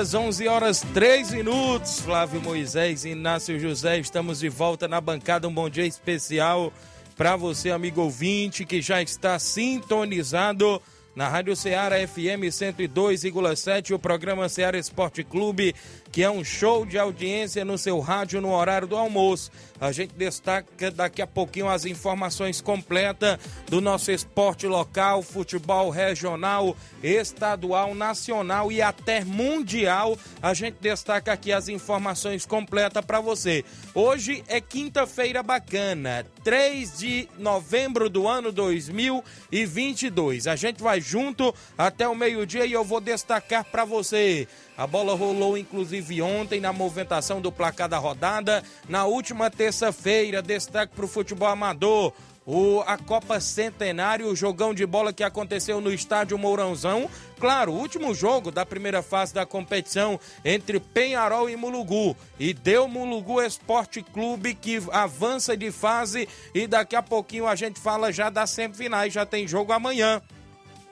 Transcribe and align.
Horas, 0.00 0.14
11 0.14 0.48
horas, 0.48 0.86
3 0.94 1.32
minutos. 1.32 2.00
Flávio 2.00 2.40
Moisés, 2.40 3.04
Inácio 3.04 3.60
José, 3.60 3.98
estamos 3.98 4.40
de 4.40 4.48
volta 4.48 4.88
na 4.88 4.98
bancada. 4.98 5.46
Um 5.46 5.52
bom 5.52 5.68
dia 5.68 5.84
especial 5.84 6.72
para 7.16 7.36
você, 7.36 7.70
amigo 7.70 8.00
ouvinte, 8.00 8.64
que 8.64 8.80
já 8.80 9.02
está 9.02 9.38
sintonizado 9.38 10.80
na 11.14 11.28
Rádio 11.28 11.54
Ceará 11.54 11.96
FM 11.98 12.48
102,7, 12.48 13.94
o 13.94 13.98
programa 13.98 14.48
Ceará 14.48 14.78
Esporte 14.78 15.22
Clube, 15.22 15.74
que 16.12 16.22
é 16.22 16.30
um 16.30 16.44
show 16.44 16.84
de 16.84 16.98
audiência 16.98 17.64
no 17.64 17.78
seu 17.78 18.00
rádio 18.00 18.40
no 18.40 18.52
horário 18.52 18.88
do 18.88 18.96
almoço. 18.96 19.50
A 19.80 19.92
gente 19.92 20.12
destaca 20.14 20.90
daqui 20.90 21.22
a 21.22 21.26
pouquinho 21.26 21.68
as 21.68 21.86
informações 21.86 22.60
completas 22.60 23.38
do 23.66 23.80
nosso 23.80 24.10
esporte 24.10 24.66
local, 24.66 25.22
futebol 25.22 25.88
regional, 25.88 26.76
estadual, 27.02 27.94
nacional 27.94 28.70
e 28.70 28.82
até 28.82 29.24
mundial. 29.24 30.18
A 30.42 30.52
gente 30.52 30.76
destaca 30.80 31.32
aqui 31.32 31.50
as 31.50 31.68
informações 31.68 32.44
completas 32.44 33.02
para 33.04 33.20
você. 33.20 33.64
Hoje 33.94 34.44
é 34.48 34.60
quinta-feira 34.60 35.42
bacana, 35.42 36.26
3 36.44 36.98
de 36.98 37.28
novembro 37.38 38.10
do 38.10 38.28
ano 38.28 38.52
2022. 38.52 40.46
A 40.46 40.56
gente 40.56 40.82
vai 40.82 41.00
junto 41.00 41.54
até 41.78 42.06
o 42.06 42.14
meio-dia 42.14 42.66
e 42.66 42.72
eu 42.72 42.84
vou 42.84 43.00
destacar 43.00 43.64
para 43.64 43.84
você 43.86 44.46
a 44.80 44.86
bola 44.86 45.14
rolou 45.14 45.58
inclusive 45.58 46.22
ontem 46.22 46.58
na 46.58 46.72
movimentação 46.72 47.38
do 47.38 47.52
placar 47.52 47.86
da 47.86 47.98
rodada. 47.98 48.64
Na 48.88 49.04
última 49.04 49.50
terça-feira, 49.50 50.40
destaque 50.40 50.94
para 50.96 51.04
o 51.04 51.08
futebol 51.08 51.48
amador. 51.48 52.14
O, 52.46 52.80
a 52.86 52.96
Copa 52.96 53.38
Centenário, 53.40 54.26
o 54.26 54.34
jogão 54.34 54.72
de 54.72 54.86
bola 54.86 55.12
que 55.12 55.22
aconteceu 55.22 55.82
no 55.82 55.92
estádio 55.92 56.38
Mourãozão. 56.38 57.10
Claro, 57.38 57.72
o 57.72 57.78
último 57.78 58.14
jogo 58.14 58.50
da 58.50 58.64
primeira 58.64 59.02
fase 59.02 59.34
da 59.34 59.44
competição 59.44 60.18
entre 60.42 60.80
Penharol 60.80 61.50
e 61.50 61.56
Mulugu. 61.56 62.16
E 62.38 62.54
deu 62.54 62.88
Mulugu 62.88 63.42
Esporte 63.42 64.02
Clube 64.02 64.54
que 64.54 64.82
avança 64.92 65.54
de 65.54 65.70
fase. 65.70 66.26
E 66.54 66.66
daqui 66.66 66.96
a 66.96 67.02
pouquinho 67.02 67.46
a 67.46 67.54
gente 67.54 67.78
fala 67.78 68.10
já 68.10 68.30
das 68.30 68.48
semifinais. 68.48 69.12
Já 69.12 69.26
tem 69.26 69.46
jogo 69.46 69.74
amanhã. 69.74 70.22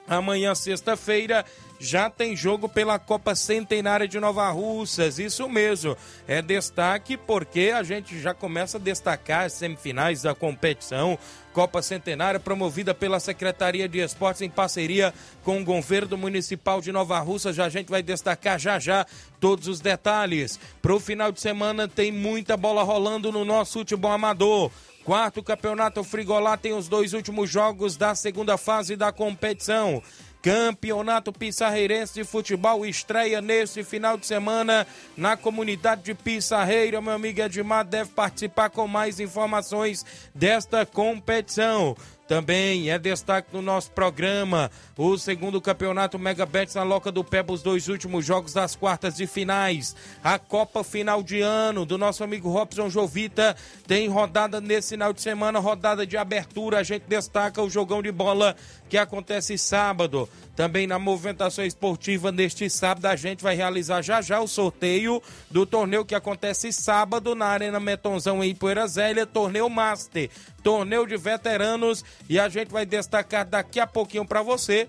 Amanhã, 0.09 0.55
sexta-feira, 0.55 1.45
já 1.79 2.09
tem 2.09 2.35
jogo 2.35 2.67
pela 2.67 2.97
Copa 2.97 3.35
Centenária 3.35 4.07
de 4.07 4.19
Nova 4.19 4.49
Russas. 4.49 5.19
Isso 5.19 5.47
mesmo. 5.47 5.95
É 6.27 6.41
destaque 6.41 7.15
porque 7.15 7.71
a 7.73 7.83
gente 7.83 8.19
já 8.19 8.33
começa 8.33 8.77
a 8.77 8.81
destacar 8.81 9.45
as 9.45 9.53
semifinais 9.53 10.23
da 10.23 10.33
competição. 10.33 11.17
Copa 11.53 11.81
Centenária 11.81 12.39
promovida 12.39 12.93
pela 12.93 13.19
Secretaria 13.19 13.87
de 13.87 13.99
Esportes 13.99 14.41
em 14.41 14.49
parceria 14.49 15.13
com 15.43 15.61
o 15.61 15.63
governo 15.63 16.17
municipal 16.17 16.81
de 16.81 16.91
Nova 16.91 17.19
Russa. 17.19 17.53
Já 17.53 17.65
a 17.65 17.69
gente 17.69 17.89
vai 17.89 18.01
destacar 18.01 18.59
já 18.59 18.79
já 18.79 19.05
todos 19.39 19.67
os 19.67 19.79
detalhes. 19.79 20.59
Para 20.81 20.95
o 20.95 20.99
final 20.99 21.31
de 21.31 21.39
semana 21.39 21.87
tem 21.87 22.11
muita 22.11 22.57
bola 22.57 22.81
rolando 22.81 23.31
no 23.31 23.45
nosso 23.45 23.79
futebol 23.79 24.11
amador. 24.11 24.71
Quarto 25.03 25.41
campeonato 25.41 26.03
Frigolá 26.03 26.57
tem 26.57 26.73
os 26.73 26.87
dois 26.87 27.13
últimos 27.13 27.49
jogos 27.49 27.97
da 27.97 28.13
segunda 28.13 28.57
fase 28.57 28.95
da 28.95 29.11
competição. 29.11 30.03
Campeonato 30.41 31.33
Pissarreirense 31.33 32.13
de 32.13 32.23
Futebol 32.23 32.85
estreia 32.85 33.41
nesse 33.41 33.83
final 33.83 34.17
de 34.17 34.25
semana 34.25 34.87
na 35.17 35.35
comunidade 35.35 36.03
de 36.03 36.13
Pissarreira. 36.13 37.01
Meu 37.01 37.13
amigo 37.13 37.41
Edmar 37.41 37.83
deve 37.83 38.11
participar 38.11 38.69
com 38.69 38.87
mais 38.87 39.19
informações 39.19 40.05
desta 40.33 40.85
competição. 40.85 41.95
Também 42.27 42.91
é 42.91 42.97
destaque 42.97 43.49
no 43.51 43.61
nosso 43.61 43.91
programa 43.91 44.71
o 45.01 45.17
segundo 45.17 45.61
campeonato 45.61 46.19
Mega 46.19 46.45
Bets 46.45 46.75
na 46.75 46.83
Loca 46.83 47.09
do 47.09 47.23
Peba, 47.23 47.53
os 47.53 47.63
dois 47.63 47.87
últimos 47.87 48.25
jogos 48.25 48.51
das 48.51 48.75
quartas 48.75 49.15
de 49.15 49.25
finais. 49.25 49.95
A 50.21 50.37
Copa 50.37 50.83
Final 50.83 51.23
de 51.23 51.39
Ano 51.39 51.85
do 51.85 51.97
nosso 51.97 52.21
amigo 52.21 52.49
Robson 52.49 52.89
Jovita 52.89 53.55
tem 53.87 54.09
rodada 54.09 54.59
nesse 54.59 54.89
final 54.89 55.13
de 55.13 55.21
semana, 55.21 55.57
rodada 55.57 56.05
de 56.05 56.17
abertura. 56.17 56.79
A 56.79 56.83
gente 56.83 57.03
destaca 57.07 57.61
o 57.61 57.69
jogão 57.69 58.01
de 58.01 58.11
bola 58.11 58.57
que 58.89 58.97
acontece 58.97 59.57
sábado. 59.57 60.27
Também 60.53 60.85
na 60.85 60.99
movimentação 60.99 61.63
esportiva 61.63 62.33
neste 62.33 62.69
sábado 62.69 63.05
a 63.05 63.15
gente 63.15 63.41
vai 63.41 63.55
realizar 63.55 64.01
já 64.01 64.21
já 64.21 64.41
o 64.41 64.47
sorteio 64.49 65.23
do 65.49 65.65
torneio 65.65 66.03
que 66.03 66.13
acontece 66.13 66.73
sábado 66.73 67.33
na 67.33 67.45
Arena 67.45 67.79
Metonzão 67.79 68.43
em 68.43 68.53
Poeira 68.53 68.85
Zélia, 68.85 69.25
torneio 69.25 69.69
Master, 69.69 70.29
torneio 70.61 71.07
de 71.07 71.15
veteranos 71.15 72.03
e 72.27 72.37
a 72.37 72.49
gente 72.49 72.73
vai 72.73 72.85
destacar 72.85 73.45
daqui 73.45 73.79
a 73.79 73.87
pouquinho 73.87 74.25
para 74.25 74.41
você 74.41 74.88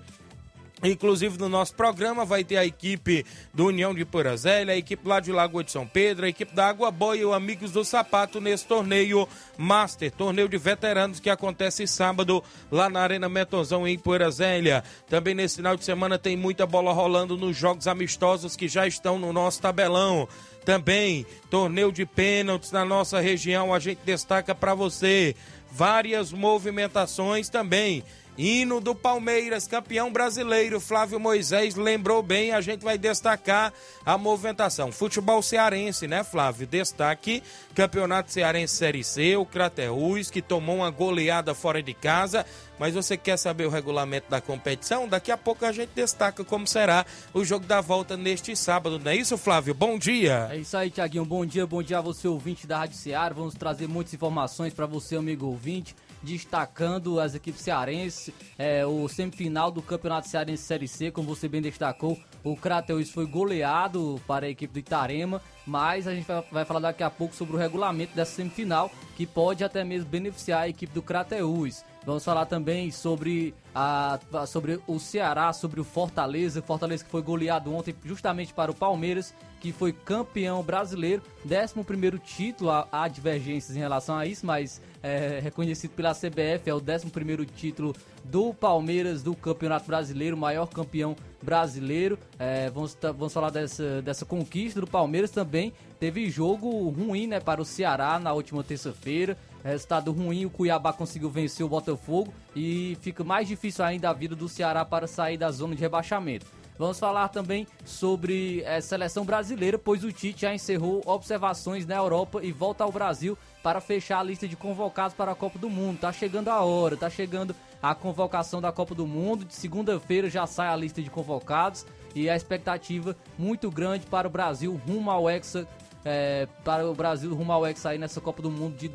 Inclusive 0.83 1.39
no 1.39 1.49
nosso 1.49 1.75
programa 1.75 2.25
vai 2.25 2.43
ter 2.43 2.57
a 2.57 2.65
equipe 2.65 3.25
do 3.53 3.67
União 3.67 3.95
de 3.95 4.05
Porazélia, 4.05 4.73
a 4.73 4.77
equipe 4.77 5.07
lá 5.07 5.21
de 5.21 5.31
Lagoa 5.31 5.63
de 5.63 5.71
São 5.71 5.87
Pedro, 5.87 6.25
a 6.25 6.29
equipe 6.29 6.55
da 6.55 6.69
Água 6.69 6.91
Boa 6.91 7.17
e 7.17 7.25
o 7.25 7.35
Amigos 7.35 7.71
do 7.71 7.85
Sapato 7.85 8.41
nesse 8.41 8.67
torneio 8.67 9.29
Master, 9.59 10.11
torneio 10.11 10.49
de 10.49 10.57
veteranos 10.57 11.21
que 11.21 11.29
acontece 11.29 11.87
sábado 11.87 12.43
lá 12.71 12.89
na 12.89 13.01
Arena 13.01 13.29
Metonzão 13.29 13.87
em 13.87 13.99
Porazélia. 13.99 14.83
Também 15.07 15.35
nesse 15.35 15.57
final 15.57 15.77
de 15.77 15.85
semana 15.85 16.19
tem 16.19 16.35
muita 16.35 16.67
bola 16.67 16.93
rolando 16.93 17.37
nos 17.37 17.57
jogos 17.57 17.87
amistosos 17.87 18.57
que 18.57 18.67
já 18.67 18.87
estão 18.87 19.19
no 19.19 19.35
nosso 19.35 19.61
tabelão. 19.61 20.27
Também 20.65 21.27
torneio 21.51 21.93
de 21.93 22.07
pênaltis 22.07 22.73
na 22.73 22.85
nossa 22.87 23.21
região, 23.21 23.75
a 23.75 23.79
gente 23.79 24.01
destaca 24.05 24.55
para 24.55 24.75
você 24.75 25.35
várias 25.71 26.33
movimentações 26.33 27.49
também 27.49 28.03
Hino 28.43 28.81
do 28.81 28.95
Palmeiras, 28.95 29.67
campeão 29.67 30.11
brasileiro, 30.11 30.81
Flávio 30.81 31.21
Moisés 31.21 31.75
lembrou 31.75 32.23
bem, 32.23 32.53
a 32.53 32.63
gente 32.63 32.83
vai 32.83 32.97
destacar 32.97 33.71
a 34.03 34.17
movimentação. 34.17 34.91
Futebol 34.91 35.43
cearense, 35.43 36.09
né, 36.09 36.25
Flávio? 36.25 36.67
Destaque, 36.67 37.43
Campeonato 37.75 38.33
Cearense 38.33 38.77
Série 38.77 39.05
C, 39.05 39.37
o 39.37 39.45
Craterus, 39.45 40.31
que 40.31 40.41
tomou 40.41 40.77
uma 40.77 40.89
goleada 40.89 41.55
fora 41.55 41.83
de 41.83 41.93
casa. 41.93 42.47
Mas 42.79 42.95
você 42.95 43.15
quer 43.15 43.37
saber 43.37 43.67
o 43.67 43.69
regulamento 43.69 44.31
da 44.31 44.41
competição? 44.41 45.07
Daqui 45.07 45.31
a 45.31 45.37
pouco 45.37 45.67
a 45.67 45.73
gente 45.73 45.91
destaca 45.95 46.43
como 46.43 46.67
será 46.67 47.05
o 47.35 47.45
jogo 47.45 47.67
da 47.67 47.83
volta 47.83 48.17
neste 48.17 48.57
sábado, 48.57 48.99
não 48.99 49.11
é 49.11 49.17
isso, 49.17 49.37
Flávio? 49.37 49.75
Bom 49.75 49.99
dia! 49.99 50.49
É 50.51 50.57
isso 50.57 50.79
aí, 50.79 50.91
Tiaguinho. 50.91 51.27
Bom 51.27 51.45
dia, 51.45 51.67
bom 51.67 51.83
dia 51.83 51.99
a 51.99 52.01
você, 52.01 52.27
ouvinte 52.27 52.67
da 52.67 52.79
Rádio 52.79 52.97
Ceará. 52.97 53.35
Vamos 53.35 53.55
trazer 53.55 53.87
muitas 53.87 54.15
informações 54.15 54.73
para 54.73 54.87
você, 54.87 55.17
amigo 55.17 55.45
ouvinte 55.45 55.95
destacando 56.23 57.21
as 57.21 57.35
equipes 57.35 57.63
cearenses, 57.63 58.35
é, 58.59 58.85
o 58.85 59.09
semifinal 59.09 59.71
do 59.71 59.83
Campeonato 59.83 60.29
Cearense 60.29 60.63
Série 60.63 60.89
C, 60.89 61.11
como 61.11 61.29
você 61.29 61.49
bem 61.49 61.63
destacou, 61.63 62.19
o 62.43 62.57
Crateus 62.57 63.11
foi 63.11 63.27
goleado 63.27 64.21
para 64.27 64.47
a 64.47 64.49
equipe 64.49 64.73
do 64.73 64.79
Itarema, 64.79 65.43
mas 65.67 66.07
a 66.07 66.15
gente 66.15 66.27
vai, 66.51 66.65
falar 66.65 66.81
daqui 66.81 67.03
a 67.03 67.11
pouco 67.11 67.35
sobre 67.35 67.55
o 67.55 67.59
regulamento 67.59 68.15
dessa 68.15 68.33
semifinal, 68.33 68.91
que 69.17 69.27
pode 69.27 69.63
até 69.63 69.85
mesmo 69.85 70.09
beneficiar 70.09 70.63
a 70.63 70.69
equipe 70.69 70.93
do 70.93 71.03
Crateus. 71.03 71.85
Vamos 72.05 72.25
falar 72.25 72.47
também 72.47 72.91
sobre, 72.91 73.55
a, 73.75 74.19
sobre 74.47 74.81
o 74.87 74.99
Ceará, 74.99 75.53
sobre 75.53 75.81
o 75.81 75.85
Fortaleza, 75.85 76.63
Fortaleza 76.63 77.05
que 77.05 77.11
foi 77.11 77.21
goleado 77.21 77.75
ontem 77.75 77.95
justamente 78.05 78.55
para 78.55 78.71
o 78.71 78.75
Palmeiras, 78.75 79.35
que 79.61 79.71
foi 79.71 79.93
campeão 79.93 80.63
brasileiro, 80.63 81.23
11 81.45 82.19
título, 82.25 82.71
há, 82.71 82.89
há 82.91 83.07
divergências 83.07 83.77
em 83.77 83.81
relação 83.81 84.17
a 84.17 84.25
isso, 84.25 84.47
mas 84.47 84.81
é, 85.03 85.41
reconhecido 85.43 85.93
pela 85.93 86.15
CBF, 86.15 86.69
é 86.69 86.75
o 86.75 86.79
11 86.79 87.47
título 87.47 87.95
do 88.25 88.53
Palmeiras 88.53 89.23
do 89.23 89.35
Campeonato 89.35 89.87
Brasileiro, 89.87 90.37
maior 90.37 90.67
campeão 90.67 91.17
brasileiro. 91.43 92.19
É, 92.39 92.69
vamos, 92.71 92.97
vamos 93.01 93.33
falar 93.33 93.51
dessa, 93.51 94.03
dessa 94.03 94.25
conquista 94.25 94.81
do 94.81 94.87
Palmeiras 94.87 95.31
também. 95.31 95.73
Teve 95.99 96.29
jogo 96.31 96.89
ruim 96.91 97.27
né, 97.27 97.41
para 97.41 97.61
o 97.61 97.65
Ceará 97.65 98.19
na 98.19 98.33
última 98.33 98.63
terça-feira. 98.63 99.37
Resultado 99.65 100.13
ruim, 100.13 100.47
o 100.47 100.51
Cuiabá 100.51 100.93
conseguiu 100.93 101.31
vencer 101.31 101.65
o 101.65 101.69
Botafogo 101.69 102.33
e 102.55 102.97
fica 103.01 103.23
mais 103.23 103.47
difícil 103.47 103.85
ainda 103.85 104.09
a 104.09 104.13
vida 104.13 104.35
do 104.35 104.49
Ceará 104.49 104.85
para 104.85 105.07
sair 105.07 105.37
da 105.37 105.51
zona 105.51 105.75
de 105.75 105.81
rebaixamento. 105.81 106.47
Vamos 106.81 106.99
falar 106.99 107.29
também 107.29 107.67
sobre 107.85 108.65
a 108.65 108.77
é, 108.77 108.81
seleção 108.81 109.23
brasileira, 109.23 109.79
pois 109.79 110.03
o 110.03 110.11
Tite 110.11 110.41
já 110.41 110.55
encerrou 110.55 111.03
observações 111.05 111.85
na 111.85 111.97
Europa 111.97 112.41
e 112.43 112.53
volta 112.53 112.85
ao 112.85 112.91
Brasil 112.91 113.37
para 113.63 113.81
fechar 113.81 114.21
a 114.21 114.23
lista 114.23 114.49
de 114.49 114.57
convocados 114.57 115.15
para 115.15 115.33
a 115.33 115.35
Copa 115.35 115.59
do 115.59 115.69
Mundo. 115.69 115.99
Tá 115.99 116.13
chegando 116.13 116.49
a 116.49 116.61
hora, 116.61 116.97
tá 116.97 117.11
chegando 117.11 117.55
a 117.83 117.95
convocação 117.95 118.61
da 118.61 118.73
Copa 118.73 118.95
do 118.95 119.07
Mundo. 119.07 119.45
De 119.45 119.55
segunda-feira 119.55 120.31
já 120.31 120.47
sai 120.47 120.69
a 120.69 120.77
lista 120.77 121.03
de 121.03 121.11
convocados 121.11 121.87
e 122.15 122.29
a 122.29 122.37
expectativa 122.37 123.17
muito 123.39 123.71
grande 123.71 124.07
para 124.07 124.27
o 124.27 124.31
Brasil 124.31 124.81
rumo 124.87 125.11
ao 125.11 125.29
Hexa 125.29 125.67
é, 126.05 126.49
para 126.65 126.87
o 126.87 126.95
Brasil 126.95 127.35
rumo 127.35 127.53
ao 127.53 127.67
Hexa 127.67 127.91
aí 127.91 127.99
nessa 127.99 128.21
Copa 128.21 128.43
do 128.43 128.51
Mundo 128.51 128.77
de 128.77 128.89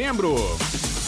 novembro. 0.00 0.99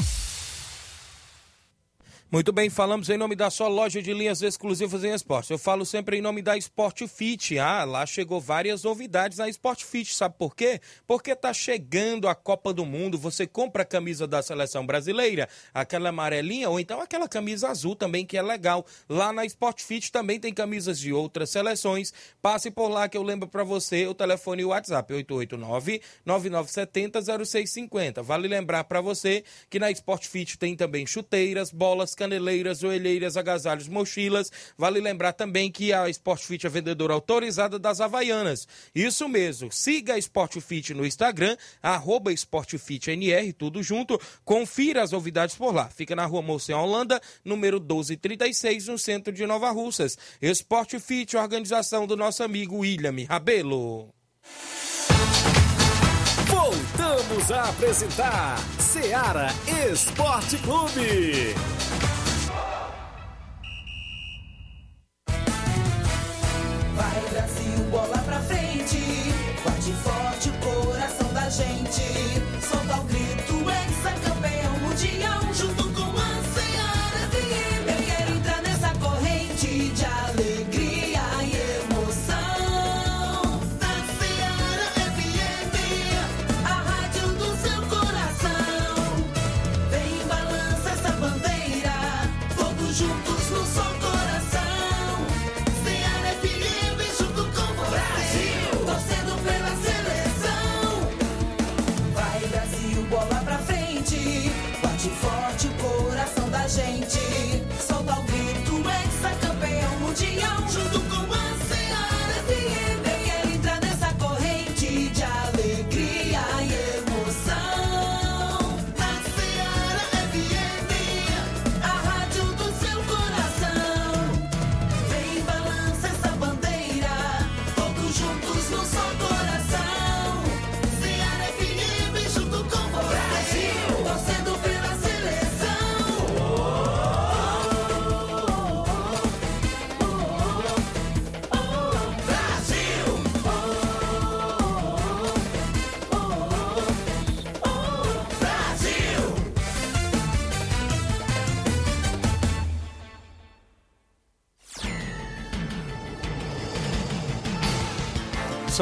Muito 2.33 2.51
bem, 2.51 2.71
falamos 2.71 3.11
em 3.11 3.19
nome 3.19 3.37
da 3.37 3.51
sua 3.51 3.69
loja 3.69 4.01
de 4.01 4.11
linhas 4.15 4.41
exclusivas 4.41 5.05
em 5.05 5.13
esportes. 5.13 5.51
Eu 5.51 5.59
falo 5.59 5.85
sempre 5.85 6.17
em 6.17 6.23
nome 6.23 6.41
da 6.41 6.57
Sport 6.57 7.07
Fit. 7.07 7.59
Ah, 7.59 7.85
lá 7.85 8.07
chegou 8.07 8.41
várias 8.41 8.85
novidades 8.85 9.37
na 9.37 9.51
Sport 9.51 9.85
Fit. 9.85 10.15
Sabe 10.15 10.37
por 10.39 10.57
quê? 10.57 10.81
Porque 11.07 11.37
tá 11.37 11.53
chegando 11.53 12.27
a 12.27 12.35
Copa 12.35 12.73
do 12.73 12.87
Mundo. 12.87 13.19
Você 13.19 13.47
compra 13.47 13.83
a 13.83 13.85
camisa 13.85 14.27
da 14.27 14.41
seleção 14.43 14.87
brasileira, 14.87 15.47
aquela 15.75 16.09
amarelinha, 16.09 16.71
ou 16.71 16.81
então 16.81 17.03
aquela 17.03 17.29
camisa 17.29 17.69
azul 17.69 17.95
também, 17.95 18.25
que 18.25 18.39
é 18.39 18.43
legal. 18.43 18.87
Lá 19.11 19.31
na 19.31 19.45
Sport 19.45 19.83
Fit 19.83 20.11
também 20.11 20.41
tem 20.41 20.55
camisas 20.55 20.99
de 20.99 21.13
outras 21.13 21.51
seleções. 21.51 22.15
Passe 22.41 22.71
por 22.71 22.89
lá 22.89 23.11
que 23.11 23.19
eu 23.19 23.23
lembro 23.23 23.47
para 23.47 23.63
você 23.63 24.07
o 24.07 24.15
telefone 24.15 24.63
e 24.63 24.65
o 24.65 24.69
WhatsApp: 24.69 25.13
889-9970-0650. 26.25 28.23
Vale 28.23 28.49
lembrar 28.49 28.85
para 28.85 29.03
você 29.03 29.45
que 29.69 29.79
na 29.79 29.91
Sport 29.91 30.29
Fit 30.29 30.57
tem 30.57 30.75
também 30.75 31.05
chuteiras, 31.07 31.71
bolas, 31.71 32.15
caneleiras, 32.23 32.79
joelheiras, 32.79 33.37
agasalhos, 33.37 33.89
mochilas. 33.89 34.53
Vale 34.79 35.01
lembrar 35.01 35.33
também 35.33 35.73
que 35.73 35.93
a 35.93 36.09
Sportfit 36.09 36.65
é 36.67 36.69
vendedora 36.69 37.13
autorizada 37.13 37.81
das 37.81 38.01
Havaianas. 38.01 38.69
Isso 38.95 39.29
mesmo. 39.29 39.73
Siga 39.73 40.15
a 40.15 40.19
Sportfit 40.19 40.95
no 40.95 41.05
Instagram, 41.05 41.57
arroba 41.83 42.33
SportFitNR, 42.33 43.53
tudo 43.59 43.83
junto. 43.83 44.21
Confira 44.45 45.03
as 45.03 45.11
novidades 45.11 45.57
por 45.57 45.75
lá. 45.75 45.89
Fica 45.89 46.15
na 46.15 46.25
rua 46.25 46.43
Moção 46.43 46.81
Holanda, 46.81 47.21
número 47.45 47.81
1236, 47.81 48.87
no 48.87 48.99
centro 48.99 49.33
de 49.33 49.45
Nova 49.45 49.71
Russas. 49.71 50.17
Sportfit, 50.41 51.37
organização 51.37 52.07
do 52.07 52.17
nosso 52.17 52.45
amigo 52.45 52.79
William 52.79 53.15
Rabelo. 53.29 54.15
Voltamos 56.47 57.51
a 57.51 57.69
apresentar 57.69 58.59
Seara 58.79 59.49
Esporte 59.91 60.57
Clube. 60.59 61.82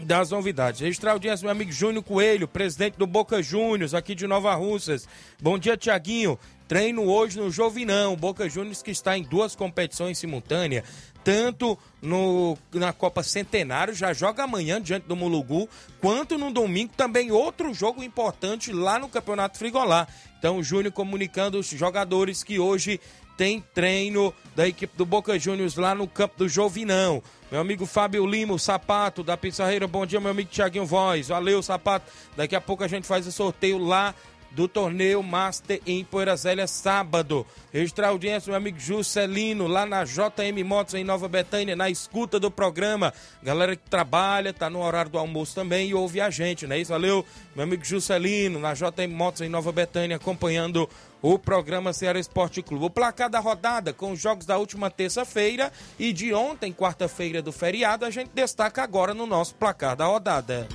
das 0.05 0.31
novidades. 0.31 0.81
Registrar 0.81 1.11
audiência, 1.11 1.43
meu 1.43 1.51
amigo 1.51 1.71
Júnior 1.71 2.03
Coelho, 2.03 2.47
presidente 2.47 2.97
do 2.97 3.07
Boca 3.07 3.41
Juniors, 3.41 3.93
aqui 3.93 4.15
de 4.15 4.27
Nova 4.27 4.53
Russas. 4.55 5.07
Bom 5.41 5.57
dia, 5.57 5.77
Tiaguinho. 5.77 6.37
Treino 6.67 7.03
hoje 7.03 7.37
no 7.37 7.51
Jovinão, 7.51 8.15
Boca 8.15 8.47
Juniors 8.47 8.81
que 8.81 8.91
está 8.91 9.17
em 9.17 9.23
duas 9.23 9.57
competições 9.57 10.17
simultâneas, 10.17 10.85
tanto 11.21 11.77
no, 12.01 12.57
na 12.73 12.93
Copa 12.93 13.21
Centenário, 13.23 13.93
já 13.93 14.13
joga 14.13 14.43
amanhã 14.43 14.81
diante 14.81 15.05
do 15.05 15.13
Mulugu, 15.13 15.67
quanto 15.99 16.37
no 16.37 16.49
domingo 16.49 16.93
também 16.95 17.29
outro 17.29 17.73
jogo 17.73 18.01
importante 18.01 18.71
lá 18.71 18.97
no 18.97 19.09
Campeonato 19.09 19.57
Frigolá. 19.57 20.07
Então 20.39 20.59
o 20.59 20.63
Júnior 20.63 20.93
comunicando 20.93 21.59
os 21.59 21.67
jogadores 21.67 22.41
que 22.41 22.57
hoje 22.57 23.01
tem 23.35 23.59
treino 23.73 24.33
da 24.55 24.65
equipe 24.65 24.95
do 24.95 25.05
Boca 25.05 25.37
Juniors 25.37 25.75
lá 25.75 25.93
no 25.93 26.07
campo 26.07 26.37
do 26.37 26.47
Jovinão. 26.47 27.21
Meu 27.51 27.59
amigo 27.59 27.85
Fábio 27.85 28.25
Lima, 28.25 28.53
o 28.53 28.57
Sapato 28.57 29.23
da 29.23 29.35
Pizzarreira. 29.35 29.85
Bom 29.85 30.05
dia, 30.05 30.21
meu 30.21 30.31
amigo 30.31 30.49
Tiaguinho 30.49 30.85
Voz. 30.85 31.27
Valeu, 31.27 31.61
Sapato. 31.61 32.09
Daqui 32.33 32.55
a 32.55 32.61
pouco 32.61 32.81
a 32.81 32.87
gente 32.87 33.05
faz 33.05 33.27
o 33.27 33.31
sorteio 33.31 33.77
lá 33.77 34.15
do 34.51 34.69
torneio 34.69 35.21
Master 35.21 35.81
em 35.85 36.01
Poeira 36.05 36.37
sábado. 36.65 37.45
Registrar 37.73 38.07
audiência, 38.07 38.49
meu 38.49 38.57
amigo 38.57 38.79
Juscelino, 38.79 39.67
lá 39.67 39.85
na 39.85 40.05
JM 40.05 40.63
Motos 40.65 40.93
em 40.93 41.03
Nova 41.03 41.27
Betânia, 41.27 41.75
na 41.75 41.89
escuta 41.89 42.39
do 42.39 42.49
programa. 42.49 43.13
Galera 43.43 43.75
que 43.75 43.89
trabalha, 43.89 44.53
tá 44.53 44.69
no 44.69 44.81
horário 44.81 45.11
do 45.11 45.17
almoço 45.17 45.53
também 45.53 45.89
e 45.89 45.93
ouve 45.93 46.21
a 46.21 46.29
gente, 46.29 46.65
não 46.65 46.75
é 46.77 46.79
isso? 46.79 46.91
Valeu, 46.91 47.25
meu 47.53 47.63
amigo 47.63 47.83
Juscelino, 47.83 48.59
na 48.59 48.73
JM 48.73 49.11
Motos 49.13 49.41
em 49.41 49.49
Nova 49.49 49.73
Betânia, 49.73 50.15
acompanhando 50.15 50.89
o 51.21 51.37
programa 51.37 51.93
Ceará 51.93 52.19
Esporte 52.19 52.61
Clube. 52.61 52.85
O 52.85 52.89
placar 52.89 53.29
da 53.29 53.39
rodada 53.39 53.93
com 53.93 54.11
os 54.11 54.19
jogos 54.19 54.45
da 54.45 54.57
última 54.57 54.89
terça-feira 54.89 55.71
e 55.99 56.11
de 56.11 56.33
ontem, 56.33 56.73
quarta-feira 56.73 57.41
do 57.41 57.51
feriado, 57.51 58.05
a 58.05 58.09
gente 58.09 58.31
destaca 58.33 58.81
agora 58.81 59.13
no 59.13 59.25
nosso 59.25 59.55
placar 59.55 59.95
da 59.95 60.05
rodada. 60.05 60.67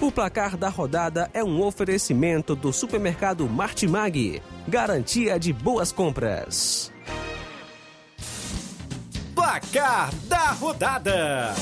O 0.00 0.10
placar 0.10 0.56
da 0.56 0.70
rodada 0.70 1.30
é 1.34 1.44
um 1.44 1.62
oferecimento 1.62 2.56
do 2.56 2.72
supermercado 2.72 3.46
Martimag. 3.46 4.42
Garantia 4.66 5.38
de 5.38 5.52
boas 5.52 5.92
compras. 5.92 6.90
Placar 9.34 10.14
da 10.24 10.52
rodada: 10.52 11.54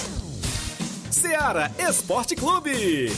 Ceará 1.11 1.71
Esporte 1.79 2.37
Clube. 2.37 3.09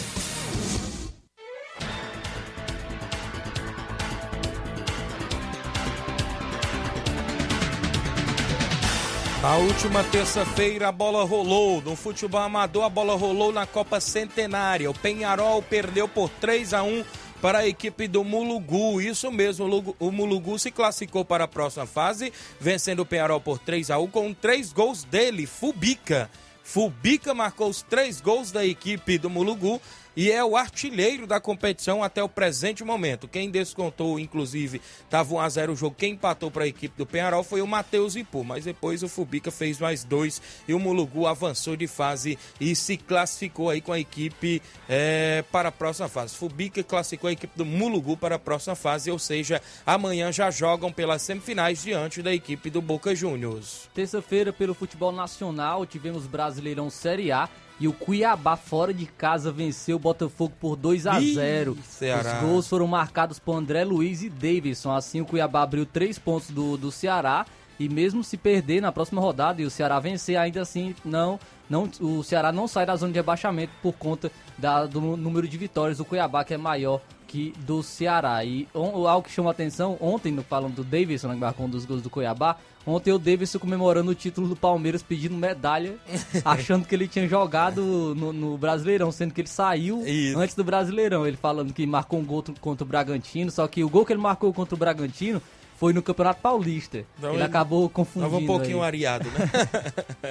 Na 9.43 9.57
última 9.57 10.05
terça-feira 10.05 10.89
a 10.89 10.93
bola 10.93 11.25
rolou. 11.25 11.81
No 11.81 11.97
futebol 11.97 12.43
amador, 12.43 12.85
a 12.85 12.91
bola 12.91 13.17
rolou 13.17 13.51
na 13.51 13.67
Copa 13.67 13.99
Centenária. 13.99 14.91
O 14.91 14.95
Penharol 14.95 15.63
perdeu 15.63 16.07
por 16.07 16.29
3 16.29 16.75
a 16.75 16.83
1 16.83 17.03
para 17.41 17.61
a 17.61 17.67
equipe 17.67 18.07
do 18.07 18.23
Mulugu. 18.23 19.01
Isso 19.01 19.33
mesmo, 19.33 19.95
o 19.99 20.13
Mulugu 20.13 20.59
se 20.59 20.71
classificou 20.71 21.25
para 21.25 21.45
a 21.45 21.49
próxima 21.49 21.87
fase, 21.87 22.31
vencendo 22.61 23.01
o 23.01 23.07
Penharol 23.07 23.41
por 23.41 23.59
3 23.59 23.91
a 23.91 23.99
1 23.99 24.09
com 24.09 24.35
três 24.35 24.75
gols 24.75 25.05
dele, 25.05 25.47
Fubica. 25.47 26.31
Fubica 26.63 27.33
marcou 27.33 27.71
os 27.71 27.81
três 27.81 28.21
gols 28.21 28.53
da 28.53 28.65
equipe 28.65 29.17
do 29.17 29.31
Mulugu 29.31 29.81
e 30.21 30.31
é 30.31 30.45
o 30.45 30.55
artilheiro 30.55 31.27
da 31.27 31.41
competição 31.41 32.03
até 32.03 32.23
o 32.23 32.29
presente 32.29 32.85
momento. 32.85 33.27
Quem 33.27 33.51
descontou, 33.51 34.21
inclusive, 34.21 34.79
estava 35.03 35.35
1x0 35.35 35.71
o 35.71 35.75
jogo. 35.75 35.97
Quem 35.97 36.13
empatou 36.13 36.51
para 36.51 36.65
a 36.65 36.67
equipe 36.67 36.95
do 36.95 37.07
Penharol 37.07 37.43
foi 37.43 37.63
o 37.63 37.67
Matheus 37.67 38.17
Ipu, 38.17 38.45
mas 38.45 38.67
depois 38.67 39.03
o 39.03 39.09
Fubica 39.09 39.51
fez 39.51 39.79
mais 39.79 40.05
dois 40.05 40.43
e 40.69 40.75
o 40.75 40.79
Mulugu 40.79 41.27
avançou 41.27 41.75
de 41.75 41.87
fase 41.87 42.39
e 42.61 42.77
se 42.77 42.99
classificou 42.99 43.71
aí 43.71 43.81
com 43.81 43.95
a 43.95 43.99
equipe 43.99 44.61
é, 44.87 45.43
para 45.51 45.71
a 45.71 45.73
próxima 45.73 46.07
fase. 46.07 46.37
Fubica 46.37 46.83
classificou 46.85 47.29
a 47.29 47.33
equipe 47.33 47.57
do 47.57 47.65
Mulugu 47.65 48.15
para 48.15 48.35
a 48.35 48.39
próxima 48.39 48.77
fase, 48.77 49.11
ou 49.11 49.19
seja, 49.19 49.63
amanhã 49.87 50.31
já 50.31 50.51
jogam 50.51 50.93
pelas 50.93 51.23
semifinais 51.23 51.83
diante 51.83 52.21
da 52.21 52.35
equipe 52.35 52.69
do 52.69 52.83
Boca 52.83 53.15
Juniors. 53.15 53.89
Terça-feira, 53.95 54.53
pelo 54.53 54.75
futebol 54.75 55.13
nacional, 55.13 55.87
tivemos 55.87 56.27
Brasileirão 56.27 56.91
Série 56.91 57.33
A. 57.33 57.49
E 57.81 57.89
o 57.89 57.95
Cuiabá, 57.95 58.57
fora 58.57 58.93
de 58.93 59.07
casa, 59.07 59.51
venceu 59.51 59.97
o 59.97 59.99
Botafogo 59.99 60.53
por 60.61 60.77
2 60.77 61.07
a 61.07 61.19
0 61.19 61.79
Ceará. 61.83 62.35
Os 62.35 62.41
gols 62.47 62.69
foram 62.69 62.87
marcados 62.87 63.39
por 63.39 63.57
André 63.57 63.85
Luiz 63.85 64.23
e 64.23 64.29
Davidson. 64.29 64.93
Assim, 64.93 65.23
o 65.23 65.25
Cuiabá 65.25 65.63
abriu 65.63 65.87
três 65.87 66.19
pontos 66.19 66.51
do, 66.51 66.77
do 66.77 66.93
Ceará. 66.93 67.47
E 67.79 67.89
mesmo 67.89 68.23
se 68.23 68.37
perder 68.37 68.83
na 68.83 68.93
próxima 68.93 69.23
rodada 69.23 69.63
e 69.63 69.65
o 69.65 69.71
Ceará 69.71 69.99
vencer, 69.99 70.37
ainda 70.37 70.61
assim, 70.61 70.95
não, 71.03 71.41
não, 71.71 71.91
o 71.99 72.23
Ceará 72.23 72.53
não 72.53 72.69
sai 72.69 72.85
da 72.85 72.95
zona 72.95 73.11
de 73.11 73.19
rebaixamento 73.19 73.73
por 73.81 73.95
conta 73.95 74.31
da, 74.59 74.85
do 74.85 75.01
número 75.01 75.49
de 75.49 75.57
vitórias 75.57 75.97
do 75.97 76.05
Cuiabá, 76.05 76.45
que 76.45 76.53
é 76.53 76.59
maior 76.59 77.01
que 77.31 77.55
do 77.59 77.81
Ceará. 77.81 78.45
E 78.45 78.67
on, 78.75 79.07
algo 79.07 79.29
que 79.29 79.33
chama 79.33 79.53
atenção, 79.53 79.97
ontem, 80.01 80.33
no 80.33 80.43
falando 80.43 80.75
do 80.75 80.85
Davidson, 80.85 81.29
né, 81.29 81.35
que 81.35 81.41
marcou 81.41 81.67
um 81.67 81.69
dos 81.69 81.85
gols 81.85 82.03
do 82.03 82.11
Cuiabá, 82.11 82.57
ontem 82.85 83.13
o 83.13 83.21
Davidson 83.21 83.61
comemorando 83.61 84.11
o 84.11 84.15
título 84.17 84.49
do 84.49 84.57
Palmeiras, 84.57 85.01
pedindo 85.01 85.37
medalha, 85.37 85.95
achando 86.45 86.85
que 86.85 86.93
ele 86.93 87.07
tinha 87.07 87.29
jogado 87.29 88.17
no, 88.17 88.33
no 88.33 88.59
Brasileirão, 88.59 89.13
sendo 89.13 89.33
que 89.33 89.43
ele 89.43 89.49
saiu 89.49 90.05
Isso. 90.05 90.37
antes 90.41 90.57
do 90.57 90.65
Brasileirão. 90.65 91.25
Ele 91.25 91.37
falando 91.37 91.73
que 91.73 91.87
marcou 91.87 92.19
um 92.19 92.25
gol 92.25 92.45
contra 92.61 92.85
o 92.85 92.89
Bragantino, 92.89 93.53
só 93.53 93.69
que 93.69 93.85
o 93.85 93.89
gol 93.89 94.05
que 94.05 94.13
ele 94.13 94.21
marcou 94.21 94.53
contra 94.53 94.75
o 94.75 94.79
Bragantino 94.79 95.41
foi 95.81 95.95
no 95.95 96.03
Campeonato 96.03 96.43
Paulista. 96.43 97.07
Não, 97.19 97.33
ele, 97.33 97.43
acabou 97.43 97.89
confundindo. 97.89 98.31
Tava 98.31 98.43
um 98.43 98.47
pouquinho 98.47 98.83
aí. 98.83 98.89
areado, 98.89 99.31
né? 99.31 99.51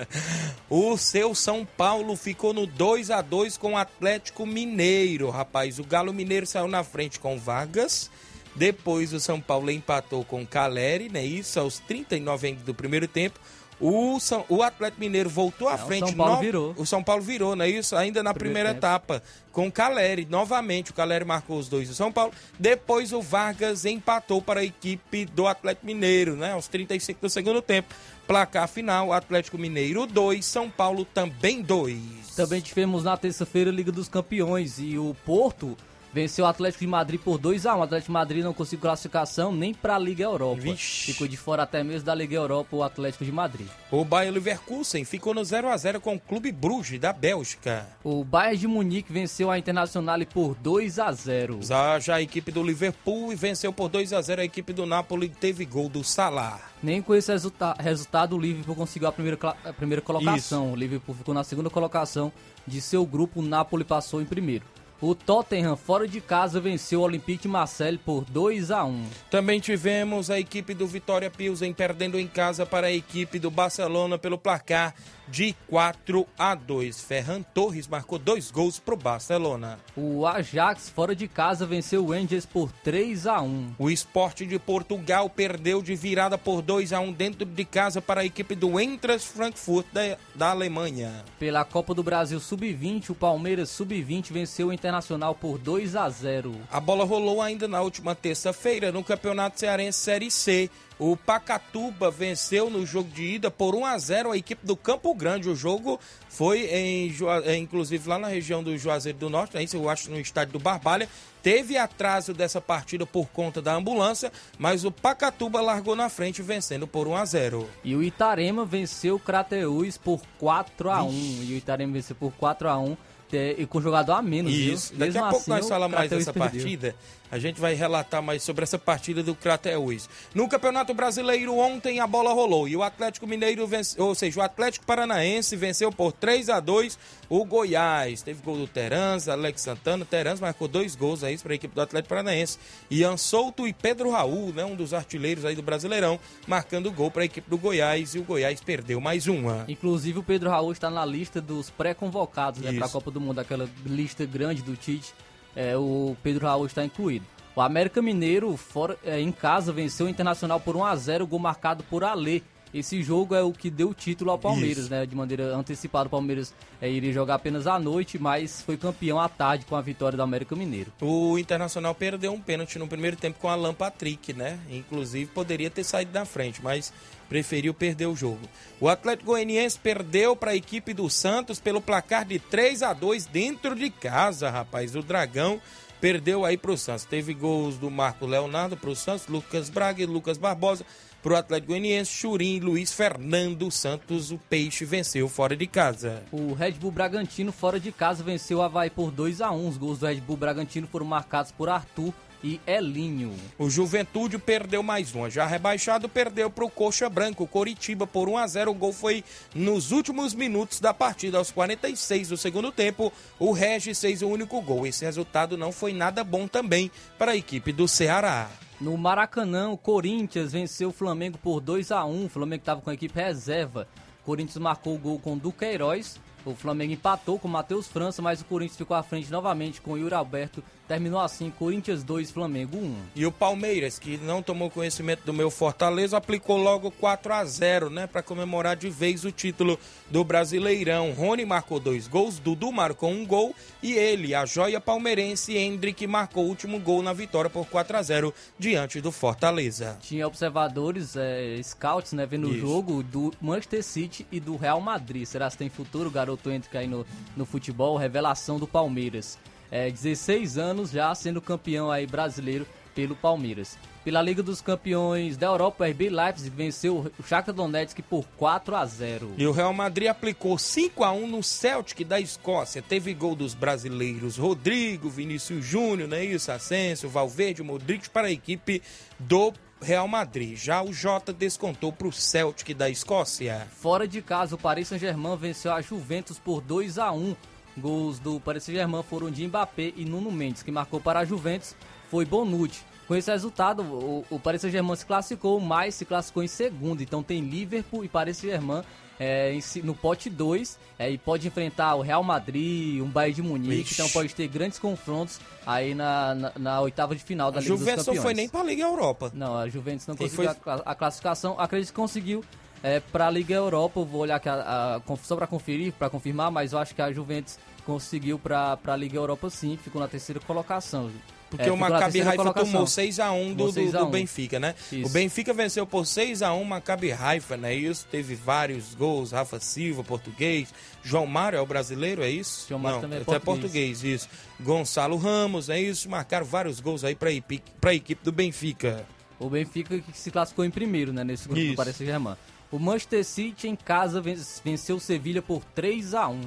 o 0.69 0.95
seu 0.95 1.33
São 1.33 1.65
Paulo 1.65 2.15
ficou 2.15 2.53
no 2.53 2.67
2 2.67 3.09
a 3.09 3.19
2 3.23 3.57
com 3.57 3.73
o 3.73 3.77
Atlético 3.77 4.45
Mineiro, 4.45 5.27
rapaz. 5.31 5.79
O 5.79 5.83
Galo 5.83 6.13
Mineiro 6.13 6.45
saiu 6.45 6.67
na 6.67 6.83
frente 6.83 7.19
com 7.19 7.39
Vargas. 7.39 8.11
Depois 8.55 9.11
o 9.11 9.19
São 9.19 9.41
Paulo 9.41 9.71
empatou 9.71 10.23
com 10.23 10.43
o 10.43 10.47
Caleri, 10.47 11.09
né? 11.09 11.25
Isso 11.25 11.59
aos 11.59 11.79
39 11.79 12.53
do 12.63 12.75
primeiro 12.75 13.07
tempo. 13.07 13.39
O, 13.79 14.19
São, 14.19 14.43
o 14.49 14.61
Atlético 14.61 14.99
Mineiro 14.99 15.29
voltou 15.29 15.67
à 15.69 15.77
Não, 15.77 15.87
frente. 15.87 16.07
São 16.07 16.13
Paulo 16.17 16.35
no- 16.35 16.41
virou. 16.41 16.73
O 16.77 16.85
São 16.85 17.01
Paulo 17.03 17.21
virou, 17.21 17.55
não 17.55 17.63
é 17.63 17.69
isso? 17.69 17.95
Ainda 17.95 18.21
na 18.21 18.33
Primeiro 18.33 18.59
primeira 18.67 18.77
etapa. 18.77 19.23
Com 19.53 19.67
o 19.67 19.71
Caleri, 19.71 20.27
novamente. 20.29 20.91
O 20.91 20.93
Caleri 20.93 21.23
marcou 21.25 21.57
os 21.57 21.69
dois 21.69 21.87
do 21.87 21.93
São 21.95 22.11
Paulo. 22.11 22.33
Depois 22.59 23.13
o 23.13 23.21
Vargas 23.21 23.85
empatou 23.85 24.41
para 24.41 24.59
a 24.59 24.63
equipe 24.65 25.25
do 25.25 25.47
Atlético 25.47 25.85
Mineiro, 25.85 26.35
né? 26.35 26.51
Aos 26.53 26.67
35 26.67 27.21
do 27.21 27.29
segundo 27.29 27.61
tempo. 27.61 27.93
Placar 28.27 28.67
final: 28.67 29.11
Atlético 29.13 29.57
Mineiro 29.57 30.05
2, 30.05 30.45
São 30.45 30.69
Paulo 30.69 31.05
também 31.05 31.61
2. 31.61 31.99
Também 32.35 32.61
tivemos 32.61 33.03
na 33.03 33.15
terça-feira 33.17 33.69
a 33.69 33.73
Liga 33.73 33.91
dos 33.91 34.07
Campeões 34.09 34.77
e 34.79 34.97
o 34.97 35.15
Porto 35.25 35.75
venceu 36.13 36.45
o 36.45 36.47
Atlético 36.47 36.83
de 36.83 36.87
Madrid 36.87 37.19
por 37.19 37.37
2 37.37 37.65
a 37.65 37.75
1 37.75 37.79
O 37.79 37.83
Atlético 37.83 38.07
de 38.07 38.13
Madrid 38.13 38.43
não 38.43 38.53
conseguiu 38.53 38.81
classificação 38.81 39.51
nem 39.51 39.73
para 39.73 39.95
a 39.95 39.99
Liga 39.99 40.23
Europa. 40.23 40.61
Vixe. 40.61 41.11
Ficou 41.11 41.27
de 41.27 41.37
fora 41.37 41.63
até 41.63 41.83
mesmo 41.83 42.05
da 42.05 42.15
Liga 42.15 42.35
Europa 42.35 42.75
o 42.75 42.83
Atlético 42.83 43.25
de 43.25 43.31
Madrid. 43.31 43.67
O 43.91 44.03
Bayer 44.03 44.33
Leverkusen 44.33 45.03
ficou 45.05 45.33
no 45.33 45.43
0 45.43 45.69
a 45.69 45.77
0 45.77 46.01
com 46.01 46.15
o 46.15 46.19
Clube 46.19 46.51
Bruges 46.51 46.99
da 46.99 47.13
Bélgica. 47.13 47.87
O 48.03 48.23
Bayern 48.23 48.57
de 48.57 48.67
Munique 48.67 49.11
venceu 49.11 49.49
a 49.49 49.57
Internacional 49.57 50.19
por 50.31 50.55
2 50.55 50.99
a 50.99 51.11
0. 51.11 51.59
Já, 51.61 51.99
já 51.99 52.15
a 52.15 52.21
equipe 52.21 52.51
do 52.51 52.63
Liverpool 52.63 53.35
venceu 53.35 53.71
por 53.71 53.89
2 53.89 54.13
a 54.13 54.21
0 54.21 54.41
a 54.41 54.45
equipe 54.45 54.73
do 54.73 54.85
Napoli 54.85 55.29
teve 55.29 55.65
gol 55.65 55.89
do 55.89 56.03
Salah. 56.03 56.59
Nem 56.81 57.01
com 57.01 57.13
esse 57.13 57.31
resulta 57.31 57.75
resultado 57.77 58.35
o 58.35 58.39
Liverpool 58.39 58.75
conseguiu 58.75 59.07
a 59.07 59.11
primeira, 59.11 59.37
a 59.65 59.73
primeira 59.73 60.01
colocação. 60.01 60.71
O 60.71 60.75
Liverpool 60.75 61.15
ficou 61.15 61.33
na 61.33 61.43
segunda 61.43 61.69
colocação 61.69 62.31
de 62.65 62.81
seu 62.81 63.05
grupo, 63.05 63.39
o 63.39 63.43
Napoli 63.43 63.83
passou 63.83 64.21
em 64.21 64.25
primeiro. 64.25 64.65
O 65.01 65.15
Tottenham, 65.15 65.77
fora 65.77 66.05
de 66.05 66.19
casa, 66.19 66.59
venceu 66.59 66.99
o 66.99 67.03
Olympique 67.03 67.43
de 67.43 67.47
Marseille 67.47 67.97
por 67.97 68.25
2 68.25 68.69
a 68.69 68.83
1 68.83 69.05
Também 69.31 69.57
tivemos 69.61 70.29
a 70.29 70.37
equipe 70.37 70.73
do 70.73 70.85
Vitória 70.85 71.31
Pilsen 71.31 71.71
perdendo 71.73 72.19
em 72.19 72.27
casa 72.27 72.65
para 72.65 72.87
a 72.87 72.91
equipe 72.91 73.39
do 73.39 73.49
Barcelona 73.49 74.17
pelo 74.17 74.37
placar 74.37 74.93
de 75.31 75.55
4 75.67 76.27
a 76.37 76.55
2. 76.55 77.01
Ferran 77.01 77.41
Torres 77.41 77.87
marcou 77.87 78.19
dois 78.19 78.51
gols 78.51 78.79
para 78.79 78.93
o 78.93 78.97
Barcelona. 78.97 79.79
O 79.95 80.25
Ajax, 80.25 80.89
fora 80.89 81.15
de 81.15 81.27
casa, 81.27 81.65
venceu 81.65 82.05
o 82.05 82.11
Angers 82.11 82.45
por 82.45 82.71
3 82.83 83.27
a 83.27 83.41
1 83.41 83.75
O 83.77 83.89
Esporte 83.89 84.45
de 84.45 84.57
Portugal 84.57 85.29
perdeu 85.29 85.81
de 85.81 85.95
virada 85.95 86.37
por 86.37 86.61
2 86.61 86.93
a 86.93 86.99
1 86.99 87.11
dentro 87.13 87.45
de 87.45 87.65
casa 87.65 88.01
para 88.01 88.21
a 88.21 88.25
equipe 88.25 88.55
do 88.55 88.79
Eintracht 88.79 89.27
Frankfurt 89.27 89.85
da, 89.91 90.17
da 90.35 90.49
Alemanha. 90.51 91.23
Pela 91.37 91.63
Copa 91.63 91.93
do 91.93 92.03
Brasil 92.03 92.39
Sub-20, 92.39 93.11
o 93.11 93.15
Palmeiras 93.15 93.69
Sub-20 93.69 94.31
venceu 94.31 94.67
o 94.67 94.73
Internacional 94.73 95.35
por 95.35 95.57
2 95.57 95.95
a 95.95 96.09
0 96.09 96.55
A 96.71 96.79
bola 96.79 97.05
rolou 97.05 97.41
ainda 97.41 97.67
na 97.67 97.81
última 97.81 98.15
terça-feira 98.15 98.91
no 98.91 99.03
Campeonato 99.03 99.59
Cearense 99.59 99.99
Série 99.99 100.31
C. 100.31 100.69
O 100.99 101.15
Pacatuba 101.15 102.11
venceu 102.11 102.69
no 102.69 102.85
jogo 102.85 103.09
de 103.09 103.23
ida 103.23 103.49
por 103.49 103.73
1 103.73 103.85
a 103.85 103.97
0 103.97 104.31
a 104.31 104.37
equipe 104.37 104.65
do 104.67 104.75
Campo 104.75 105.13
Grande. 105.15 105.49
O 105.49 105.55
jogo 105.55 105.97
foi 106.27 106.65
em, 106.65 107.15
é, 107.45 107.55
inclusive 107.55 108.07
lá 108.09 108.19
na 108.19 108.27
região 108.27 108.61
do 108.61 108.77
Juazeiro 108.77 109.17
do 109.17 109.29
Norte, 109.29 109.55
né? 109.55 109.63
isso 109.63 109.77
eu 109.77 109.89
acho 109.89 110.11
no 110.11 110.19
estádio 110.19 110.53
do 110.53 110.59
Barbalha. 110.59 111.07
Teve 111.41 111.77
atraso 111.77 112.33
dessa 112.33 112.59
partida 112.59 113.05
por 113.05 113.27
conta 113.29 113.61
da 113.61 113.73
ambulância, 113.73 114.29
mas 114.57 114.83
o 114.83 114.91
Pacatuba 114.91 115.61
largou 115.61 115.95
na 115.95 116.09
frente 116.09 116.41
vencendo 116.41 116.85
por 116.85 117.07
1 117.07 117.15
a 117.15 117.23
0. 117.23 117.69
E 117.81 117.95
o 117.95 118.03
Itarema 118.03 118.65
venceu 118.65 119.15
o 119.15 119.19
Crateús 119.19 119.97
por 119.97 120.21
4 120.37 120.91
a 120.91 121.01
1 121.01 121.11
E 121.43 121.53
o 121.53 121.55
Itarema 121.57 121.93
venceu 121.93 122.15
por 122.17 122.33
4 122.33 122.67
a 122.67 122.77
1 122.77 122.97
te- 123.29 123.55
e 123.57 123.65
com 123.65 123.79
jogador 123.79 124.13
a 124.13 124.21
menos, 124.21 124.51
Isso. 124.51 124.89
viu? 124.89 124.99
Daqui 124.99 125.13
Mesmo 125.13 125.25
a 125.25 125.29
pouco 125.29 125.41
assim, 125.43 125.51
nós 125.51 125.69
falamos 125.69 125.95
mais 125.97 126.09
dessa 126.09 126.33
perdeu. 126.33 126.51
partida. 126.51 126.95
A 127.31 127.37
gente 127.37 127.59
vai 127.61 127.73
relatar 127.73 128.21
mais 128.21 128.41
sobre 128.41 128.63
essa 128.63 128.79
partida 128.79 129.21
do 129.21 129.35
Crateús. 129.35 130.09
No 130.33 130.49
Campeonato 130.49 130.93
Brasileiro, 130.93 131.55
ontem 131.55 131.99
a 131.99 132.07
bola 132.07 132.33
rolou 132.33 132.67
e 132.67 132.75
o 132.75 132.83
Atlético 132.83 133.27
Mineiro, 133.27 133.67
venceu, 133.67 134.05
ou 134.05 134.15
seja, 134.15 134.39
o 134.39 134.43
Atlético 134.43 134.85
Paranaense 134.85 135.55
venceu 135.55 135.91
por 135.91 136.11
3 136.11 136.49
a 136.49 136.59
2 136.59 136.97
o 137.29 137.45
Goiás. 137.45 138.23
Teve 138.23 138.41
gol 138.41 138.57
do 138.57 138.67
Terans, 138.67 139.27
Alex 139.27 139.61
Santana. 139.61 140.03
Terans 140.03 140.39
marcou 140.39 140.67
dois 140.67 140.95
gols 140.95 141.23
aí 141.23 141.37
para 141.37 141.53
a 141.53 141.55
equipe 141.55 141.75
do 141.75 141.81
Atlético 141.81 142.09
Paranaense. 142.09 142.57
Ian 142.89 143.17
Souto 143.17 143.67
e 143.67 143.73
Pedro 143.73 144.09
Raul, 144.09 144.51
né, 144.51 144.65
um 144.65 144.75
dos 144.75 144.93
artilheiros 144.93 145.45
aí 145.45 145.55
do 145.55 145.61
Brasileirão, 145.61 146.19
marcando 146.47 146.91
gol 146.91 147.11
para 147.11 147.21
a 147.21 147.25
equipe 147.25 147.49
do 147.49 147.57
Goiás 147.57 148.15
e 148.15 148.19
o 148.19 148.23
Goiás 148.23 148.59
perdeu 148.61 148.99
mais 148.99 149.27
uma. 149.27 149.65
Inclusive 149.67 150.19
o 150.19 150.23
Pedro 150.23 150.49
Raul 150.49 150.71
está 150.71 150.89
na 150.89 151.05
lista 151.05 151.39
dos 151.39 151.69
pré-convocados 151.69 152.61
né, 152.61 152.73
para 152.73 152.87
a 152.87 152.89
Copa 152.89 153.11
do 153.11 153.21
Mundo, 153.21 153.39
aquela 153.39 153.69
lista 153.85 154.25
grande 154.25 154.61
do 154.63 154.75
Tite. 154.75 155.13
É, 155.59 155.75
o 155.75 156.15
Pedro 156.23 156.47
Raul 156.47 156.67
está 156.67 156.85
incluído. 156.85 157.25
O 157.53 157.59
América 157.59 158.01
Mineiro, 158.01 158.55
fora, 158.55 158.97
é, 159.03 159.19
em 159.19 159.29
casa, 159.29 159.73
venceu 159.73 160.05
o 160.05 160.09
Internacional 160.09 160.57
por 160.57 160.77
1 160.77 160.85
a 160.85 160.95
0 160.95 161.27
gol 161.27 161.37
marcado 161.37 161.83
por 161.83 162.01
Alê. 162.01 162.41
Esse 162.73 163.01
jogo 163.01 163.33
é 163.33 163.41
o 163.41 163.51
que 163.51 163.69
deu 163.69 163.89
o 163.89 163.93
título 163.93 164.31
ao 164.31 164.37
Palmeiras, 164.37 164.83
Isso. 164.85 164.89
né? 164.91 165.05
De 165.05 165.15
maneira 165.15 165.55
antecipada, 165.55 166.07
o 166.07 166.09
Palmeiras 166.09 166.53
é, 166.81 166.89
iria 166.89 167.11
jogar 167.11 167.35
apenas 167.35 167.65
à 167.65 167.79
noite, 167.79 168.19
mas 168.19 168.61
foi 168.61 168.77
campeão 168.77 169.19
à 169.19 169.27
tarde 169.27 169.65
com 169.65 169.75
a 169.75 169.81
vitória 169.81 170.15
do 170.15 170.21
América 170.21 170.55
Mineiro. 170.55 170.91
O 171.01 171.37
Internacional 171.37 171.95
perdeu 171.95 172.31
um 172.31 172.39
pênalti 172.39 172.77
no 172.77 172.87
primeiro 172.87 173.17
tempo 173.17 173.39
com 173.39 173.49
Alan 173.49 173.73
Patrick, 173.73 174.33
né? 174.33 174.59
Inclusive 174.69 175.25
poderia 175.31 175.69
ter 175.69 175.83
saído 175.83 176.11
da 176.11 176.25
frente, 176.25 176.61
mas 176.63 176.93
preferiu 177.27 177.73
perder 177.73 178.07
o 178.07 178.15
jogo. 178.15 178.41
O 178.79 178.87
Atlético 178.87 179.31
Goianiense 179.31 179.77
perdeu 179.77 180.35
para 180.35 180.51
a 180.51 180.55
equipe 180.55 180.93
do 180.93 181.09
Santos 181.09 181.59
pelo 181.59 181.81
placar 181.81 182.25
de 182.25 182.39
3 182.39 182.83
a 182.83 182.93
2 182.93 183.25
dentro 183.27 183.75
de 183.75 183.89
casa, 183.89 184.49
rapaz. 184.49 184.95
O 184.95 185.01
Dragão 185.01 185.61
perdeu 185.99 186.45
aí 186.45 186.57
para 186.57 186.71
o 186.71 186.77
Santos. 186.77 187.05
Teve 187.05 187.33
gols 187.33 187.77
do 187.77 187.91
Marco 187.91 188.25
Leonardo 188.25 188.77
para 188.77 188.89
o 188.89 188.95
Santos, 188.95 189.27
Lucas 189.27 189.69
Braga 189.69 190.01
e 190.01 190.05
Lucas 190.05 190.37
Barbosa. 190.37 190.85
Para 191.21 191.33
o 191.33 191.35
Atlético 191.35 191.73
Goianiense, 191.73 192.11
Churim 192.11 192.59
Luiz 192.61 192.93
Fernando 192.93 193.69
Santos, 193.69 194.31
o 194.31 194.37
Peixe 194.37 194.85
venceu 194.85 195.27
fora 195.27 195.53
de 195.53 195.67
casa. 195.67 196.23
O 196.31 196.53
Red 196.53 196.73
Bull 196.73 196.91
Bragantino, 196.91 197.51
fora 197.51 197.77
de 197.77 197.91
casa, 197.91 198.23
venceu 198.23 198.59
o 198.59 198.61
Havaí 198.61 198.89
por 198.89 199.11
2 199.11 199.41
a 199.41 199.51
1 199.51 199.67
Os 199.67 199.77
gols 199.77 199.99
do 199.99 200.05
Red 200.05 200.21
Bull 200.21 200.37
Bragantino 200.37 200.87
foram 200.87 201.05
marcados 201.05 201.51
por 201.51 201.67
Arthur 201.67 202.13
e 202.43 202.59
Elinho. 202.65 203.35
O 203.57 203.69
Juventude 203.69 204.37
perdeu 204.37 204.81
mais 204.81 205.13
uma. 205.13 205.29
Já 205.29 205.45
rebaixado, 205.45 206.07
perdeu 206.07 206.49
para 206.49 206.65
o 206.65 206.69
Coxa 206.69 207.09
Branco, 207.09 207.47
Coritiba, 207.47 208.07
por 208.07 208.29
1 208.29 208.37
a 208.37 208.47
0 208.47 208.71
O 208.71 208.73
gol 208.73 208.93
foi 208.93 209.23
nos 209.53 209.91
últimos 209.91 210.33
minutos 210.33 210.79
da 210.79 210.93
partida, 210.93 211.37
aos 211.37 211.51
46 211.51 212.29
do 212.29 212.37
segundo 212.37 212.71
tempo. 212.71 213.11
O 213.37 213.51
Regis 213.51 213.99
fez 213.99 214.21
o 214.21 214.27
único 214.27 214.61
gol. 214.61 214.87
Esse 214.87 215.05
resultado 215.05 215.57
não 215.57 215.71
foi 215.71 215.93
nada 215.93 216.23
bom 216.23 216.47
também 216.47 216.91
para 217.17 217.31
a 217.31 217.35
equipe 217.35 217.71
do 217.71 217.87
Ceará. 217.87 218.49
No 218.79 218.97
Maracanã, 218.97 219.69
o 219.69 219.77
Corinthians 219.77 220.53
venceu 220.53 220.89
o 220.89 220.93
Flamengo 220.93 221.37
por 221.37 221.59
2 221.59 221.91
a 221.91 222.05
1 222.05 222.25
O 222.25 222.29
Flamengo 222.29 222.61
estava 222.61 222.81
com 222.81 222.89
a 222.89 222.93
equipe 222.93 223.19
reserva. 223.19 223.87
O 224.21 224.25
Corinthians 224.25 224.57
marcou 224.57 224.95
o 224.95 224.99
gol 224.99 225.19
com 225.19 225.37
Duqueiroz. 225.37 226.19
O 226.45 226.55
Flamengo 226.55 226.93
empatou 226.93 227.37
com 227.37 227.47
o 227.47 227.51
Matheus 227.51 227.87
França, 227.87 228.21
mas 228.21 228.39
o 228.39 228.45
Corinthians 228.45 228.77
ficou 228.77 228.95
à 228.95 229.03
frente 229.03 229.29
novamente 229.29 229.81
com 229.81 229.91
o 229.91 229.97
Yuri 229.97 230.15
Alberto. 230.15 230.63
Terminou 230.89 231.19
assim, 231.19 231.51
Corinthians 231.51 232.03
2, 232.03 232.31
Flamengo 232.31 232.75
1. 232.75 232.95
E 233.15 233.23
o 233.23 233.31
Palmeiras, 233.31 233.99
que 233.99 234.17
não 234.17 234.41
tomou 234.41 234.71
conhecimento 234.71 235.21
do 235.23 235.31
meu 235.31 235.51
Fortaleza, 235.51 236.17
aplicou 236.17 236.57
logo 236.57 236.89
4 236.89 237.31
a 237.31 237.45
0 237.45 237.91
né? 237.91 238.07
Para 238.07 238.23
comemorar 238.23 238.75
de 238.75 238.89
vez 238.89 239.23
o 239.23 239.31
título 239.31 239.79
do 240.09 240.23
Brasileirão. 240.23 241.11
Rony 241.11 241.45
marcou 241.45 241.79
dois 241.79 242.07
gols, 242.07 242.39
Dudu 242.39 242.71
marcou 242.71 243.11
um 243.11 243.23
gol 243.23 243.55
e 243.83 243.93
ele, 243.93 244.33
a 244.33 244.47
joia 244.47 244.81
palmeirense, 244.81 245.55
Hendrick, 245.55 246.07
marcou 246.07 246.45
o 246.45 246.47
último 246.47 246.79
gol 246.79 247.03
na 247.03 247.13
vitória 247.13 247.51
por 247.51 247.67
4 247.67 247.95
a 247.95 248.01
0 248.01 248.33
diante 248.57 248.99
do 248.99 249.11
Fortaleza. 249.11 249.95
Tinha 250.01 250.25
observadores, 250.25 251.15
é, 251.15 251.61
scouts, 251.61 252.13
né, 252.13 252.25
vendo 252.25 252.47
o 252.47 252.57
jogo 252.57 253.03
do 253.03 253.31
Manchester 253.39 253.83
City 253.83 254.25
e 254.31 254.39
do 254.39 254.55
Real 254.55 254.81
Madrid. 254.81 255.23
Será 255.27 255.51
que 255.51 255.57
tem 255.57 255.69
futuro? 255.69 256.09
O 256.09 256.11
garoto 256.11 256.49
entra 256.49 256.79
aí 256.79 256.87
no, 256.87 257.05
no 257.37 257.45
futebol, 257.45 257.95
revelação 257.95 258.57
do 258.57 258.67
Palmeiras. 258.67 259.37
É, 259.71 259.89
16 259.89 260.57
anos 260.57 260.91
já 260.91 261.13
sendo 261.13 261.41
campeão 261.41 261.91
aí 261.91 262.07
brasileiro 262.07 262.65
pelo 262.95 263.15
Palmeiras. 263.15 263.77
Pela 264.03 264.21
Liga 264.21 264.41
dos 264.41 264.61
Campeões 264.61 265.37
da 265.37 265.47
Europa, 265.47 265.83
o 265.83 265.87
RB 265.89 266.09
Leipzig 266.09 266.49
venceu 266.49 267.11
o 267.17 267.23
Shakhtar 267.23 267.53
Donetsk 267.53 268.01
por 268.01 268.25
4 268.37 268.75
a 268.75 268.85
0. 268.85 269.33
E 269.37 269.45
o 269.45 269.51
Real 269.51 269.71
Madrid 269.73 270.09
aplicou 270.09 270.57
5 270.57 271.03
a 271.03 271.11
1 271.11 271.27
no 271.27 271.43
Celtic 271.43 272.05
da 272.05 272.19
Escócia. 272.19 272.81
Teve 272.81 273.13
gol 273.13 273.35
dos 273.35 273.53
brasileiros 273.53 274.37
Rodrigo, 274.37 275.09
Vinícius 275.09 275.63
Júnior, 275.63 276.09
né? 276.09 276.23
Isso, 276.25 276.51
Asensio, 276.51 277.09
Valverde, 277.09 277.61
Modric 277.61 278.09
para 278.09 278.27
a 278.27 278.31
equipe 278.31 278.81
do 279.19 279.53
Real 279.81 280.07
Madrid. 280.07 280.57
Já 280.57 280.81
o 280.81 280.91
Jota 280.91 281.31
descontou 281.31 281.93
para 281.93 282.07
o 282.07 282.11
Celtic 282.11 282.75
da 282.75 282.89
Escócia. 282.89 283.67
Fora 283.79 284.07
de 284.07 284.21
casa, 284.21 284.55
o 284.55 284.57
Paris 284.57 284.87
Saint-Germain 284.87 285.37
venceu 285.37 285.71
a 285.71 285.81
Juventus 285.81 286.39
por 286.39 286.61
2 286.61 286.97
a 286.97 287.11
1. 287.11 287.35
Gols 287.77 288.19
do 288.19 288.39
Paris 288.39 288.63
Saint-Germain 288.63 289.03
foram 289.03 289.29
de 289.31 289.45
Mbappé 289.47 289.93
e 289.95 290.05
Nuno 290.05 290.31
Mendes. 290.31 290.63
Quem 290.63 290.73
marcou 290.73 290.99
para 290.99 291.19
a 291.19 291.25
Juventus 291.25 291.75
foi 292.09 292.25
Bonucci. 292.25 292.81
Com 293.07 293.15
esse 293.15 293.31
resultado, 293.31 293.81
o, 293.81 294.23
o 294.29 294.39
Paris 294.39 294.61
Saint-Germain 294.61 294.95
se 294.95 295.05
classificou, 295.05 295.59
mas 295.59 295.95
se 295.95 296.05
classificou 296.05 296.43
em 296.43 296.47
segundo. 296.47 297.01
Então 297.01 297.23
tem 297.23 297.41
Liverpool 297.41 298.03
e 298.05 298.07
Paris 298.07 298.37
Saint-Germain 298.37 298.83
é, 299.19 299.57
no 299.83 299.93
pote 299.95 300.29
2 300.29 300.77
é, 300.99 301.09
e 301.11 301.17
pode 301.17 301.47
enfrentar 301.47 301.95
o 301.95 302.01
Real 302.01 302.23
Madrid, 302.23 303.01
um 303.01 303.07
Bayern 303.09 303.35
de 303.35 303.41
Munique. 303.41 303.81
Ixi. 303.81 303.93
Então 303.95 304.09
pode 304.09 304.33
ter 304.35 304.47
grandes 304.47 304.77
confrontos 304.79 305.39
aí 305.65 305.93
na, 305.95 306.35
na, 306.35 306.51
na 306.57 306.81
oitava 306.81 307.15
de 307.15 307.23
final 307.23 307.51
da 307.51 307.59
A 307.59 307.61
Liga 307.61 307.75
Juventus 307.75 308.05
dos 308.05 308.07
não 308.07 308.13
Campeões. 308.13 308.23
foi 308.23 308.33
nem 308.33 308.47
para 308.47 308.59
a 308.61 308.63
Liga 308.63 308.83
Europa. 308.83 309.31
Não, 309.33 309.57
a 309.57 309.67
Juventus 309.67 310.05
não 310.07 310.15
Quem 310.15 310.27
conseguiu 310.29 310.53
foi- 310.63 310.73
a 310.73 310.75
a 310.91 310.95
classificação. 310.95 311.59
Acredito 311.59 311.89
que 311.89 311.95
conseguiu 311.95 312.43
É, 312.83 312.99
para 312.99 313.27
a 313.27 313.29
Liga 313.29 313.53
Europa, 313.53 313.99
eu 313.99 314.05
vou 314.05 314.21
olhar 314.21 314.37
aqui 314.37 314.47
a, 314.47 315.01
a, 315.05 315.17
só 315.23 315.35
para 315.35 315.47
conferir, 315.47 315.91
para 315.93 316.09
confirmar, 316.09 316.49
mas 316.49 316.73
eu 316.73 316.79
acho 316.79 316.95
que 316.95 317.01
a 317.01 317.11
Juventus 317.11 317.57
conseguiu 317.85 318.39
para 318.39 318.77
a 318.85 318.95
Liga 318.95 319.17
Europa 319.17 319.49
sim, 319.49 319.77
ficou 319.81 320.01
na 320.01 320.07
terceira 320.07 320.39
colocação. 320.39 321.09
Porque 321.49 321.67
é, 321.67 321.71
o 321.71 321.77
Maccabi 321.77 322.21
Haifa 322.21 322.53
tomou 322.53 322.83
6x1 322.83 323.55
do, 323.55 323.71
do, 323.71 323.91
do, 323.91 324.05
Benfica, 324.05 324.59
né? 324.59 324.75
Isso. 324.91 325.07
O 325.07 325.09
Benfica 325.09 325.51
venceu 325.51 325.85
por 325.85 326.03
6x1 326.03 326.61
o 326.61 326.63
Maccabi 326.63 327.11
Haifa, 327.11 327.57
né? 327.57 327.73
Isso 327.73 328.05
teve 328.09 328.35
vários 328.35 328.93
gols, 328.93 329.31
Rafa 329.31 329.59
Silva, 329.59 330.03
português, 330.03 330.71
João 331.03 331.25
Mário 331.25 331.57
é 331.57 331.61
o 331.61 331.65
brasileiro, 331.65 332.21
é 332.21 332.29
isso? 332.29 332.67
João 332.69 332.79
Mário 332.79 332.97
Não, 332.97 333.01
também 333.01 333.19
é 333.19 333.21
até 333.23 333.39
português. 333.39 333.97
português, 333.99 334.03
isso. 334.03 334.29
Gonçalo 334.59 335.17
Ramos, 335.17 335.69
é 335.69 335.81
isso? 335.81 336.07
Marcaram 336.07 336.45
vários 336.45 336.79
gols 336.79 337.03
aí 337.03 337.15
para 337.15 337.29
a 337.29 337.93
equipe 337.95 338.23
do 338.23 338.31
Benfica. 338.31 339.05
O 339.39 339.49
Benfica 339.49 339.97
que 339.97 340.17
se 340.17 340.29
classificou 340.29 340.65
em 340.65 340.69
primeiro, 340.69 341.11
né? 341.11 341.23
Nesse 341.23 341.47
grupo 341.47 341.65
do 341.65 341.75
Paris 341.75 341.95
Saint-Germain. 341.95 342.35
O 342.71 342.77
Manchester 342.77 343.23
City 343.25 343.67
em 343.67 343.75
casa 343.75 344.21
venceu 344.63 344.97
o 344.97 344.99
Sevilha 344.99 345.41
por 345.41 345.63
3 345.73 346.13
a 346.13 346.27
1 346.27 346.41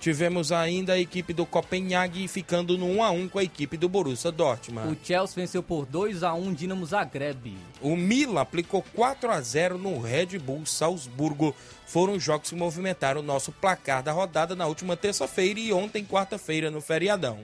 Tivemos 0.00 0.50
ainda 0.50 0.94
a 0.94 0.98
equipe 0.98 1.34
do 1.34 1.44
Copenhague 1.44 2.26
ficando 2.26 2.78
no 2.78 2.86
1 2.86 3.04
a 3.04 3.10
1 3.10 3.28
com 3.28 3.38
a 3.38 3.44
equipe 3.44 3.76
do 3.76 3.86
Borussia 3.86 4.32
Dortmund. 4.32 4.90
O 4.90 4.96
Chelsea 5.04 5.36
venceu 5.36 5.62
por 5.62 5.84
2 5.84 6.22
a 6.22 6.32
1 6.32 6.54
Dinamo 6.54 6.86
Zagreb. 6.86 7.54
O 7.82 7.94
Milan 7.94 8.40
aplicou 8.40 8.82
4 8.94 9.30
a 9.30 9.38
0 9.42 9.76
no 9.76 10.00
Red 10.00 10.38
Bull 10.38 10.64
Salzburgo. 10.64 11.54
Foram 11.86 12.14
os 12.14 12.22
jogos 12.22 12.48
que 12.48 12.56
movimentaram 12.56 13.20
o 13.20 13.24
nosso 13.24 13.52
placar 13.52 14.02
da 14.02 14.10
rodada 14.10 14.56
na 14.56 14.66
última 14.66 14.96
terça-feira 14.96 15.60
e 15.60 15.70
ontem, 15.70 16.02
quarta-feira, 16.02 16.70
no 16.70 16.80
feriadão. 16.80 17.38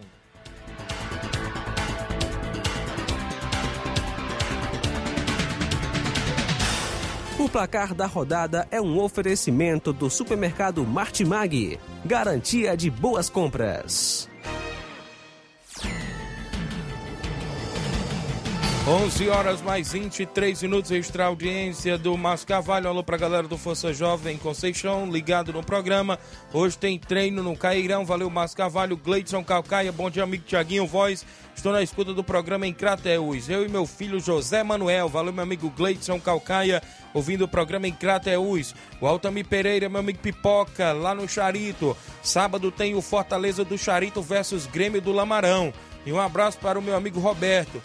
O 7.39 7.51
placar 7.51 7.95
da 7.95 8.07
rodada 8.07 8.67
é 8.71 8.81
um 8.81 8.99
oferecimento 8.99 9.93
do 9.93 10.09
supermercado 10.09 10.83
Martimag. 10.87 11.79
Garantia 12.03 12.75
de 12.75 12.91
boas 12.91 13.29
compras. 13.29 14.27
11 18.89 19.29
horas 19.29 19.61
mais 19.63 19.91
23 19.91 20.63
minutos, 20.63 20.93
extra 20.93 21.25
audiência 21.25 21.99
do 21.99 22.17
Márcio 22.17 22.47
Carvalho. 22.47 22.89
Alô 22.89 23.03
pra 23.03 23.17
galera 23.17 23.49
do 23.49 23.59
Força 23.59 23.93
Jovem 23.93 24.39
Conceição, 24.39 25.11
ligado 25.11 25.53
no 25.53 25.61
programa. 25.61 26.19
Hoje 26.53 26.79
tem 26.79 26.97
treino 26.97 27.43
no 27.43 27.57
Cairão. 27.57 28.07
Valeu, 28.07 28.31
Márcio 28.31 28.57
Carvalho. 28.57 28.97
Gleidson 28.97 29.43
Calcaia, 29.43 29.91
bom 29.91 30.09
dia, 30.09 30.23
amigo 30.23 30.45
Tiaguinho 30.45 30.87
Voz. 30.87 31.27
Estou 31.53 31.73
na 31.73 31.83
escuta 31.83 32.15
do 32.15 32.23
programa 32.23 32.65
em 32.65 32.73
Crateús. 32.73 33.49
Eu 33.49 33.65
e 33.65 33.69
meu 33.69 33.87
filho 33.87 34.21
José 34.21 34.63
Manuel. 34.63 35.09
Valeu, 35.09 35.33
meu 35.33 35.43
amigo 35.43 35.69
Gleidson 35.69 36.21
Calcaia, 36.21 36.81
ouvindo 37.17 37.45
o 37.45 37.49
programa 37.49 37.89
em 37.89 37.93
Crateús. 37.93 38.75
O 39.01 39.07
Altami 39.07 39.43
Pereira, 39.43 39.89
meu 39.89 40.01
amigo 40.01 40.19
Pipoca, 40.19 40.93
lá 40.93 41.15
no 41.15 41.27
Charito. 41.27 41.97
Sábado 42.23 42.71
tem 42.71 42.95
o 42.95 43.01
Fortaleza 43.01 43.65
do 43.65 43.79
Charito 43.79 44.21
versus 44.21 44.67
Grêmio 44.67 45.01
do 45.01 45.13
Lamarão. 45.13 45.73
E 46.05 46.13
um 46.13 46.21
abraço 46.21 46.59
para 46.59 46.79
o 46.79 46.83
meu 46.83 46.95
amigo 46.95 47.19
Roberto. 47.19 47.83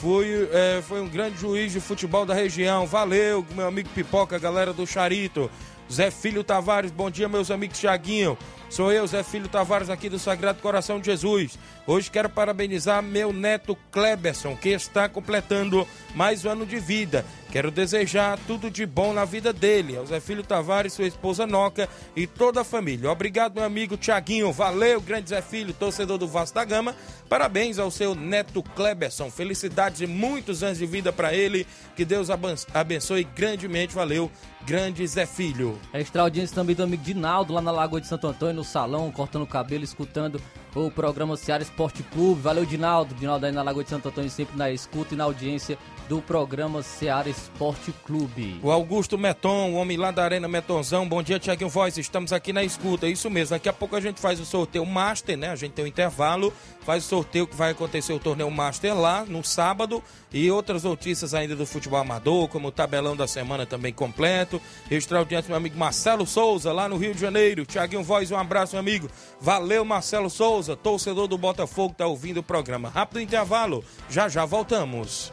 Foi, 0.00 0.48
é, 0.50 0.80
foi 0.80 1.02
um 1.02 1.08
grande 1.08 1.38
juiz 1.38 1.72
de 1.72 1.78
futebol 1.80 2.24
da 2.24 2.32
região. 2.32 2.86
Valeu, 2.86 3.44
meu 3.54 3.68
amigo 3.68 3.90
Pipoca, 3.90 4.38
galera 4.38 4.72
do 4.72 4.86
Charito. 4.86 5.50
Zé 5.92 6.10
Filho 6.10 6.42
Tavares, 6.42 6.90
bom 6.90 7.10
dia, 7.10 7.28
meus 7.28 7.50
amigos 7.50 7.78
Tiaguinho. 7.78 8.38
Sou 8.70 8.92
eu, 8.92 9.04
Zé 9.06 9.24
Filho 9.24 9.48
Tavares, 9.48 9.90
aqui 9.90 10.08
do 10.08 10.20
Sagrado 10.20 10.62
Coração 10.62 11.00
de 11.00 11.06
Jesus. 11.06 11.58
Hoje 11.84 12.08
quero 12.08 12.30
parabenizar 12.30 13.02
meu 13.02 13.32
neto 13.32 13.76
Kleberson, 13.90 14.56
que 14.56 14.68
está 14.68 15.08
completando 15.08 15.86
mais 16.14 16.44
um 16.44 16.50
ano 16.50 16.64
de 16.64 16.78
vida. 16.78 17.26
Quero 17.50 17.72
desejar 17.72 18.38
tudo 18.46 18.70
de 18.70 18.86
bom 18.86 19.12
na 19.12 19.24
vida 19.24 19.52
dele, 19.52 19.96
ao 19.96 20.06
Zé 20.06 20.20
Filho 20.20 20.44
Tavares, 20.44 20.92
sua 20.92 21.06
esposa 21.06 21.48
Noca 21.48 21.88
e 22.14 22.24
toda 22.24 22.60
a 22.60 22.64
família. 22.64 23.10
Obrigado, 23.10 23.56
meu 23.56 23.64
amigo 23.64 23.96
Tiaguinho. 23.96 24.52
Valeu, 24.52 25.00
grande 25.00 25.30
Zé 25.30 25.42
Filho, 25.42 25.74
torcedor 25.74 26.16
do 26.16 26.28
Vasco 26.28 26.54
da 26.54 26.64
Gama. 26.64 26.94
Parabéns 27.28 27.80
ao 27.80 27.90
seu 27.90 28.14
neto 28.14 28.62
Kleberson. 28.62 29.32
Felicidades 29.32 30.00
e 30.00 30.06
muitos 30.06 30.62
anos 30.62 30.78
de 30.78 30.86
vida 30.86 31.12
para 31.12 31.34
ele. 31.34 31.66
Que 31.96 32.04
Deus 32.04 32.28
abençoe 32.72 33.24
grandemente. 33.24 33.96
Valeu, 33.96 34.30
grande 34.64 35.04
Zé 35.04 35.26
Filho. 35.26 35.76
Extra 35.92 36.22
audiência 36.22 36.54
também 36.54 36.76
do 36.76 36.84
amigo 36.84 37.02
Dinaldo, 37.02 37.52
lá 37.52 37.60
na 37.60 37.72
Lagoa 37.72 38.00
de 38.00 38.06
Santo 38.06 38.28
Antônio, 38.28 38.54
no 38.54 38.64
salão, 38.64 39.10
cortando 39.10 39.42
o 39.42 39.46
cabelo, 39.46 39.82
escutando 39.82 40.40
o 40.72 40.88
programa 40.88 41.36
Ceará 41.36 41.64
Esporte 41.64 42.04
Clube. 42.04 42.40
Valeu, 42.42 42.64
Dinaldo. 42.64 43.12
Dinaldo 43.12 43.44
aí 43.44 43.50
na 43.50 43.62
Lagoa 43.62 43.82
de 43.82 43.90
Santo 43.90 44.08
Antônio, 44.08 44.30
sempre 44.30 44.56
na 44.56 44.70
escuta 44.70 45.14
e 45.14 45.16
na 45.16 45.24
audiência 45.24 45.76
do 46.10 46.20
programa 46.20 46.82
Seara 46.82 47.28
Esporte 47.28 47.92
Clube. 48.04 48.58
O 48.64 48.72
Augusto 48.72 49.16
Meton, 49.16 49.70
o 49.70 49.74
homem 49.76 49.96
lá 49.96 50.10
da 50.10 50.24
Arena 50.24 50.48
Metonzão. 50.48 51.08
Bom 51.08 51.22
dia, 51.22 51.38
Tiaguinho 51.38 51.70
Voz. 51.70 51.96
Estamos 51.98 52.32
aqui 52.32 52.52
na 52.52 52.64
escuta. 52.64 53.06
Isso 53.06 53.30
mesmo. 53.30 53.54
Daqui 53.54 53.68
a 53.68 53.72
pouco 53.72 53.94
a 53.94 54.00
gente 54.00 54.20
faz 54.20 54.40
o 54.40 54.44
sorteio 54.44 54.84
Master, 54.84 55.38
né? 55.38 55.50
A 55.50 55.54
gente 55.54 55.70
tem 55.70 55.84
um 55.84 55.88
intervalo. 55.88 56.52
Faz 56.80 57.04
o 57.04 57.08
sorteio 57.08 57.46
que 57.46 57.54
vai 57.54 57.70
acontecer 57.70 58.12
o 58.12 58.18
torneio 58.18 58.50
Master 58.50 58.92
lá 58.92 59.24
no 59.24 59.44
sábado. 59.44 60.02
E 60.32 60.50
outras 60.50 60.82
notícias 60.82 61.32
ainda 61.32 61.54
do 61.54 61.64
futebol 61.64 62.00
amador, 62.00 62.48
como 62.48 62.66
o 62.66 62.72
tabelão 62.72 63.14
da 63.14 63.28
semana 63.28 63.64
também 63.64 63.92
completo. 63.92 64.60
Extraordinário, 64.90 65.46
meu 65.46 65.58
amigo 65.58 65.78
Marcelo 65.78 66.26
Souza, 66.26 66.72
lá 66.72 66.88
no 66.88 66.96
Rio 66.96 67.14
de 67.14 67.20
Janeiro. 67.20 67.64
Tiaguinho 67.64 68.02
Voz, 68.02 68.32
um 68.32 68.36
abraço, 68.36 68.72
meu 68.72 68.80
amigo. 68.80 69.08
Valeu, 69.40 69.84
Marcelo 69.84 70.28
Souza, 70.28 70.74
torcedor 70.74 71.28
do 71.28 71.38
Botafogo, 71.38 71.94
tá 71.96 72.04
ouvindo 72.08 72.38
o 72.38 72.42
programa. 72.42 72.88
Rápido 72.88 73.20
intervalo. 73.20 73.84
Já 74.08 74.28
já 74.28 74.44
voltamos. 74.44 75.32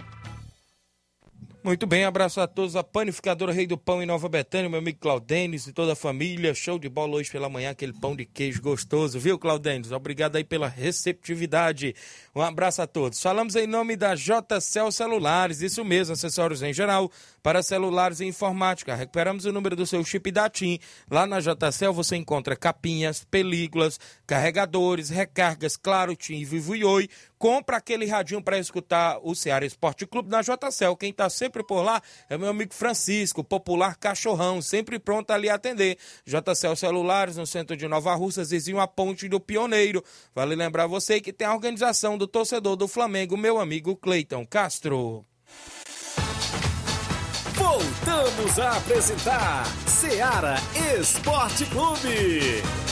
Muito 1.63 1.85
bem, 1.85 2.05
abraço 2.05 2.41
a 2.41 2.47
todos. 2.47 2.75
A 2.75 2.83
panificadora 2.83 3.53
Rei 3.53 3.67
do 3.67 3.77
Pão 3.77 4.01
em 4.01 4.05
Nova 4.07 4.27
Betânia, 4.27 4.67
meu 4.67 4.79
amigo 4.79 4.97
Claudênis 4.99 5.67
e 5.67 5.71
toda 5.71 5.93
a 5.93 5.95
família. 5.95 6.55
Show 6.55 6.79
de 6.79 6.89
bola 6.89 7.17
hoje 7.17 7.29
pela 7.29 7.47
manhã, 7.49 7.69
aquele 7.69 7.93
pão 7.93 8.15
de 8.15 8.25
queijo 8.25 8.63
gostoso, 8.63 9.19
viu, 9.19 9.37
Claudênis? 9.37 9.91
Obrigado 9.91 10.37
aí 10.37 10.43
pela 10.43 10.67
receptividade. 10.67 11.93
Um 12.35 12.41
abraço 12.41 12.81
a 12.81 12.87
todos. 12.87 13.21
Falamos 13.21 13.55
em 13.55 13.67
nome 13.67 13.95
da 13.95 14.15
JCL 14.15 14.91
Celulares, 14.91 15.61
isso 15.61 15.85
mesmo, 15.85 16.13
acessórios 16.13 16.63
em 16.63 16.73
geral 16.73 17.11
para 17.43 17.61
celulares 17.61 18.21
e 18.21 18.25
informática. 18.25 18.95
Recuperamos 18.95 19.45
o 19.45 19.51
número 19.51 19.75
do 19.75 19.85
seu 19.85 20.03
chip 20.03 20.31
da 20.31 20.49
TIM. 20.49 20.79
Lá 21.11 21.27
na 21.27 21.39
JCL 21.39 21.93
você 21.93 22.15
encontra 22.15 22.55
capinhas, 22.55 23.23
películas, 23.23 23.99
carregadores, 24.25 25.09
recargas, 25.09 25.77
claro, 25.77 26.15
TIM, 26.15 26.43
Vivo 26.43 26.75
e 26.75 26.83
Oi. 26.83 27.07
Compra 27.41 27.77
aquele 27.77 28.05
radinho 28.05 28.39
para 28.39 28.59
escutar 28.59 29.17
o 29.23 29.33
Ceará 29.33 29.65
Esporte 29.65 30.05
Clube 30.05 30.29
na 30.29 30.43
JCL. 30.43 30.95
Quem 30.95 31.09
está 31.09 31.27
sempre 31.27 31.63
por 31.63 31.81
lá 31.81 31.99
é 32.29 32.37
meu 32.37 32.49
amigo 32.49 32.71
Francisco, 32.71 33.43
popular 33.43 33.95
cachorrão, 33.95 34.61
sempre 34.61 34.99
pronto 34.99 35.31
a 35.31 35.37
lhe 35.39 35.49
atender. 35.49 35.97
JCL 36.23 36.75
Celulares, 36.75 37.37
no 37.37 37.47
centro 37.47 37.75
de 37.75 37.87
Nova 37.87 38.13
Russa, 38.13 38.43
vizinho 38.43 38.79
a 38.79 38.87
Ponte 38.87 39.27
do 39.27 39.39
Pioneiro. 39.39 40.03
Vale 40.35 40.53
lembrar 40.53 40.85
você 40.85 41.19
que 41.19 41.33
tem 41.33 41.47
a 41.47 41.53
organização 41.55 42.15
do 42.15 42.27
torcedor 42.27 42.75
do 42.75 42.87
Flamengo, 42.87 43.35
meu 43.35 43.59
amigo 43.59 43.95
Cleiton 43.95 44.45
Castro. 44.45 45.25
Voltamos 47.55 48.59
a 48.59 48.77
apresentar 48.77 49.65
Seara 49.87 50.57
Esporte 50.95 51.65
Clube. 51.65 52.90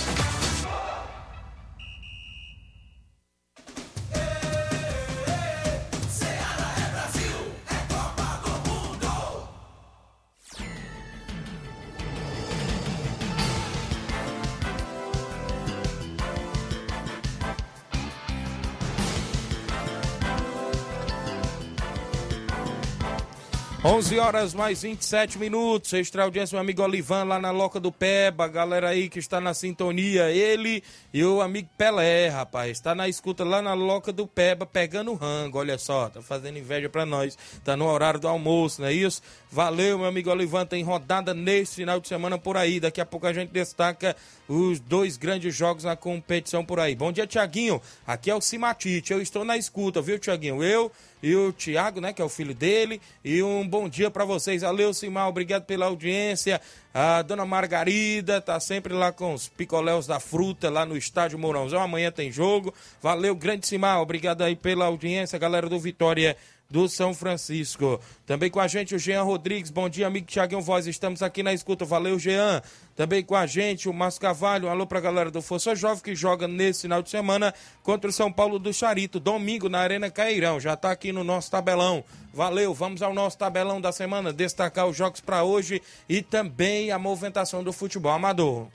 11 23.81 24.19
horas 24.19 24.53
mais 24.53 24.81
27 24.81 25.39
minutos. 25.39 25.93
Extra 25.93 26.23
audiência, 26.23 26.53
meu 26.53 26.61
amigo 26.61 26.83
Olivan 26.83 27.23
lá 27.23 27.39
na 27.39 27.49
Loca 27.49 27.79
do 27.79 27.93
Peba. 27.93 28.45
Galera 28.45 28.89
aí 28.89 29.07
que 29.07 29.19
está 29.19 29.39
na 29.39 29.53
sintonia. 29.53 30.29
Ele 30.29 30.83
e 31.13 31.23
o 31.23 31.39
amigo 31.39 31.69
Pelé, 31.77 32.27
rapaz. 32.27 32.71
Está 32.71 32.93
na 32.93 33.07
escuta 33.07 33.45
lá 33.45 33.61
na 33.61 33.73
Loca 33.73 34.11
do 34.11 34.27
Peba, 34.27 34.65
pegando 34.65 35.13
rango. 35.13 35.59
Olha 35.59 35.77
só, 35.77 36.09
tá 36.09 36.21
fazendo 36.21 36.59
inveja 36.59 36.89
para 36.89 37.05
nós. 37.05 37.37
Tá 37.63 37.77
no 37.77 37.85
horário 37.85 38.19
do 38.19 38.27
almoço, 38.27 38.81
não 38.81 38.89
é 38.89 38.93
isso? 38.93 39.21
Valeu, 39.49 39.97
meu 39.97 40.07
amigo 40.07 40.29
Olivan. 40.29 40.65
Tem 40.65 40.83
rodada 40.83 41.33
nesse 41.33 41.75
final 41.75 42.01
de 42.01 42.09
semana 42.09 42.37
por 42.37 42.57
aí. 42.57 42.81
Daqui 42.81 42.99
a 42.99 43.05
pouco 43.05 43.27
a 43.27 43.33
gente 43.33 43.53
destaca 43.53 44.13
os 44.49 44.81
dois 44.81 45.15
grandes 45.15 45.55
jogos 45.55 45.85
na 45.85 45.95
competição 45.95 46.65
por 46.65 46.81
aí. 46.81 46.95
Bom 46.95 47.13
dia, 47.13 47.25
Tiaguinho. 47.25 47.81
Aqui 48.05 48.29
é 48.29 48.35
o 48.35 48.41
Simatite. 48.41 49.13
Eu 49.13 49.21
estou 49.21 49.45
na 49.45 49.55
escuta, 49.55 50.01
viu, 50.01 50.19
Tiaguinho? 50.19 50.61
Eu 50.61 50.91
e 51.21 51.35
o 51.35 51.51
Tiago, 51.51 51.99
né, 51.99 52.13
que 52.13 52.21
é 52.21 52.25
o 52.25 52.29
filho 52.29 52.53
dele. 52.53 53.01
E 53.23 53.43
um 53.43 53.67
bom 53.67 53.89
dia 53.89 54.09
para 54.09 54.25
vocês. 54.25 54.61
Valeu, 54.61 54.93
Simar, 54.93 55.27
obrigado 55.27 55.65
pela 55.65 55.85
audiência. 55.85 56.61
A 56.93 57.21
dona 57.21 57.45
Margarida 57.45 58.41
tá 58.41 58.59
sempre 58.59 58.93
lá 58.93 59.11
com 59.11 59.33
os 59.33 59.47
picoléus 59.47 60.07
da 60.07 60.19
fruta 60.19 60.69
lá 60.69 60.85
no 60.85 60.97
estádio 60.97 61.37
Mourãozão. 61.37 61.81
Amanhã 61.81 62.11
tem 62.11 62.31
jogo. 62.31 62.73
Valeu, 63.01 63.35
grande 63.35 63.67
Simar, 63.67 64.01
obrigado 64.01 64.41
aí 64.41 64.55
pela 64.55 64.85
audiência, 64.85 65.37
galera 65.37 65.69
do 65.69 65.79
Vitória 65.79 66.35
do 66.69 66.87
São 66.87 67.13
Francisco. 67.13 67.99
Também 68.25 68.49
com 68.49 68.59
a 68.59 68.67
gente 68.67 68.93
o 68.93 68.99
Jean 68.99 69.23
Rodrigues. 69.23 69.71
Bom 69.71 69.89
dia, 69.89 70.05
amigo 70.05 70.27
Tiaguinho 70.27 70.61
Voz. 70.61 70.85
Estamos 70.85 71.23
aqui 71.23 71.41
na 71.41 71.53
escuta. 71.53 71.83
Valeu, 71.83 72.19
Jean. 72.19 72.61
Também 72.95 73.23
com 73.23 73.35
a 73.35 73.47
gente 73.47 73.89
o 73.89 73.93
Márcio 73.93 74.21
Cavalho. 74.21 74.67
Um 74.67 74.71
alô 74.71 74.85
pra 74.85 74.99
galera 74.99 75.31
do 75.31 75.41
Força 75.41 75.75
Jovem 75.75 76.03
que 76.03 76.15
joga 76.15 76.47
nesse 76.47 76.83
final 76.83 77.01
de 77.01 77.09
semana 77.09 77.53
contra 77.81 78.09
o 78.09 78.13
São 78.13 78.31
Paulo 78.31 78.59
do 78.59 78.73
Charito. 78.73 79.19
Domingo 79.19 79.67
na 79.67 79.79
Arena 79.79 80.11
Cairão. 80.11 80.59
Já 80.59 80.75
tá 80.75 80.91
aqui 80.91 81.11
no 81.11 81.23
nosso 81.23 81.49
tabelão. 81.49 82.03
Valeu. 82.31 82.73
Vamos 82.73 83.01
ao 83.01 83.13
nosso 83.13 83.37
tabelão 83.37 83.81
da 83.81 83.91
semana. 83.91 84.31
Destacar 84.31 84.87
os 84.87 84.95
jogos 84.95 85.21
para 85.21 85.43
hoje 85.43 85.81
e 86.07 86.21
também 86.21 86.91
a 86.91 86.99
movimentação 86.99 87.63
do 87.63 87.73
futebol 87.73 88.11
amador. 88.11 88.67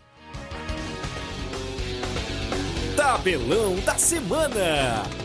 Tabelão 2.96 3.76
da 3.80 3.96
semana. 3.98 5.23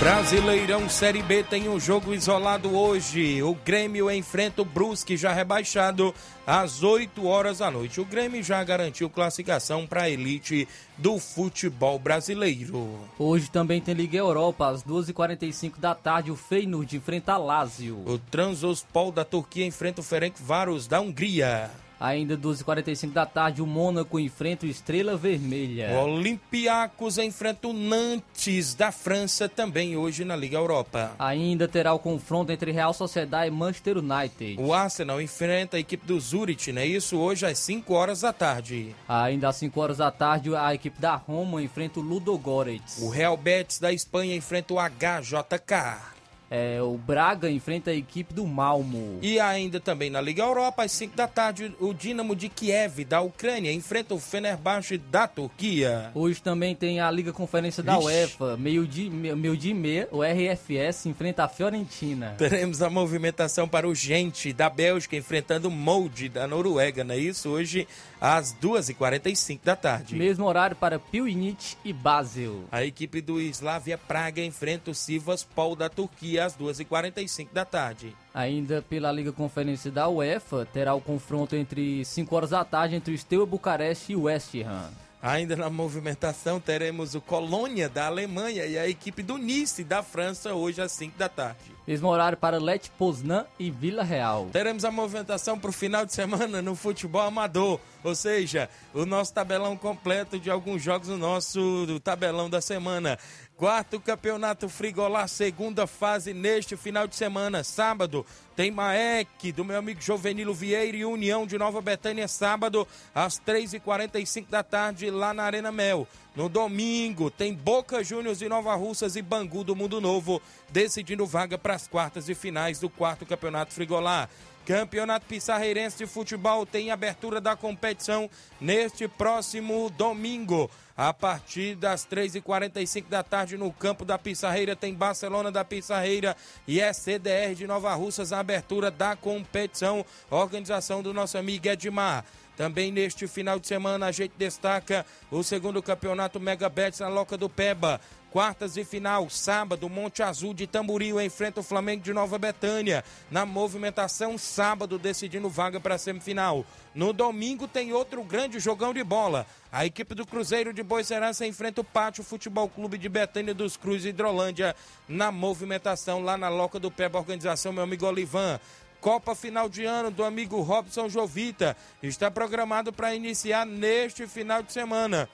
Brasileirão 0.00 0.88
Série 0.88 1.22
B 1.22 1.44
tem 1.44 1.68
um 1.68 1.78
jogo 1.78 2.14
isolado 2.14 2.74
hoje. 2.74 3.42
O 3.42 3.54
Grêmio 3.54 4.10
enfrenta 4.10 4.62
o 4.62 4.64
Brusque, 4.64 5.14
já 5.14 5.30
rebaixado, 5.30 6.14
às 6.46 6.82
8 6.82 7.26
horas 7.26 7.58
da 7.58 7.70
noite. 7.70 8.00
O 8.00 8.04
Grêmio 8.06 8.42
já 8.42 8.64
garantiu 8.64 9.10
classificação 9.10 9.86
para 9.86 10.04
a 10.04 10.10
elite 10.10 10.66
do 10.96 11.18
futebol 11.18 11.98
brasileiro. 11.98 12.98
Hoje 13.18 13.50
também 13.50 13.78
tem 13.78 13.92
Liga 13.92 14.16
Europa, 14.16 14.68
às 14.68 14.82
2h45 14.82 15.78
da 15.78 15.94
tarde. 15.94 16.30
O 16.30 16.36
Feyenoord 16.36 16.96
enfrenta 16.96 17.34
a 17.34 17.36
Lazio. 17.36 18.02
O 18.06 18.18
Transospol 18.18 19.12
da 19.12 19.22
Turquia 19.22 19.66
enfrenta 19.66 20.00
o 20.00 20.04
Ferencváros 20.04 20.86
da 20.86 20.98
Hungria. 20.98 21.70
Ainda 22.00 22.34
12h45 22.36 23.12
da 23.12 23.26
tarde, 23.26 23.60
o 23.60 23.66
Mônaco 23.66 24.18
enfrenta 24.18 24.64
o 24.64 24.68
Estrela 24.68 25.18
Vermelha. 25.18 25.90
O 25.90 26.04
Olympiacos 26.04 27.18
enfrenta 27.18 27.68
o 27.68 27.74
Nantes 27.74 28.74
da 28.74 28.90
França 28.90 29.50
também 29.50 29.98
hoje 29.98 30.24
na 30.24 30.34
Liga 30.34 30.56
Europa. 30.56 31.12
Ainda 31.18 31.68
terá 31.68 31.92
o 31.92 31.98
confronto 31.98 32.50
entre 32.50 32.72
Real 32.72 32.94
Sociedade 32.94 33.48
e 33.48 33.50
Manchester 33.50 33.98
United. 33.98 34.56
O 34.58 34.72
Arsenal 34.72 35.20
enfrenta 35.20 35.76
a 35.76 35.80
equipe 35.80 36.06
do 36.06 36.18
Zurich, 36.18 36.72
não 36.72 36.80
é 36.80 36.86
isso? 36.86 37.18
Hoje 37.18 37.44
às 37.44 37.58
5 37.58 37.92
horas 37.92 38.22
da 38.22 38.32
tarde. 38.32 38.96
Ainda 39.06 39.50
às 39.50 39.56
5 39.56 39.78
horas 39.78 39.98
da 39.98 40.10
tarde, 40.10 40.54
a 40.56 40.74
equipe 40.74 40.98
da 40.98 41.16
Roma 41.16 41.62
enfrenta 41.62 42.00
o 42.00 42.02
Ludogorets. 42.02 42.98
O 43.02 43.10
Real 43.10 43.36
Betis 43.36 43.78
da 43.78 43.92
Espanha 43.92 44.34
enfrenta 44.34 44.72
o 44.72 44.78
HJK. 44.78 46.19
É, 46.50 46.82
o 46.82 46.98
Braga 46.98 47.48
enfrenta 47.48 47.92
a 47.92 47.94
equipe 47.94 48.34
do 48.34 48.44
Malmo. 48.44 49.20
E 49.22 49.38
ainda 49.38 49.78
também 49.78 50.10
na 50.10 50.20
Liga 50.20 50.42
Europa, 50.42 50.82
às 50.82 50.90
5 50.90 51.16
da 51.16 51.28
tarde, 51.28 51.72
o 51.78 51.94
Dinamo 51.94 52.34
de 52.34 52.48
Kiev, 52.48 53.04
da 53.04 53.20
Ucrânia, 53.20 53.72
enfrenta 53.72 54.14
o 54.14 54.18
Fenerbahçe 54.18 54.98
da 54.98 55.28
Turquia. 55.28 56.10
Hoje 56.12 56.42
também 56.42 56.74
tem 56.74 56.98
a 56.98 57.08
Liga 57.08 57.32
Conferência 57.32 57.84
da 57.84 57.96
Ixi. 57.96 58.04
UEFA, 58.04 58.56
meio 58.56 58.84
dia, 58.84 59.08
meio 59.08 59.54
e 59.54 59.74
meia, 59.74 60.08
o 60.10 60.22
RFS 60.24 61.06
enfrenta 61.06 61.44
a 61.44 61.48
Fiorentina. 61.48 62.34
Teremos 62.36 62.82
a 62.82 62.90
movimentação 62.90 63.68
para 63.68 63.88
o 63.88 63.94
Gente 63.94 64.52
da 64.52 64.68
Bélgica, 64.68 65.14
enfrentando 65.14 65.68
o 65.68 65.70
Molde 65.70 66.28
da 66.28 66.48
Noruega, 66.48 67.04
não 67.04 67.14
é 67.14 67.18
isso? 67.18 67.48
Hoje, 67.48 67.86
às 68.20 68.52
2h45 68.60 69.60
da 69.62 69.76
tarde. 69.76 70.16
Mesmo 70.16 70.46
horário 70.46 70.74
para 70.74 70.98
Piuinit 70.98 71.78
e 71.84 71.92
Basel. 71.92 72.64
A 72.72 72.84
equipe 72.84 73.20
do 73.20 73.40
Slavia 73.40 73.96
Praga 73.96 74.42
enfrenta 74.42 74.90
o 74.90 74.94
Sivaspol 74.94 75.76
da 75.76 75.88
Turquia 75.88 76.39
às 76.40 76.56
2h45 76.56 77.48
da 77.52 77.64
tarde. 77.64 78.16
Ainda 78.32 78.82
pela 78.82 79.12
Liga 79.12 79.32
Conferência 79.32 79.90
da 79.90 80.08
UEFA, 80.08 80.66
terá 80.72 80.94
o 80.94 81.00
confronto 81.00 81.54
entre 81.56 82.04
5 82.04 82.34
horas 82.34 82.50
da 82.50 82.64
tarde 82.64 82.96
entre 82.96 83.14
o 83.14 83.18
Steaua 83.18 83.46
Bucareste 83.46 84.12
e 84.12 84.16
o 84.16 84.22
West 84.22 84.54
Ham. 84.56 84.90
Ainda 85.22 85.54
na 85.54 85.68
movimentação 85.68 86.58
teremos 86.58 87.14
o 87.14 87.20
Colônia 87.20 87.90
da 87.90 88.06
Alemanha 88.06 88.64
e 88.64 88.78
a 88.78 88.88
equipe 88.88 89.22
do 89.22 89.36
Nice 89.36 89.84
da 89.84 90.02
França 90.02 90.54
hoje 90.54 90.80
às 90.80 90.92
5 90.92 91.18
da 91.18 91.28
tarde. 91.28 91.76
Mesmo 91.86 92.08
horário 92.08 92.38
para 92.38 92.58
Let 92.58 92.88
Poznan 92.96 93.44
e 93.58 93.70
Vila 93.70 94.02
Real. 94.02 94.48
Teremos 94.50 94.82
a 94.82 94.90
movimentação 94.90 95.58
para 95.58 95.68
o 95.68 95.72
final 95.74 96.06
de 96.06 96.14
semana 96.14 96.62
no 96.62 96.74
futebol 96.74 97.20
amador, 97.20 97.78
ou 98.02 98.14
seja, 98.14 98.70
o 98.94 99.04
nosso 99.04 99.34
tabelão 99.34 99.76
completo 99.76 100.38
de 100.38 100.50
alguns 100.50 100.82
jogos 100.82 101.08
no 101.08 101.18
nosso 101.18 102.00
tabelão 102.02 102.48
da 102.48 102.62
semana. 102.62 103.18
Quarto 103.60 104.00
Campeonato 104.00 104.70
Frigolá, 104.70 105.28
segunda 105.28 105.86
fase 105.86 106.32
neste 106.32 106.78
final 106.78 107.06
de 107.06 107.14
semana. 107.14 107.62
Sábado 107.62 108.24
tem 108.56 108.70
Maek, 108.70 109.52
do 109.52 109.66
meu 109.66 109.76
amigo 109.76 110.00
Jovenilo 110.00 110.54
Vieira 110.54 110.96
e 110.96 111.04
União 111.04 111.46
de 111.46 111.58
Nova 111.58 111.82
Betânia, 111.82 112.26
sábado 112.26 112.88
às 113.14 113.38
3h45 113.38 114.48
da 114.48 114.62
tarde 114.62 115.10
lá 115.10 115.34
na 115.34 115.42
Arena 115.42 115.70
Mel. 115.70 116.08
No 116.34 116.48
domingo 116.48 117.30
tem 117.30 117.52
Boca 117.52 118.02
Juniors 118.02 118.38
de 118.38 118.48
Nova 118.48 118.74
Russas 118.76 119.14
e 119.14 119.20
Bangu 119.20 119.62
do 119.62 119.76
Mundo 119.76 120.00
Novo, 120.00 120.40
decidindo 120.70 121.26
vaga 121.26 121.58
para 121.58 121.74
as 121.74 121.86
quartas 121.86 122.30
e 122.30 122.34
finais 122.34 122.80
do 122.80 122.88
quarto 122.88 123.26
Campeonato 123.26 123.74
Frigolá. 123.74 124.26
Campeonato 124.66 125.26
Pissarreirense 125.26 125.98
de 125.98 126.06
Futebol 126.06 126.64
tem 126.64 126.90
abertura 126.90 127.40
da 127.40 127.56
competição 127.56 128.30
neste 128.60 129.08
próximo 129.08 129.90
domingo. 129.90 130.70
A 130.96 131.14
partir 131.14 131.76
das 131.76 132.06
3h45 132.06 133.08
da 133.08 133.22
tarde, 133.22 133.56
no 133.56 133.72
campo 133.72 134.04
da 134.04 134.18
Pissarreira, 134.18 134.76
tem 134.76 134.92
Barcelona 134.92 135.50
da 135.50 135.64
Pissarreira 135.64 136.36
e 136.68 136.78
SCDR 136.78 137.54
de 137.54 137.66
Nova 137.66 137.94
Russas, 137.94 138.34
a 138.34 138.38
abertura 138.38 138.90
da 138.90 139.16
competição. 139.16 140.04
Organização 140.30 141.02
do 141.02 141.14
nosso 141.14 141.38
amigo 141.38 141.66
Edmar. 141.66 142.24
Também 142.54 142.92
neste 142.92 143.26
final 143.26 143.58
de 143.58 143.66
semana 143.66 144.08
a 144.08 144.12
gente 144.12 144.32
destaca 144.36 145.06
o 145.30 145.42
segundo 145.42 145.82
campeonato 145.82 146.38
Mega 146.38 146.68
Bets 146.68 147.00
na 147.00 147.08
Loca 147.08 147.34
do 147.34 147.48
Peba. 147.48 147.98
Quartas 148.30 148.76
e 148.76 148.84
final, 148.84 149.28
sábado, 149.28 149.88
Monte 149.88 150.22
Azul 150.22 150.54
de 150.54 150.64
Tamboril 150.64 151.20
enfrenta 151.20 151.58
o 151.58 151.64
Flamengo 151.64 152.04
de 152.04 152.12
Nova 152.12 152.38
Betânia. 152.38 153.04
Na 153.28 153.44
movimentação, 153.44 154.38
sábado, 154.38 155.00
decidindo 155.00 155.48
vaga 155.48 155.80
para 155.80 155.96
a 155.96 155.98
semifinal. 155.98 156.64
No 156.94 157.12
domingo 157.12 157.66
tem 157.66 157.92
outro 157.92 158.22
grande 158.22 158.60
jogão 158.60 158.94
de 158.94 159.02
bola. 159.02 159.44
A 159.72 159.84
equipe 159.84 160.14
do 160.14 160.24
Cruzeiro 160.24 160.72
de 160.72 160.80
Boicerança 160.80 161.44
enfrenta 161.44 161.80
o 161.80 161.84
Pátio 161.84 162.22
Futebol 162.22 162.68
Clube 162.68 162.98
de 162.98 163.08
Betânia 163.08 163.52
dos 163.52 163.76
Cruz 163.76 164.04
Hidrolândia 164.04 164.76
na 165.08 165.32
movimentação 165.32 166.22
lá 166.22 166.38
na 166.38 166.48
Loca 166.48 166.78
do 166.78 166.90
Peba, 166.90 167.18
organização 167.18 167.72
meu 167.72 167.82
amigo 167.82 168.06
Olivan. 168.06 168.60
Copa 169.00 169.34
final 169.34 169.68
de 169.68 169.84
ano 169.84 170.10
do 170.10 170.22
amigo 170.22 170.60
Robson 170.60 171.08
Jovita 171.08 171.76
está 172.00 172.30
programado 172.30 172.92
para 172.92 173.12
iniciar 173.12 173.66
neste 173.66 174.24
final 174.28 174.62
de 174.62 174.72
semana. 174.72 175.28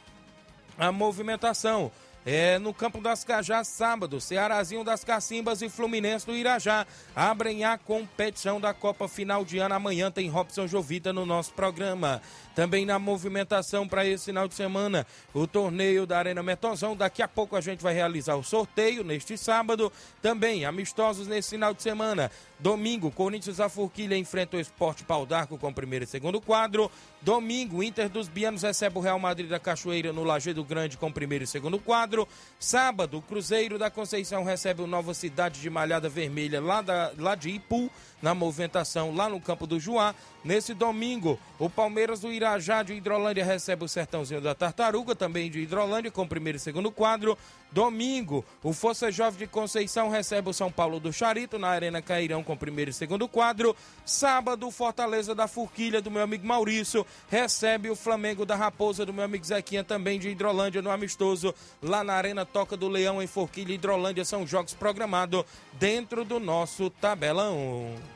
A 0.78 0.92
movimentação 0.92 1.90
é, 2.28 2.58
no 2.58 2.74
Campo 2.74 3.00
das 3.00 3.22
Cajás, 3.22 3.68
sábado, 3.68 4.20
Cearazinho 4.20 4.82
das 4.82 5.04
Cacimbas 5.04 5.62
e 5.62 5.68
Fluminense 5.68 6.26
do 6.26 6.34
Irajá 6.34 6.84
abrem 7.14 7.64
a 7.64 7.78
competição 7.78 8.60
da 8.60 8.74
Copa 8.74 9.06
Final 9.06 9.44
de 9.44 9.58
Ano. 9.58 9.76
Amanhã 9.76 10.10
tem 10.10 10.28
Robson 10.28 10.66
Jovita 10.66 11.12
no 11.12 11.24
nosso 11.24 11.52
programa. 11.52 12.20
Também 12.52 12.84
na 12.84 12.98
movimentação 12.98 13.86
para 13.86 14.04
esse 14.04 14.24
final 14.24 14.48
de 14.48 14.54
semana, 14.54 15.06
o 15.32 15.46
torneio 15.46 16.06
da 16.06 16.18
Arena 16.18 16.42
Metozão. 16.42 16.96
Daqui 16.96 17.22
a 17.22 17.28
pouco 17.28 17.54
a 17.54 17.60
gente 17.60 17.82
vai 17.82 17.94
realizar 17.94 18.34
o 18.34 18.42
sorteio 18.42 19.04
neste 19.04 19.38
sábado. 19.38 19.92
Também 20.20 20.64
amistosos 20.64 21.28
nesse 21.28 21.50
final 21.50 21.72
de 21.72 21.82
semana. 21.82 22.28
Domingo, 22.58 23.10
Corinthians 23.10 23.58
da 23.58 23.68
Forquilha 23.68 24.16
enfrenta 24.16 24.56
o 24.56 24.60
Esporte 24.60 25.04
Pau 25.04 25.26
d'Arco 25.26 25.58
com 25.58 25.72
primeiro 25.72 26.06
e 26.06 26.08
segundo 26.08 26.40
quadro. 26.40 26.90
Domingo, 27.26 27.82
Inter 27.82 28.08
dos 28.08 28.28
Bianos 28.28 28.62
recebe 28.62 28.96
o 28.96 29.00
Real 29.00 29.18
Madrid 29.18 29.50
da 29.50 29.58
Cachoeira 29.58 30.12
no 30.12 30.22
Lajeado 30.22 30.62
Grande 30.62 30.96
com 30.96 31.08
o 31.08 31.12
primeiro 31.12 31.42
e 31.42 31.46
segundo 31.48 31.76
quadro. 31.76 32.28
Sábado, 32.56 33.20
Cruzeiro 33.20 33.76
da 33.76 33.90
Conceição 33.90 34.44
recebe 34.44 34.80
o 34.80 34.86
Nova 34.86 35.12
Cidade 35.12 35.60
de 35.60 35.68
Malhada 35.68 36.08
Vermelha 36.08 36.60
lá, 36.60 36.80
da, 36.80 37.10
lá 37.18 37.34
de 37.34 37.50
Ipu, 37.50 37.90
na 38.20 38.34
movimentação 38.34 39.14
lá 39.14 39.28
no 39.28 39.40
campo 39.40 39.66
do 39.66 39.78
Juá. 39.78 40.14
Nesse 40.44 40.74
domingo, 40.74 41.38
o 41.58 41.68
Palmeiras 41.68 42.20
do 42.20 42.32
Irajá 42.32 42.82
de 42.82 42.94
Hidrolândia 42.94 43.44
recebe 43.44 43.84
o 43.84 43.88
Sertãozinho 43.88 44.40
da 44.40 44.54
Tartaruga, 44.54 45.14
também 45.14 45.50
de 45.50 45.60
Hidrolândia, 45.60 46.10
com 46.10 46.26
primeiro 46.26 46.56
e 46.56 46.60
segundo 46.60 46.90
quadro. 46.90 47.36
Domingo, 47.72 48.44
o 48.62 48.72
Força 48.72 49.10
Jovem 49.10 49.40
de 49.40 49.46
Conceição 49.46 50.08
recebe 50.08 50.48
o 50.48 50.52
São 50.52 50.70
Paulo 50.70 51.00
do 51.00 51.12
Charito 51.12 51.58
na 51.58 51.68
Arena 51.68 52.00
Cairão 52.00 52.42
com 52.42 52.56
primeiro 52.56 52.90
e 52.90 52.94
segundo 52.94 53.26
quadro. 53.26 53.76
Sábado, 54.04 54.70
Fortaleza 54.70 55.34
da 55.34 55.48
Forquilha 55.48 56.00
do 56.00 56.10
meu 56.10 56.22
amigo 56.22 56.46
Maurício 56.46 57.04
recebe 57.28 57.90
o 57.90 57.96
Flamengo 57.96 58.46
da 58.46 58.54
Raposa 58.54 59.04
do 59.04 59.12
meu 59.12 59.24
amigo 59.24 59.44
Zequinha 59.44 59.82
também 59.82 60.18
de 60.18 60.28
Hidrolândia 60.28 60.80
no 60.80 60.90
amistoso 60.90 61.54
lá 61.82 62.04
na 62.04 62.14
Arena 62.14 62.46
Toca 62.46 62.76
do 62.76 62.88
Leão 62.88 63.20
em 63.20 63.26
Forquilha 63.26 63.74
Hidrolândia 63.74 64.24
são 64.24 64.46
jogos 64.46 64.72
programados 64.72 65.44
dentro 65.74 66.24
do 66.24 66.38
nosso 66.38 66.88
tabelão. 66.88 68.15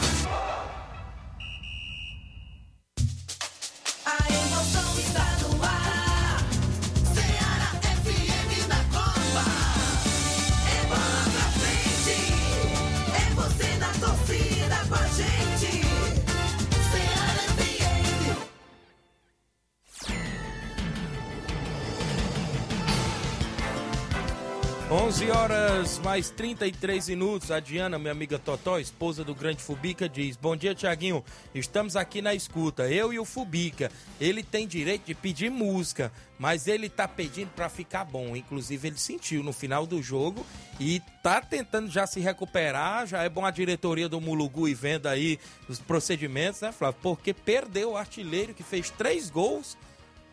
11 24.91 25.31
horas 25.31 25.99
mais 25.99 26.29
33 26.31 27.07
minutos. 27.07 27.49
A 27.49 27.61
Diana, 27.61 27.97
minha 27.97 28.11
amiga 28.11 28.37
Totó, 28.37 28.77
esposa 28.77 29.23
do 29.23 29.33
grande 29.33 29.63
Fubica, 29.63 30.09
diz: 30.09 30.35
Bom 30.35 30.53
dia, 30.53 30.75
Tiaguinho. 30.75 31.23
Estamos 31.55 31.95
aqui 31.95 32.21
na 32.21 32.33
escuta. 32.35 32.91
Eu 32.91 33.13
e 33.13 33.17
o 33.17 33.23
Fubica. 33.23 33.89
Ele 34.19 34.43
tem 34.43 34.67
direito 34.67 35.05
de 35.05 35.15
pedir 35.15 35.49
música, 35.49 36.11
mas 36.37 36.67
ele 36.67 36.89
tá 36.89 37.07
pedindo 37.07 37.51
pra 37.55 37.69
ficar 37.69 38.03
bom. 38.03 38.35
Inclusive, 38.35 38.89
ele 38.89 38.97
sentiu 38.97 39.41
no 39.41 39.53
final 39.53 39.87
do 39.87 40.03
jogo 40.03 40.45
e 40.77 41.01
tá 41.23 41.39
tentando 41.39 41.89
já 41.89 42.05
se 42.05 42.19
recuperar. 42.19 43.07
Já 43.07 43.23
é 43.23 43.29
bom 43.29 43.45
a 43.45 43.51
diretoria 43.51 44.09
do 44.09 44.19
Mulugu 44.19 44.67
e 44.67 44.73
vendo 44.73 45.07
aí 45.07 45.39
os 45.69 45.79
procedimentos, 45.79 46.59
né, 46.59 46.73
Flávio? 46.73 46.99
Porque 47.01 47.33
perdeu 47.33 47.91
o 47.91 47.97
artilheiro 47.97 48.53
que 48.53 48.61
fez 48.61 48.89
três 48.89 49.29
gols 49.29 49.77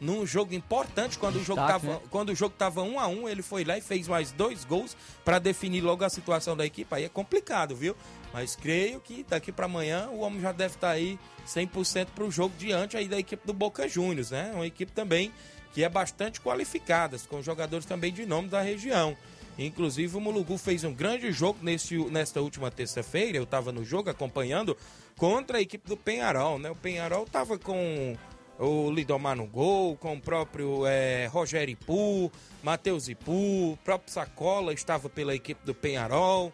num 0.00 0.24
jogo 0.26 0.54
importante, 0.54 1.18
quando 1.18 1.36
o 1.36 1.44
jogo 1.44 1.60
Destaque, 1.60 1.86
tava, 1.86 1.98
né? 1.98 2.00
quando 2.10 2.28
o 2.30 2.34
jogo 2.34 2.54
tava 2.56 2.82
um 2.82 3.00
a 3.00 3.06
um, 3.08 3.28
ele 3.28 3.42
foi 3.42 3.64
lá 3.64 3.76
e 3.76 3.80
fez 3.80 4.06
mais 4.06 4.30
dois 4.30 4.64
gols 4.64 4.96
para 5.24 5.38
definir 5.38 5.80
logo 5.80 6.04
a 6.04 6.08
situação 6.08 6.56
da 6.56 6.64
equipe. 6.64 6.94
Aí 6.94 7.04
é 7.04 7.08
complicado, 7.08 7.74
viu? 7.74 7.96
Mas 8.32 8.54
creio 8.54 9.00
que 9.00 9.24
daqui 9.28 9.50
para 9.50 9.66
amanhã 9.66 10.08
o 10.10 10.20
homem 10.20 10.40
já 10.40 10.52
deve 10.52 10.74
estar 10.74 10.90
aí 10.90 11.18
100% 11.46 12.08
para 12.14 12.24
o 12.24 12.30
jogo 12.30 12.54
diante 12.58 12.96
aí 12.96 13.08
da 13.08 13.18
equipe 13.18 13.46
do 13.46 13.52
Boca 13.52 13.88
Juniors, 13.88 14.30
né? 14.30 14.52
Uma 14.54 14.66
equipe 14.66 14.92
também 14.92 15.32
que 15.72 15.82
é 15.82 15.88
bastante 15.88 16.40
qualificada, 16.40 17.16
com 17.28 17.42
jogadores 17.42 17.86
também 17.86 18.12
de 18.12 18.24
nome 18.24 18.48
da 18.48 18.60
região. 18.62 19.16
Inclusive 19.58 20.16
o 20.16 20.20
Mulugu 20.20 20.56
fez 20.56 20.84
um 20.84 20.94
grande 20.94 21.32
jogo 21.32 21.58
neste, 21.62 21.98
nesta 22.10 22.40
última 22.40 22.70
terça-feira, 22.70 23.36
eu 23.36 23.42
estava 23.42 23.72
no 23.72 23.84
jogo 23.84 24.08
acompanhando 24.08 24.76
contra 25.16 25.58
a 25.58 25.60
equipe 25.60 25.88
do 25.88 25.96
Penharol, 25.96 26.60
né? 26.60 26.70
O 26.70 26.76
Penharol 26.76 27.24
estava 27.24 27.58
com 27.58 28.16
o 28.58 28.90
Lidomar 28.90 29.36
no 29.36 29.46
gol, 29.46 29.96
com 29.96 30.14
o 30.14 30.20
próprio 30.20 30.84
é, 30.86 31.26
Rogério 31.26 31.72
Ipu, 31.72 32.30
Matheus 32.62 33.08
Ipu, 33.08 33.72
o 33.72 33.78
próprio 33.84 34.12
Sacola 34.12 34.72
estava 34.72 35.08
pela 35.08 35.34
equipe 35.34 35.64
do 35.64 35.74
Penharol, 35.74 36.52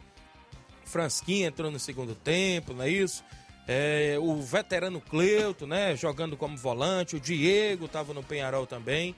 Fransquinha 0.85 1.49
entrou 1.49 1.71
no 1.71 1.79
segundo 1.79 2.15
tempo, 2.15 2.75
não 2.75 2.85
é 2.85 2.91
isso? 2.91 3.25
É, 3.67 4.17
o 4.21 4.37
veterano 4.37 5.01
Cleuto, 5.01 5.67
né, 5.67 5.97
jogando 5.97 6.37
como 6.37 6.57
volante, 6.57 7.17
o 7.17 7.21
Diego 7.21 7.87
estava 7.87 8.13
no 8.13 8.23
Penharol 8.23 8.67
também, 8.67 9.17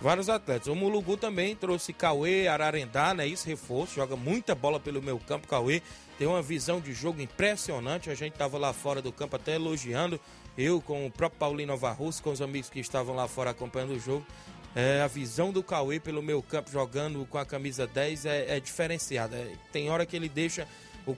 vários 0.00 0.28
atletas. 0.28 0.68
O 0.68 0.76
Mulugu 0.76 1.16
também 1.16 1.56
trouxe 1.56 1.92
Cauê, 1.92 2.46
Ararendá, 2.46 3.12
né, 3.12 3.26
isso, 3.26 3.48
reforço, 3.48 3.96
joga 3.96 4.14
muita 4.14 4.54
bola 4.54 4.78
pelo 4.78 5.02
meu 5.02 5.18
campo, 5.18 5.48
Cauê, 5.48 5.82
tem 6.16 6.28
uma 6.28 6.42
visão 6.42 6.80
de 6.80 6.92
jogo 6.92 7.20
impressionante, 7.20 8.10
a 8.10 8.14
gente 8.14 8.34
estava 8.34 8.56
lá 8.56 8.72
fora 8.72 9.02
do 9.02 9.12
campo 9.12 9.34
até 9.34 9.56
elogiando, 9.56 10.20
eu 10.58 10.82
com 10.82 11.06
o 11.06 11.10
próprio 11.10 11.38
Paulinho 11.38 11.68
Nova 11.68 11.92
Russa, 11.92 12.22
com 12.22 12.30
os 12.30 12.42
amigos 12.42 12.68
que 12.68 12.80
estavam 12.80 13.14
lá 13.14 13.28
fora 13.28 13.50
acompanhando 13.50 13.92
o 13.92 14.00
jogo, 14.00 14.26
é, 14.74 15.00
a 15.00 15.06
visão 15.06 15.52
do 15.52 15.62
Cauê 15.62 15.98
pelo 15.98 16.22
meu 16.22 16.42
campo 16.42 16.70
jogando 16.70 17.24
com 17.26 17.38
a 17.38 17.46
camisa 17.46 17.86
10 17.86 18.26
é, 18.26 18.56
é 18.56 18.60
diferenciada. 18.60 19.36
É, 19.36 19.52
tem 19.72 19.88
hora 19.88 20.04
que 20.04 20.16
ele 20.16 20.28
deixa 20.28 20.66
o, 21.06 21.16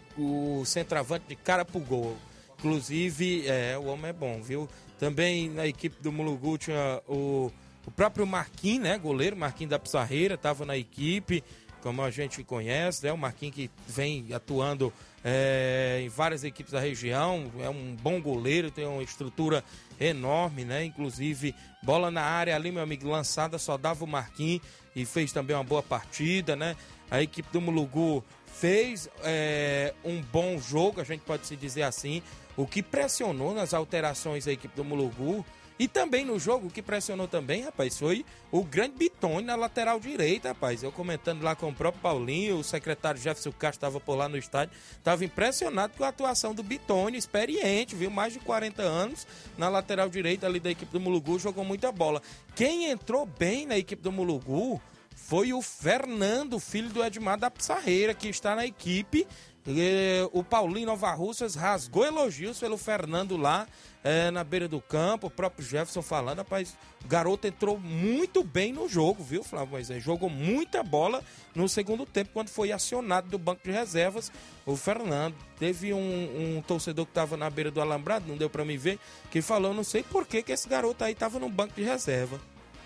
o 0.61 0.65
centroavante 0.65 1.25
de 1.27 1.37
cara 1.37 1.65
pro 1.65 1.81
gol. 1.81 2.17
Inclusive, 2.59 3.49
é, 3.49 3.77
o 3.79 3.87
homem 3.87 4.11
é 4.11 4.13
bom, 4.13 4.41
viu? 4.43 4.69
Também 4.99 5.49
na 5.49 5.67
equipe 5.67 6.01
do 6.03 6.13
Mulugu 6.13 6.59
tinha 6.59 7.03
o, 7.09 7.51
o 7.87 7.91
próprio 7.91 8.27
Marquinhos, 8.27 8.83
né? 8.85 8.99
Goleiro, 8.99 9.37
Marquinhos 9.37 9.71
da 9.71 9.79
Pissarreira, 9.79 10.35
estava 10.35 10.67
na 10.67 10.77
equipe, 10.77 11.43
como 11.83 12.03
a 12.03 12.11
gente 12.11 12.45
conhece, 12.45 13.05
né? 13.05 13.13
O 13.13 13.17
Marquinhos 13.17 13.57
que 13.57 13.71
vem 13.89 14.27
atuando 14.33 14.93
é, 15.25 16.01
em 16.03 16.09
várias 16.09 16.45
equipes 16.45 16.73
da 16.73 16.81
região, 16.81 17.51
é 17.59 17.69
um 17.69 17.95
bom 17.95 18.21
goleiro, 18.21 18.71
tem 18.71 18.87
uma 18.87 19.03
estrutura 19.03 19.63
enorme, 20.01 20.65
né? 20.65 20.85
Inclusive, 20.85 21.55
bola 21.83 22.11
na 22.11 22.23
área 22.23 22.55
ali, 22.55 22.73
meu 22.73 22.83
amigo, 22.83 23.09
lançada, 23.09 23.59
só 23.59 23.77
dava 23.77 24.05
o 24.05 24.09
Marquinhos 24.09 24.63
e 24.97 25.05
fez 25.05 25.33
também 25.33 25.55
uma 25.55 25.65
boa 25.65 25.83
partida, 25.83 26.57
né? 26.57 26.77
A 27.11 27.21
equipe 27.21 27.49
do 27.53 27.61
Mulugu 27.61 28.25
fez 28.47 29.09
é, 29.23 29.95
um 30.05 30.23
bom 30.23 30.59
jogo, 30.59 31.01
a 31.01 31.05
gente 31.05 31.21
pode 31.21 31.47
se 31.47 31.57
dizer 31.57 31.83
assim. 31.83 32.23
O 32.57 32.67
que 32.67 32.83
pressionou 32.83 33.55
nas 33.55 33.73
alterações 33.73 34.45
da 34.45 34.53
equipe 34.53 34.75
do 34.75 34.85
Mulugu 34.85 35.45
e 35.81 35.89
também 35.89 36.27
no 36.27 36.39
jogo, 36.39 36.67
o 36.67 36.71
que 36.71 36.83
pressionou 36.83 37.27
também, 37.27 37.63
rapaz, 37.63 37.99
foi 37.99 38.23
o 38.53 38.63
grande 38.63 38.99
Bitone 38.99 39.47
na 39.47 39.57
lateral 39.57 39.99
direita, 39.99 40.49
rapaz. 40.49 40.83
Eu 40.83 40.93
comentando 40.93 41.43
lá 41.43 41.57
com 41.57 41.71
o 41.71 41.75
próprio 41.75 42.03
Paulinho, 42.03 42.59
o 42.59 42.63
secretário 42.63 43.19
Jefferson 43.19 43.51
Castro 43.51 43.79
estava 43.79 43.99
por 43.99 44.15
lá 44.15 44.29
no 44.29 44.37
estádio, 44.37 44.77
estava 44.99 45.25
impressionado 45.25 45.95
com 45.97 46.05
a 46.05 46.09
atuação 46.09 46.55
do 46.55 46.63
Bitone, 46.63 47.17
experiente, 47.17 47.97
viu? 47.97 48.11
Mais 48.11 48.35
de 48.35 48.41
40 48.41 48.83
anos 48.83 49.27
na 49.57 49.71
lateral 49.71 50.11
direita 50.11 50.47
ali 50.47 50.61
da 50.61 50.71
equipe 50.71 50.93
do 50.93 51.01
Mulugu, 51.01 51.39
jogou 51.39 51.65
muita 51.65 51.91
bola. 51.91 52.21
Quem 52.55 52.91
entrou 52.91 53.25
bem 53.25 53.65
na 53.65 53.79
equipe 53.79 54.03
do 54.03 54.13
Mulugu 54.13 54.79
foi 55.17 55.53
o 55.53 55.63
Fernando, 55.63 56.59
filho 56.59 56.91
do 56.91 57.05
Edmar 57.05 57.39
da 57.39 57.51
Pissarreira, 57.51 58.13
que 58.13 58.29
está 58.29 58.55
na 58.55 58.67
equipe. 58.67 59.27
E, 59.67 60.29
o 60.33 60.43
Paulinho 60.43 60.87
Nova 60.87 61.13
Russas 61.13 61.55
rasgou 61.55 62.05
elogios 62.05 62.59
pelo 62.59 62.79
Fernando 62.79 63.37
lá 63.37 63.67
é, 64.03 64.31
na 64.31 64.43
beira 64.43 64.67
do 64.67 64.81
campo, 64.81 65.27
o 65.27 65.31
próprio 65.31 65.65
Jefferson 65.65 66.01
falando, 66.01 66.39
rapaz, 66.39 66.75
o 67.05 67.09
garoto 67.09 67.47
entrou 67.47 67.79
muito 67.79 68.43
bem 68.43 68.73
no 68.73 68.89
jogo, 68.89 69.23
viu, 69.23 69.45
Flávio 69.45 69.73
Moisés? 69.73 70.03
Jogou 70.03 70.31
muita 70.31 70.83
bola 70.83 71.23
no 71.55 71.69
segundo 71.69 72.07
tempo, 72.07 72.31
quando 72.33 72.49
foi 72.49 72.73
acionado 72.73 73.29
do 73.29 73.39
banco 73.39 73.63
de 73.63 73.71
reservas, 73.71 74.33
o 74.65 74.77
Fernando. 74.77 75.35
Teve 75.59 75.93
um, 75.93 76.57
um 76.57 76.63
torcedor 76.63 77.05
que 77.05 77.11
estava 77.11 77.37
na 77.37 77.51
beira 77.51 77.71
do 77.71 77.81
alambrado, 77.81 78.27
não 78.27 78.39
deu 78.39 78.49
para 78.49 78.65
me 78.65 78.79
ver, 78.79 78.99
que 79.31 79.43
falou, 79.43 79.75
não 79.75 79.85
sei 79.85 80.03
por 80.03 80.27
que, 80.27 80.43
que 80.43 80.53
esse 80.53 80.69
garoto 80.69 81.05
aí 81.05 81.13
estava 81.13 81.39
no 81.39 81.51
banco 81.51 81.75
de 81.75 81.83
reserva, 81.83 82.41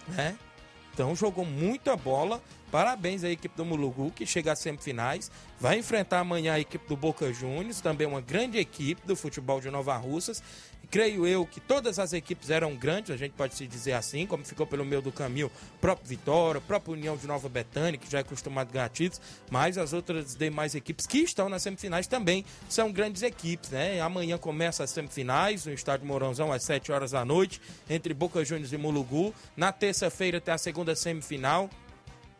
né? 0.08 0.36
Então 0.92 1.14
jogou 1.14 1.44
muita 1.44 1.96
bola. 1.96 2.40
Parabéns 2.74 3.22
à 3.22 3.30
equipe 3.30 3.56
do 3.56 3.64
Mulugu, 3.64 4.10
que 4.10 4.26
chega 4.26 4.50
às 4.50 4.58
semifinais. 4.58 5.30
Vai 5.60 5.78
enfrentar 5.78 6.18
amanhã 6.18 6.54
a 6.54 6.58
equipe 6.58 6.88
do 6.88 6.96
Boca 6.96 7.32
Juniors, 7.32 7.80
também 7.80 8.04
uma 8.04 8.20
grande 8.20 8.58
equipe 8.58 9.06
do 9.06 9.14
futebol 9.14 9.60
de 9.60 9.70
Nova 9.70 9.96
Russas. 9.96 10.42
Creio 10.90 11.24
eu 11.24 11.46
que 11.46 11.60
todas 11.60 12.00
as 12.00 12.12
equipes 12.12 12.50
eram 12.50 12.74
grandes, 12.74 13.12
a 13.12 13.16
gente 13.16 13.30
pode 13.30 13.54
se 13.54 13.64
dizer 13.68 13.92
assim, 13.92 14.26
como 14.26 14.44
ficou 14.44 14.66
pelo 14.66 14.84
meio 14.84 15.00
do 15.00 15.12
caminho, 15.12 15.52
próprio 15.80 16.08
Vitória, 16.08 16.60
próprio 16.60 16.94
União 16.94 17.16
de 17.16 17.28
Nova 17.28 17.48
Betânia, 17.48 17.96
que 17.96 18.10
já 18.10 18.18
é 18.18 18.20
acostumado 18.22 18.70
a 18.70 18.72
ganhar 18.72 18.88
títulos, 18.88 19.20
mas 19.50 19.78
as 19.78 19.92
outras 19.92 20.34
demais 20.34 20.74
equipes 20.74 21.06
que 21.06 21.18
estão 21.18 21.48
nas 21.48 21.62
semifinais 21.62 22.08
também 22.08 22.44
são 22.68 22.90
grandes 22.90 23.22
equipes, 23.22 23.70
né? 23.70 24.00
Amanhã 24.00 24.36
começa 24.36 24.82
as 24.82 24.90
semifinais 24.90 25.64
no 25.64 25.72
estádio 25.72 26.06
Mourãozão 26.06 26.52
às 26.52 26.64
7 26.64 26.90
horas 26.90 27.12
da 27.12 27.24
noite, 27.24 27.60
entre 27.88 28.12
Boca 28.12 28.44
Juniors 28.44 28.72
e 28.72 28.76
Mulugu. 28.76 29.32
Na 29.56 29.70
terça-feira 29.70 30.40
tem 30.40 30.52
a 30.52 30.58
segunda 30.58 30.94
semifinal, 30.96 31.70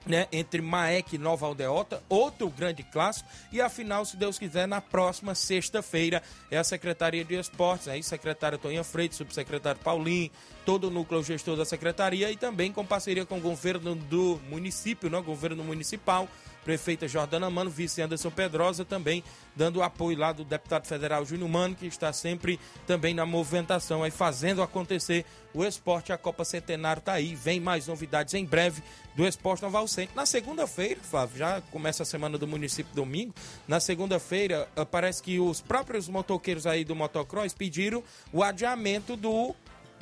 né, 0.06 0.26
entre 0.32 0.60
Maek 0.60 1.14
e 1.14 1.18
Nova 1.18 1.46
Aldeota, 1.46 2.02
outro 2.08 2.48
grande 2.50 2.82
clássico, 2.82 3.28
e 3.50 3.60
a 3.60 3.68
final, 3.68 4.04
se 4.04 4.16
Deus 4.16 4.38
quiser, 4.38 4.66
na 4.66 4.80
próxima 4.80 5.34
sexta-feira, 5.34 6.22
é 6.50 6.58
a 6.58 6.64
Secretaria 6.64 7.24
de 7.24 7.34
Esportes, 7.34 7.88
aí 7.88 8.02
secretário 8.02 8.58
Toninha 8.58 8.84
Freitas, 8.84 9.16
subsecretário 9.16 9.80
Paulinho, 9.80 10.30
todo 10.64 10.88
o 10.88 10.90
núcleo 10.90 11.22
gestor 11.22 11.56
da 11.56 11.64
secretaria 11.64 12.30
e 12.30 12.36
também 12.36 12.72
com 12.72 12.84
parceria 12.84 13.26
com 13.26 13.38
o 13.38 13.40
governo 13.40 13.94
do 13.94 14.40
município, 14.48 15.10
né? 15.10 15.20
governo 15.20 15.62
municipal, 15.62 16.28
prefeita 16.64 17.06
Jordana 17.06 17.50
Mano, 17.50 17.70
vice 17.70 18.00
Anderson 18.00 18.30
Pedrosa, 18.30 18.84
também 18.84 19.22
dando 19.54 19.82
apoio 19.82 20.18
lá 20.18 20.32
do 20.32 20.44
deputado 20.44 20.86
federal 20.86 21.24
Júnior 21.24 21.48
Mano, 21.48 21.74
que 21.74 21.86
está 21.86 22.12
sempre 22.12 22.58
também 22.86 23.14
na 23.14 23.26
movimentação, 23.26 24.02
aí 24.02 24.10
fazendo 24.10 24.62
acontecer 24.62 25.24
o 25.52 25.64
esporte. 25.64 26.12
A 26.12 26.18
Copa 26.18 26.44
Centenário 26.44 27.02
tá 27.02 27.12
aí, 27.12 27.34
vem 27.34 27.60
mais 27.60 27.86
novidades 27.86 28.34
em 28.34 28.44
breve 28.44 28.82
do 29.14 29.26
Esporte 29.26 29.62
Noval 29.62 29.86
Centro. 29.86 30.16
Na 30.16 30.26
segunda-feira, 30.26 31.00
Flávio, 31.02 31.38
já 31.38 31.60
começa 31.70 32.02
a 32.02 32.06
semana 32.06 32.36
do 32.36 32.48
município 32.48 32.92
domingo, 32.94 33.32
na 33.68 33.78
segunda-feira, 33.78 34.68
ah, 34.74 34.84
parece 34.84 35.22
que 35.22 35.38
os 35.38 35.60
próprios 35.60 36.08
motoqueiros 36.08 36.66
aí 36.66 36.84
do 36.84 36.96
motocross 36.96 37.52
pediram 37.52 38.02
o 38.32 38.42
adiamento 38.42 39.16
do 39.16 39.54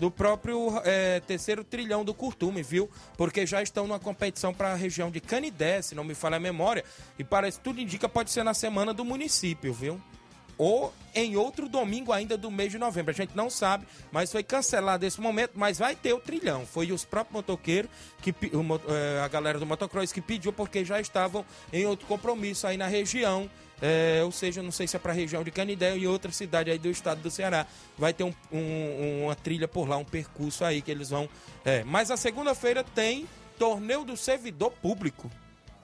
do 0.02 0.10
próprio 0.10 0.82
é, 0.84 1.20
terceiro 1.20 1.62
trilhão 1.62 2.04
do 2.04 2.12
Curtume, 2.12 2.60
viu? 2.60 2.90
Porque 3.16 3.46
já 3.46 3.62
estão 3.62 3.86
numa 3.86 4.00
competição 4.00 4.52
para 4.52 4.72
a 4.72 4.74
região 4.74 5.12
de 5.12 5.20
Canidé, 5.20 5.80
se 5.80 5.94
não 5.94 6.02
me 6.02 6.12
falha 6.12 6.38
a 6.38 6.40
memória, 6.40 6.84
e 7.16 7.22
parece 7.22 7.60
tudo 7.60 7.80
indica 7.80 8.08
pode 8.08 8.32
ser 8.32 8.42
na 8.42 8.52
semana 8.52 8.92
do 8.92 9.04
município, 9.04 9.72
viu? 9.72 10.00
Ou 10.58 10.92
em 11.14 11.36
outro 11.36 11.68
domingo 11.68 12.10
ainda 12.12 12.36
do 12.36 12.50
mês 12.50 12.72
de 12.72 12.78
novembro. 12.78 13.12
A 13.12 13.14
gente 13.14 13.36
não 13.36 13.48
sabe, 13.48 13.86
mas 14.10 14.32
foi 14.32 14.42
cancelado 14.42 15.06
esse 15.06 15.20
momento, 15.20 15.52
mas 15.54 15.78
vai 15.78 15.94
ter 15.94 16.12
o 16.12 16.18
trilhão. 16.18 16.66
Foi 16.66 16.90
os 16.90 17.04
próprios 17.04 17.34
motoqueiros, 17.34 17.88
que, 18.20 18.32
o 18.32 18.92
eh, 18.92 19.22
a 19.24 19.28
galera 19.28 19.60
do 19.60 19.64
motocross 19.64 20.10
que 20.10 20.20
pediu, 20.20 20.52
porque 20.52 20.84
já 20.84 21.00
estavam 21.00 21.44
em 21.72 21.86
outro 21.86 22.08
compromisso 22.08 22.66
aí 22.66 22.76
na 22.76 22.88
região. 22.88 23.48
Eh, 23.82 24.22
ou 24.24 24.32
seja, 24.32 24.62
não 24.62 24.70
sei 24.72 24.86
se 24.86 24.96
é 24.96 24.98
para 24.98 25.12
a 25.12 25.14
região 25.14 25.42
de 25.44 25.50
Canidé 25.50 25.94
em 25.96 26.06
outra 26.06 26.30
cidade 26.32 26.70
aí 26.70 26.78
do 26.78 26.88
estado 26.88 27.20
do 27.20 27.30
Ceará. 27.30 27.66
Vai 27.98 28.14
ter 28.14 28.24
um- 28.24 28.32
um- 28.50 29.24
uma 29.24 29.34
trilha 29.34 29.68
por 29.68 29.86
lá, 29.88 29.96
um 29.98 30.04
percurso 30.04 30.64
aí 30.64 30.80
que 30.80 30.90
eles 30.90 31.10
vão. 31.10 31.28
é. 31.64 31.84
Mas 31.84 32.10
a 32.10 32.16
segunda-feira 32.16 32.82
tem 32.82 33.28
torneio 33.58 34.04
do 34.04 34.16
servidor 34.16 34.70
público 34.80 35.30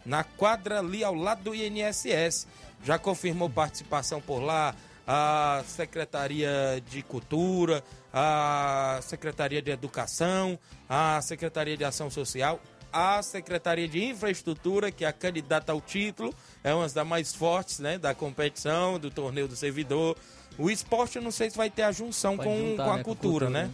na 0.07 0.24
quadra 0.24 0.78
ali 0.78 1.05
ao 1.05 1.14
lado 1.14 1.42
do 1.42 1.55
INSS. 1.55 2.46
Já 2.84 2.99
confirmou 2.99 3.51
participação 3.51 4.20
por 4.20 4.38
lá 4.40 4.74
a 5.07 5.62
Secretaria 5.66 6.82
de 6.88 7.03
Cultura, 7.03 7.82
a 8.12 9.01
Secretaria 9.03 9.61
de 9.61 9.70
Educação, 9.70 10.59
a 10.88 11.20
Secretaria 11.22 11.76
de 11.76 11.84
Ação 11.84 12.11
Social, 12.11 12.61
a 12.93 13.22
Secretaria 13.22 13.86
de 13.89 14.05
Infraestrutura, 14.05 14.91
que 14.91 15.05
é 15.05 15.09
a 15.09 15.12
candidata 15.12 15.72
ao 15.72 15.80
título, 15.80 16.34
é 16.64 16.72
uma 16.74 16.89
das 16.89 17.07
mais 17.07 17.34
fortes 17.34 17.78
né, 17.78 17.99
da 17.99 18.14
competição, 18.14 18.99
do 18.99 19.11
torneio 19.11 19.49
do 19.49 19.57
servidor. 19.57 20.16
O 20.59 20.70
esporte, 20.70 21.16
eu 21.16 21.22
não 21.22 21.30
sei 21.30 21.51
se 21.51 21.57
vai 21.57 21.70
ter 21.70 21.82
a 21.82 21.93
junção 21.93 22.36
Pode 22.36 22.49
com, 22.49 22.57
juntar, 22.59 22.84
com 22.84 22.91
a 22.91 22.97
né, 22.97 23.03
com 23.03 23.05
cultura, 23.14 23.47
cultura, 23.47 23.51
né? 23.51 23.64
né? 23.64 23.70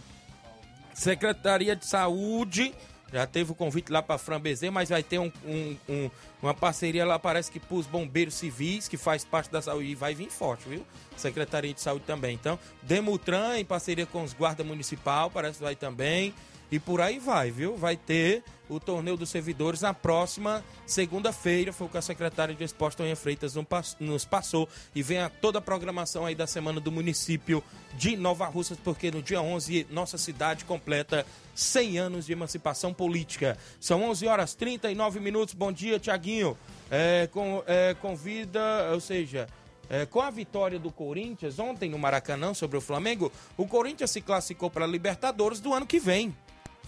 Secretaria 0.93 1.75
de 1.75 1.85
Saúde, 1.85 2.73
já 3.11 3.25
teve 3.27 3.51
o 3.51 3.55
convite 3.55 3.91
lá 3.91 4.01
para 4.01 4.17
Fran 4.17 4.39
Bezerra, 4.39 4.71
mas 4.71 4.89
vai 4.89 5.03
ter 5.03 5.19
um- 5.19 5.31
um- 5.45 5.77
um- 5.89 6.09
uma 6.41 6.53
parceria 6.53 7.05
lá, 7.05 7.17
parece 7.19 7.51
que 7.51 7.59
para 7.59 7.75
os 7.75 7.85
bombeiros 7.85 8.33
civis, 8.35 8.87
que 8.87 8.97
faz 8.97 9.25
parte 9.25 9.51
da 9.51 9.61
saúde, 9.61 9.89
e 9.89 9.95
vai 9.95 10.13
vir 10.15 10.29
forte, 10.29 10.67
viu? 10.69 10.85
Secretaria 11.17 11.73
de 11.73 11.81
Saúde 11.81 12.05
também. 12.05 12.35
Então, 12.35 12.57
Demutran, 12.81 13.57
em 13.57 13.65
parceria 13.65 14.05
com 14.05 14.23
os 14.23 14.33
guarda 14.33 14.63
municipal, 14.63 15.29
parece 15.29 15.57
que 15.57 15.63
vai 15.63 15.75
também. 15.75 16.33
E 16.71 16.79
por 16.79 16.99
aí 16.99 17.19
vai, 17.19 17.51
viu? 17.51 17.75
Vai 17.77 17.95
ter 17.95 18.43
o 18.69 18.79
torneio 18.79 19.17
dos 19.17 19.29
servidores 19.29 19.81
na 19.81 19.93
próxima 19.93 20.63
segunda-feira. 20.85 21.71
Foi 21.71 21.87
o 21.87 21.89
que 21.89 21.97
a 21.97 22.01
secretária 22.01 22.53
de 22.53 22.63
Esporte, 22.63 22.97
Toninha 22.97 23.15
Freitas, 23.15 23.55
nos 23.99 24.25
passou. 24.25 24.67
E 24.93 25.01
vem 25.01 25.19
a 25.19 25.29
toda 25.29 25.59
a 25.59 25.61
programação 25.61 26.25
aí 26.25 26.35
da 26.35 26.47
semana 26.47 26.79
do 26.79 26.91
município 26.91 27.63
de 27.93 28.15
Nova 28.15 28.45
Russas, 28.45 28.77
porque 28.83 29.11
no 29.11 29.21
dia 29.21 29.41
11, 29.41 29.87
nossa 29.89 30.17
cidade 30.17 30.65
completa 30.65 31.25
100 31.53 31.97
anos 31.97 32.25
de 32.25 32.33
emancipação 32.33 32.93
política. 32.93 33.57
São 33.79 34.03
11 34.03 34.27
horas 34.27 34.53
39 34.53 35.19
minutos. 35.19 35.53
Bom 35.53 35.71
dia, 35.71 35.99
Tiaguinho. 35.99 36.57
É, 36.91 37.27
com, 37.31 37.63
é, 37.65 37.95
convida, 37.95 38.91
ou 38.93 38.99
seja, 38.99 39.47
é, 39.89 40.05
com 40.05 40.21
a 40.21 40.29
vitória 40.29 40.79
do 40.79 40.91
Corinthians 40.91 41.59
ontem 41.59 41.89
no 41.89 41.97
Maracanã 41.97 42.53
sobre 42.53 42.77
o 42.77 42.81
Flamengo, 42.81 43.31
o 43.57 43.67
Corinthians 43.67 44.11
se 44.11 44.21
classificou 44.21 44.69
para 44.69 44.85
a 44.85 44.87
Libertadores 44.87 45.59
do 45.59 45.73
ano 45.73 45.85
que 45.85 45.99
vem. 45.99 46.35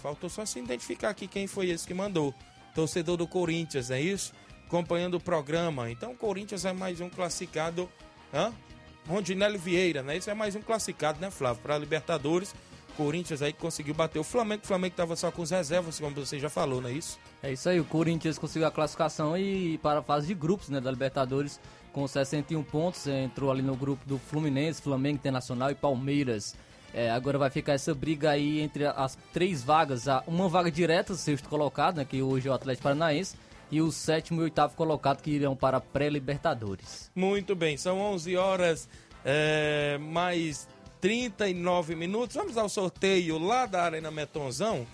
Faltou 0.08 0.30
só 0.30 0.46
se 0.46 0.58
identificar 0.58 1.10
aqui 1.10 1.28
quem 1.28 1.48
foi 1.48 1.68
esse 1.68 1.86
que 1.86 1.94
mandou. 1.94 2.34
Torcedor 2.74 3.18
do 3.18 3.28
Corinthians, 3.28 3.92
é 3.92 4.00
isso? 4.00 4.32
Acompanhando 4.66 5.16
o 5.16 5.20
programa. 5.20 5.92
Então 5.92 6.14
o 6.14 6.16
Corinthians 6.16 6.64
é 6.64 6.72
mais 6.72 7.02
um 7.02 7.10
classificado. 7.10 7.90
Hã? 8.34 8.54
Rondinelli 9.06 9.58
Vieira, 9.58 10.02
né? 10.02 10.16
Isso 10.16 10.30
é 10.30 10.34
mais 10.34 10.56
um 10.56 10.62
classificado, 10.62 11.20
né, 11.20 11.30
Flávio? 11.30 11.62
Para 11.62 11.78
Libertadores. 11.78 12.56
Corinthians 12.96 13.42
aí 13.42 13.52
conseguiu 13.52 13.94
bater 13.94 14.18
o 14.18 14.24
Flamengo. 14.24 14.64
O 14.64 14.68
Flamengo 14.68 14.94
estava 14.94 15.14
só 15.18 15.30
com 15.30 15.42
os 15.42 15.52
reservas, 15.52 16.00
como 16.00 16.16
você 16.16 16.40
já 16.40 16.50
falou, 16.50 16.80
não 16.80 16.90
é 16.90 16.94
isso? 16.94 17.20
É 17.44 17.52
isso 17.52 17.68
aí, 17.68 17.78
o 17.78 17.84
Corinthians 17.84 18.40
conseguiu 18.40 18.66
a 18.66 18.72
classificação 18.72 19.38
e 19.38 19.78
para 19.80 20.00
a 20.00 20.04
fase 20.04 20.28
de 20.28 20.34
grupos 20.34 20.70
né, 20.70 20.80
da 20.80 20.90
Libertadores 20.90 21.60
com 21.92 22.08
61 22.08 22.64
pontos. 22.64 23.08
Entrou 23.08 23.52
ali 23.52 23.62
no 23.62 23.76
grupo 23.76 24.08
do 24.08 24.18
Fluminense, 24.18 24.82
Flamengo 24.82 25.16
Internacional 25.16 25.70
e 25.70 25.76
Palmeiras. 25.76 26.56
É, 26.94 27.10
agora 27.12 27.38
vai 27.38 27.50
ficar 27.50 27.74
essa 27.74 27.94
briga 27.94 28.32
aí 28.32 28.60
entre 28.60 28.86
as 28.86 29.18
três 29.34 29.64
vagas. 29.64 30.06
Uma 30.26 30.48
vaga 30.48 30.72
direta, 30.72 31.14
sexto 31.16 31.50
colocado, 31.50 31.98
né, 31.98 32.06
que 32.06 32.22
hoje 32.22 32.48
é 32.48 32.52
o 32.52 32.54
Atlético 32.54 32.84
Paranaense, 32.84 33.36
e 33.70 33.82
o 33.82 33.92
sétimo 33.92 34.42
e 34.42 34.44
oitavo 34.46 34.76
colocado 34.76 35.22
que 35.22 35.32
irão 35.32 35.56
para 35.56 35.80
pré-Libertadores. 35.80 37.12
Muito 37.14 37.56
bem, 37.56 37.78
são 37.78 38.00
11 38.00 38.38
horas 38.38 38.90
é, 39.26 39.98
mais 40.00 40.68
39 41.02 41.96
minutos. 41.96 42.36
Vamos 42.36 42.58
ao 42.58 42.70
sorteio 42.70 43.38
lá 43.38 43.66
da 43.66 43.84
Arena 43.84 44.10
Metonzão. 44.10 44.88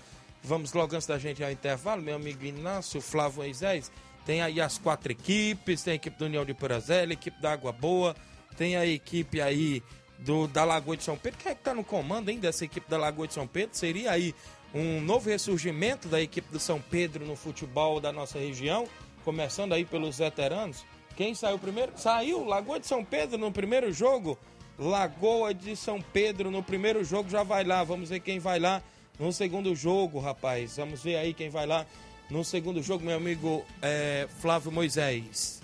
Vamos 0.43 0.73
logo 0.73 0.95
antes 0.95 1.07
da 1.07 1.17
gente 1.17 1.43
ao 1.43 1.51
intervalo, 1.51 2.01
meu 2.01 2.15
amigo 2.15 2.43
Inácio, 2.43 2.99
Flávio 2.99 3.43
Moisés. 3.43 3.91
Tem 4.25 4.41
aí 4.41 4.59
as 4.59 4.77
quatro 4.77 5.11
equipes, 5.11 5.83
tem 5.83 5.93
a 5.93 5.95
equipe 5.95 6.17
do 6.17 6.25
União 6.25 6.43
de 6.43 6.53
Porazela, 6.53 7.11
a 7.11 7.13
equipe 7.13 7.41
da 7.41 7.53
Água 7.53 7.71
Boa, 7.71 8.15
tem 8.57 8.75
a 8.75 8.85
equipe 8.85 9.41
aí 9.41 9.83
do, 10.23 10.47
da 10.47 10.63
Lagoa 10.63 10.97
de 10.97 11.03
São 11.03 11.17
Pedro. 11.17 11.39
Quem 11.39 11.51
é 11.51 11.55
que 11.55 11.61
tá 11.61 11.73
no 11.73 11.83
comando, 11.83 12.29
hein, 12.29 12.39
dessa 12.39 12.65
equipe 12.65 12.89
da 12.89 12.97
Lagoa 12.97 13.27
de 13.27 13.33
São 13.33 13.47
Pedro? 13.47 13.75
Seria 13.75 14.11
aí 14.11 14.33
um 14.73 15.01
novo 15.01 15.29
ressurgimento 15.29 16.07
da 16.07 16.21
equipe 16.21 16.51
do 16.51 16.59
São 16.59 16.81
Pedro 16.81 17.25
no 17.25 17.35
futebol 17.35 17.99
da 17.99 18.11
nossa 18.11 18.39
região, 18.39 18.87
começando 19.23 19.73
aí 19.73 19.85
pelos 19.85 20.17
veteranos. 20.17 20.85
Quem 21.15 21.35
saiu 21.35 21.59
primeiro? 21.59 21.91
Saiu 21.95 22.43
Lagoa 22.43 22.79
de 22.79 22.87
São 22.87 23.03
Pedro 23.03 23.37
no 23.37 23.51
primeiro 23.51 23.91
jogo. 23.93 24.37
Lagoa 24.79 25.53
de 25.53 25.75
São 25.75 26.01
Pedro 26.01 26.49
no 26.49 26.63
primeiro 26.63 27.03
jogo 27.03 27.29
já 27.29 27.43
vai 27.43 27.63
lá. 27.63 27.83
Vamos 27.83 28.09
ver 28.09 28.19
quem 28.19 28.39
vai 28.39 28.59
lá 28.59 28.81
no 29.19 29.31
segundo 29.31 29.75
jogo, 29.75 30.19
rapaz. 30.19 30.77
Vamos 30.77 31.03
ver 31.03 31.17
aí 31.17 31.33
quem 31.33 31.49
vai 31.49 31.67
lá 31.67 31.85
no 32.29 32.43
segundo 32.43 32.81
jogo, 32.81 33.05
meu 33.05 33.15
amigo 33.15 33.63
é, 33.81 34.27
Flávio 34.39 34.71
Moisés. 34.71 35.62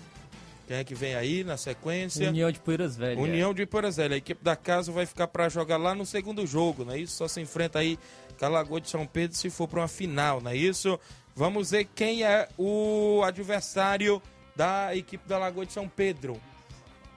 Quem 0.70 0.78
é 0.78 0.84
que 0.84 0.94
vem 0.94 1.16
aí 1.16 1.44
na 1.44 1.58
sequência? 1.58 2.30
União 2.30 2.52
de 2.52 2.60
Poeiras 2.60 2.96
Velhas. 2.96 3.18
União 3.18 3.56
de 3.56 3.66
Porazélia. 3.66 4.14
A 4.14 4.18
equipe 4.20 4.44
da 4.44 4.56
casa 4.56 4.92
vai 4.92 5.04
ficar 5.08 5.28
para 5.28 5.50
jogar 5.50 5.78
lá 5.78 5.96
no 5.96 6.06
segundo 6.06 6.46
jogo, 6.46 6.86
não 6.86 6.94
é 6.94 7.00
isso? 7.00 7.16
Só 7.16 7.28
se 7.28 7.42
enfrenta 7.42 7.80
aí 7.80 7.98
com 8.38 8.46
a 8.46 8.50
Lagoa 8.50 8.80
de 8.80 8.88
São 8.88 9.04
Pedro 9.08 9.36
se 9.36 9.50
for 9.50 9.68
para 9.68 9.80
uma 9.80 9.88
final, 9.88 10.40
não 10.40 10.52
é 10.52 10.56
isso? 10.56 11.00
Vamos 11.36 11.72
ver 11.72 11.86
quem 11.86 12.24
é 12.24 12.48
o 12.56 13.24
adversário 13.26 14.22
da 14.56 14.96
equipe 14.96 15.28
da 15.28 15.40
Lagoa 15.40 15.66
de 15.66 15.74
São 15.74 15.90
Pedro. 15.90 16.40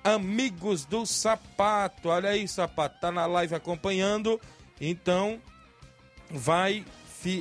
Amigos 0.02 0.86
do 0.86 1.04
Sapato. 1.04 2.08
Olha 2.08 2.30
aí, 2.30 2.48
Sapato, 2.48 3.00
tá 3.02 3.12
na 3.12 3.26
live 3.26 3.54
acompanhando. 3.54 4.40
Então, 4.80 5.38
vai, 6.30 6.86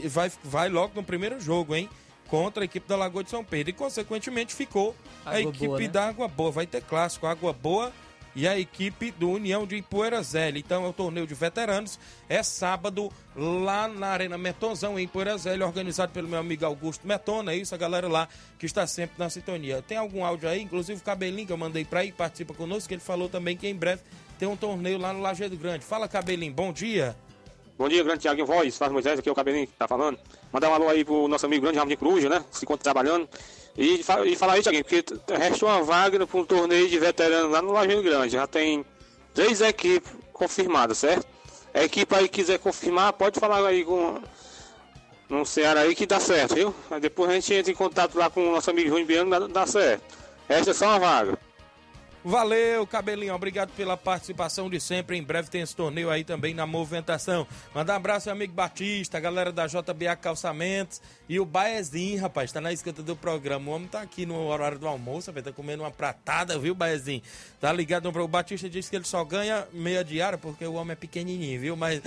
vai, 0.10 0.30
vai 0.44 0.68
logo 0.68 0.92
no 0.94 1.06
primeiro 1.06 1.40
jogo, 1.40 1.74
hein? 1.74 1.90
Contra 2.32 2.64
a 2.64 2.66
equipe 2.66 2.88
da 2.88 2.96
Lagoa 2.96 3.26
de 3.26 3.30
São 3.30 3.44
Pedro. 3.44 3.72
E, 3.72 3.74
consequentemente, 3.74 4.56
ficou 4.56 4.96
a 5.26 5.32
Água 5.32 5.42
equipe 5.42 5.68
Boa, 5.68 5.80
né? 5.80 5.88
da 5.90 6.08
Água 6.08 6.28
Boa. 6.30 6.50
Vai 6.50 6.66
ter 6.66 6.82
clássico, 6.82 7.28
Água 7.28 7.52
Boa 7.52 7.92
e 8.34 8.48
a 8.48 8.58
equipe 8.58 9.12
do 9.12 9.30
União 9.30 9.68
de 9.68 9.76
Ipueirazélia. 9.76 10.58
Então, 10.58 10.86
é 10.86 10.88
o 10.88 10.94
torneio 10.94 11.28
de 11.28 11.34
veteranos. 11.34 12.00
É 12.30 12.42
sábado, 12.42 13.12
lá 13.36 13.90
na 13.90 14.08
Arena 14.08 14.38
Metonzão, 14.38 14.98
em 14.98 15.04
Ipueirazélia, 15.04 15.68
organizado 15.68 16.14
pelo 16.14 16.30
meu 16.30 16.40
amigo 16.40 16.66
Augusto 16.66 17.06
Metona. 17.06 17.52
É 17.52 17.58
isso, 17.58 17.76
a 17.76 17.78
galera 17.78 18.08
lá 18.08 18.30
que 18.58 18.66
está 18.66 18.88
sempre 18.88 19.16
na 19.18 19.30
sintonia. 19.30 19.82
Tem 19.82 19.98
algum 19.98 20.24
áudio 20.24 20.48
aí? 20.48 20.62
Inclusive, 20.62 21.02
o 21.02 21.04
Cabelinho 21.04 21.48
que 21.48 21.52
eu 21.52 21.58
mandei 21.58 21.84
pra 21.84 22.00
aí, 22.00 22.14
participa 22.14 22.54
conosco, 22.54 22.88
que 22.88 22.94
ele 22.94 23.02
falou 23.02 23.28
também 23.28 23.58
que 23.58 23.68
em 23.68 23.76
breve 23.76 24.02
tem 24.40 24.48
um 24.48 24.56
torneio 24.56 24.98
lá 24.98 25.12
no 25.12 25.20
Lajeado 25.20 25.58
Grande. 25.58 25.84
Fala, 25.84 26.08
Cabelinho, 26.08 26.54
bom 26.54 26.72
dia. 26.72 27.08
Bom 27.08 27.12
dia, 27.12 27.31
grande 27.78 28.20
Tiaguinho 28.20 28.46
Voz, 28.46 28.78
Flávio 28.78 28.94
Moisés, 28.94 29.20
aqui 29.20 29.28
é 29.30 29.32
o 29.32 29.36
Cabelinho 29.36 29.68
que 29.68 29.74
tá 29.74 29.88
falando. 29.88 30.18
Mandar 30.52 30.70
um 30.70 30.74
alô 30.74 30.90
aí 30.90 31.04
pro 31.04 31.28
nosso 31.28 31.46
amigo 31.46 31.64
grande 31.64 31.78
Ramon 31.78 31.90
de 31.90 31.98
Cruz, 31.98 32.24
né? 32.26 32.44
Se 32.52 32.64
encontra 32.66 32.84
trabalhando. 32.84 33.28
E, 33.78 34.04
fa- 34.04 34.26
e 34.26 34.36
falar 34.36 34.54
aí, 34.54 34.62
Tiaguinho, 34.62 34.84
porque 34.84 35.04
restou 35.38 35.70
uma 35.70 35.82
vaga 35.82 36.26
para 36.28 36.40
um 36.40 36.46
torneio 36.46 36.88
de 36.90 37.00
veteranos 37.00 37.52
lá 37.52 37.62
no 37.62 37.72
Lajeiro 37.72 38.04
Grande. 38.04 38.34
Já 38.34 38.46
tem 38.46 38.86
três 39.34 39.62
equipes 39.62 40.12
confirmadas, 40.34 40.98
certo? 40.98 41.26
A 41.74 41.84
equipe 41.84 42.14
aí 42.14 42.28
quiser 42.28 42.60
confirmar, 42.60 43.14
pode 43.14 43.40
falar 43.40 43.66
aí 43.66 43.86
com 43.86 44.20
no 45.30 45.46
Ceará 45.46 45.82
aí 45.82 45.96
que 45.96 46.06
dá 46.06 46.20
certo, 46.20 46.56
viu? 46.56 46.76
Aí 46.90 47.00
depois 47.00 47.30
a 47.30 47.34
gente 47.34 47.54
entra 47.54 47.72
em 47.72 47.76
contato 47.76 48.18
lá 48.18 48.30
com 48.30 48.50
o 48.50 48.52
nosso 48.52 48.70
amigo 48.70 48.90
Júnior 48.90 49.08
Biano, 49.08 49.30
dá, 49.30 49.40
dá 49.48 49.66
certo. 49.66 50.04
Essa 50.50 50.72
é 50.72 50.74
só 50.74 50.88
uma 50.88 51.00
vaga. 51.00 51.40
Valeu, 52.24 52.86
Cabelinho. 52.86 53.34
Obrigado 53.34 53.72
pela 53.72 53.98
participação 53.98 54.70
de 54.70 54.80
sempre. 54.80 55.18
Em 55.18 55.24
breve 55.24 55.50
tem 55.50 55.62
esse 55.62 55.76
torneio 55.76 56.08
aí 56.10 56.24
também 56.24 56.54
na 56.54 56.68
movimentação. 56.68 57.48
Mandar 57.74 57.94
um 57.94 57.96
abraço 57.96 58.30
ao 58.30 58.36
amigo 58.36 58.54
Batista, 58.54 59.18
a 59.18 59.22
galera 59.22 59.52
da 59.52 59.66
JBA 59.66 60.16
Calçamentos 60.18 61.02
e 61.28 61.40
o 61.40 61.46
Baezinho, 61.46 62.22
rapaz. 62.22 62.52
Tá 62.52 62.62
na 62.62 62.72
escuta 62.72 63.02
do 63.02 63.16
programa. 63.16 63.72
O 63.72 63.74
homem 63.74 63.88
tá 63.88 64.02
aqui 64.02 64.24
no 64.26 64.46
horário 64.46 64.78
do 64.78 64.88
almoço, 64.88 65.32
rapaz. 65.32 65.46
Tá 65.46 65.52
comendo 65.52 65.82
uma 65.82 65.90
pratada, 65.90 66.60
viu, 66.60 66.76
Baezinho? 66.76 67.24
Tá 67.60 67.74
ligado? 67.74 68.08
O 68.10 68.28
Batista 68.28 68.70
disse 68.70 68.92
que 68.92 68.98
ele 68.98 69.06
só 69.06 69.24
ganha 69.26 69.68
meia 69.74 70.04
diária 70.04 70.38
porque 70.38 70.66
o 70.66 70.74
homem 70.74 70.94
é 70.94 70.96
pequenininho, 70.96 71.60
viu? 71.60 71.76
Mas. 71.76 72.02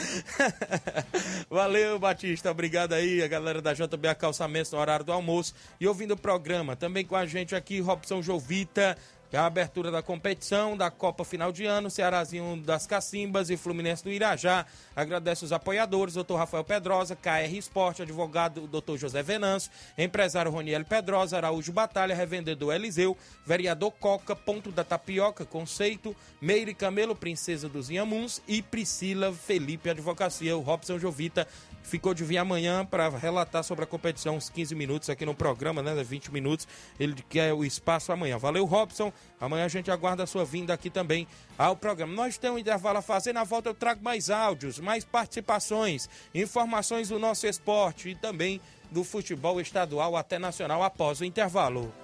Valeu, 1.50 1.98
Batista. 1.98 2.52
Obrigado 2.52 2.92
aí, 2.92 3.20
a 3.20 3.26
galera 3.26 3.60
da 3.60 3.72
JBA 3.72 4.14
Calçamentos 4.14 4.70
no 4.70 4.78
horário 4.78 5.04
do 5.04 5.12
almoço 5.12 5.54
e 5.80 5.88
ouvindo 5.88 6.14
o 6.14 6.16
programa. 6.16 6.76
Também 6.76 7.04
com 7.04 7.16
a 7.16 7.26
gente 7.26 7.56
aqui, 7.56 7.80
Robson 7.80 8.22
Jovita. 8.22 8.96
É 9.32 9.36
a 9.36 9.46
abertura 9.46 9.90
da 9.90 10.02
competição 10.02 10.76
da 10.76 10.90
Copa 10.90 11.24
Final 11.24 11.50
de 11.50 11.64
Ano, 11.64 11.90
Cearazinho 11.90 12.56
das 12.64 12.86
Cacimbas 12.86 13.50
e 13.50 13.56
Fluminense 13.56 14.04
do 14.04 14.10
Irajá. 14.10 14.64
Agradece 14.94 15.44
os 15.44 15.52
apoiadores, 15.52 16.14
doutor 16.14 16.36
Rafael 16.36 16.62
Pedrosa, 16.62 17.16
KR 17.16 17.52
Esporte, 17.52 18.02
advogado 18.02 18.68
doutor 18.68 18.96
José 18.96 19.22
Venâncio, 19.22 19.70
empresário 19.98 20.52
Roniel 20.52 20.84
Pedrosa, 20.84 21.36
Araújo 21.36 21.72
Batalha, 21.72 22.14
revendedor 22.14 22.74
Eliseu, 22.74 23.16
vereador 23.44 23.90
Coca, 23.92 24.36
Ponto 24.36 24.70
da 24.70 24.84
Tapioca, 24.84 25.44
Conceito, 25.44 26.14
Meire 26.40 26.74
Camelo, 26.74 27.16
Princesa 27.16 27.68
dos 27.68 27.90
Inhamuns 27.90 28.40
e 28.46 28.62
Priscila 28.62 29.32
Felipe 29.32 29.90
Advocacia. 29.90 30.56
O 30.56 30.60
Robson 30.60 30.98
Jovita 30.98 31.48
ficou 31.84 32.12
de 32.12 32.24
vir 32.24 32.38
amanhã 32.38 32.84
para 32.84 33.08
relatar 33.10 33.62
sobre 33.62 33.84
a 33.84 33.86
competição, 33.86 34.36
uns 34.36 34.48
15 34.48 34.74
minutos 34.74 35.08
aqui 35.08 35.24
no 35.24 35.34
programa, 35.34 35.82
né? 35.82 35.94
20 36.02 36.32
minutos. 36.32 36.66
Ele 36.98 37.14
quer 37.28 37.52
o 37.52 37.64
espaço 37.64 38.10
amanhã. 38.10 38.36
Valeu, 38.38 38.64
Robson. 38.64 39.12
Amanhã 39.40 39.66
a 39.66 39.68
gente 39.68 39.90
aguarda 39.90 40.24
a 40.24 40.26
sua 40.26 40.44
vinda 40.44 40.74
aqui 40.74 40.90
também 40.90 41.28
ao 41.56 41.76
programa. 41.76 42.12
Nós 42.12 42.36
temos 42.36 42.56
um 42.56 42.60
intervalo 42.60 42.98
a 42.98 43.02
fazer. 43.02 43.32
Na 43.32 43.44
volta 43.44 43.68
eu 43.68 43.74
trago 43.74 44.02
mais 44.02 44.30
áudios, 44.30 44.80
mais 44.80 45.04
participações, 45.04 46.08
informações 46.34 47.10
do 47.10 47.18
nosso 47.18 47.46
esporte 47.46 48.08
e 48.08 48.14
também 48.14 48.60
do 48.90 49.04
futebol 49.04 49.60
estadual 49.60 50.16
até 50.16 50.38
nacional 50.38 50.82
após 50.82 51.20
o 51.20 51.24
intervalo. 51.24 52.03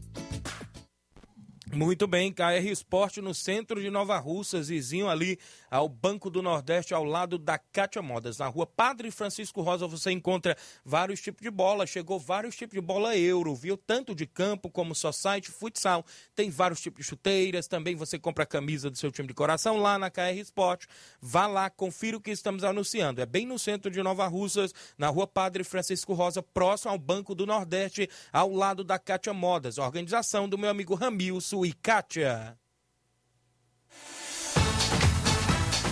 Muito 1.73 2.05
bem, 2.05 2.33
KR 2.33 2.67
Esporte 2.69 3.21
no 3.21 3.33
centro 3.33 3.81
de 3.81 3.89
Nova 3.89 4.17
Russas, 4.17 4.67
vizinho 4.67 5.07
ali 5.07 5.39
ao 5.69 5.87
Banco 5.87 6.29
do 6.29 6.41
Nordeste, 6.41 6.93
ao 6.93 7.05
lado 7.05 7.37
da 7.37 7.57
Cátia 7.57 8.01
Modas. 8.01 8.39
Na 8.39 8.47
rua 8.47 8.67
Padre 8.67 9.09
Francisco 9.09 9.61
Rosa 9.61 9.87
você 9.87 10.11
encontra 10.11 10.57
vários 10.83 11.21
tipos 11.21 11.41
de 11.41 11.49
bola, 11.49 11.87
chegou 11.87 12.19
vários 12.19 12.57
tipos 12.57 12.75
de 12.75 12.81
bola 12.81 13.17
euro, 13.17 13.55
viu? 13.55 13.77
Tanto 13.77 14.13
de 14.13 14.27
campo 14.27 14.69
como 14.69 14.93
society, 14.93 15.49
futsal, 15.49 16.05
tem 16.35 16.49
vários 16.49 16.81
tipos 16.81 17.05
de 17.05 17.09
chuteiras, 17.09 17.67
também 17.67 17.95
você 17.95 18.19
compra 18.19 18.43
a 18.43 18.47
camisa 18.47 18.89
do 18.89 18.97
seu 18.97 19.09
time 19.09 19.29
de 19.29 19.33
coração 19.33 19.77
lá 19.77 19.97
na 19.97 20.11
KR 20.11 20.37
Esporte. 20.37 20.87
Vá 21.21 21.47
lá, 21.47 21.69
confira 21.69 22.17
o 22.17 22.21
que 22.21 22.31
estamos 22.31 22.65
anunciando. 22.65 23.21
É 23.21 23.25
bem 23.25 23.45
no 23.45 23.57
centro 23.57 23.89
de 23.89 24.03
Nova 24.03 24.27
Russas, 24.27 24.73
na 24.97 25.07
rua 25.07 25.25
Padre 25.25 25.63
Francisco 25.63 26.13
Rosa, 26.13 26.43
próximo 26.43 26.91
ao 26.91 26.99
Banco 26.99 27.33
do 27.33 27.45
Nordeste, 27.45 28.09
ao 28.33 28.51
lado 28.51 28.83
da 28.83 28.99
Cátia 28.99 29.33
Modas. 29.33 29.77
Organização 29.77 30.49
do 30.49 30.57
meu 30.57 30.69
amigo 30.69 30.95
Ramilson 30.95 31.60
e 31.65 31.73
Kátia. 31.73 32.57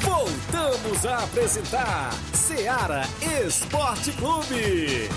Voltamos 0.01 1.05
a 1.05 1.23
apresentar 1.23 2.11
Seara 2.33 3.03
Esporte 3.43 4.11
Clube. 4.13 5.09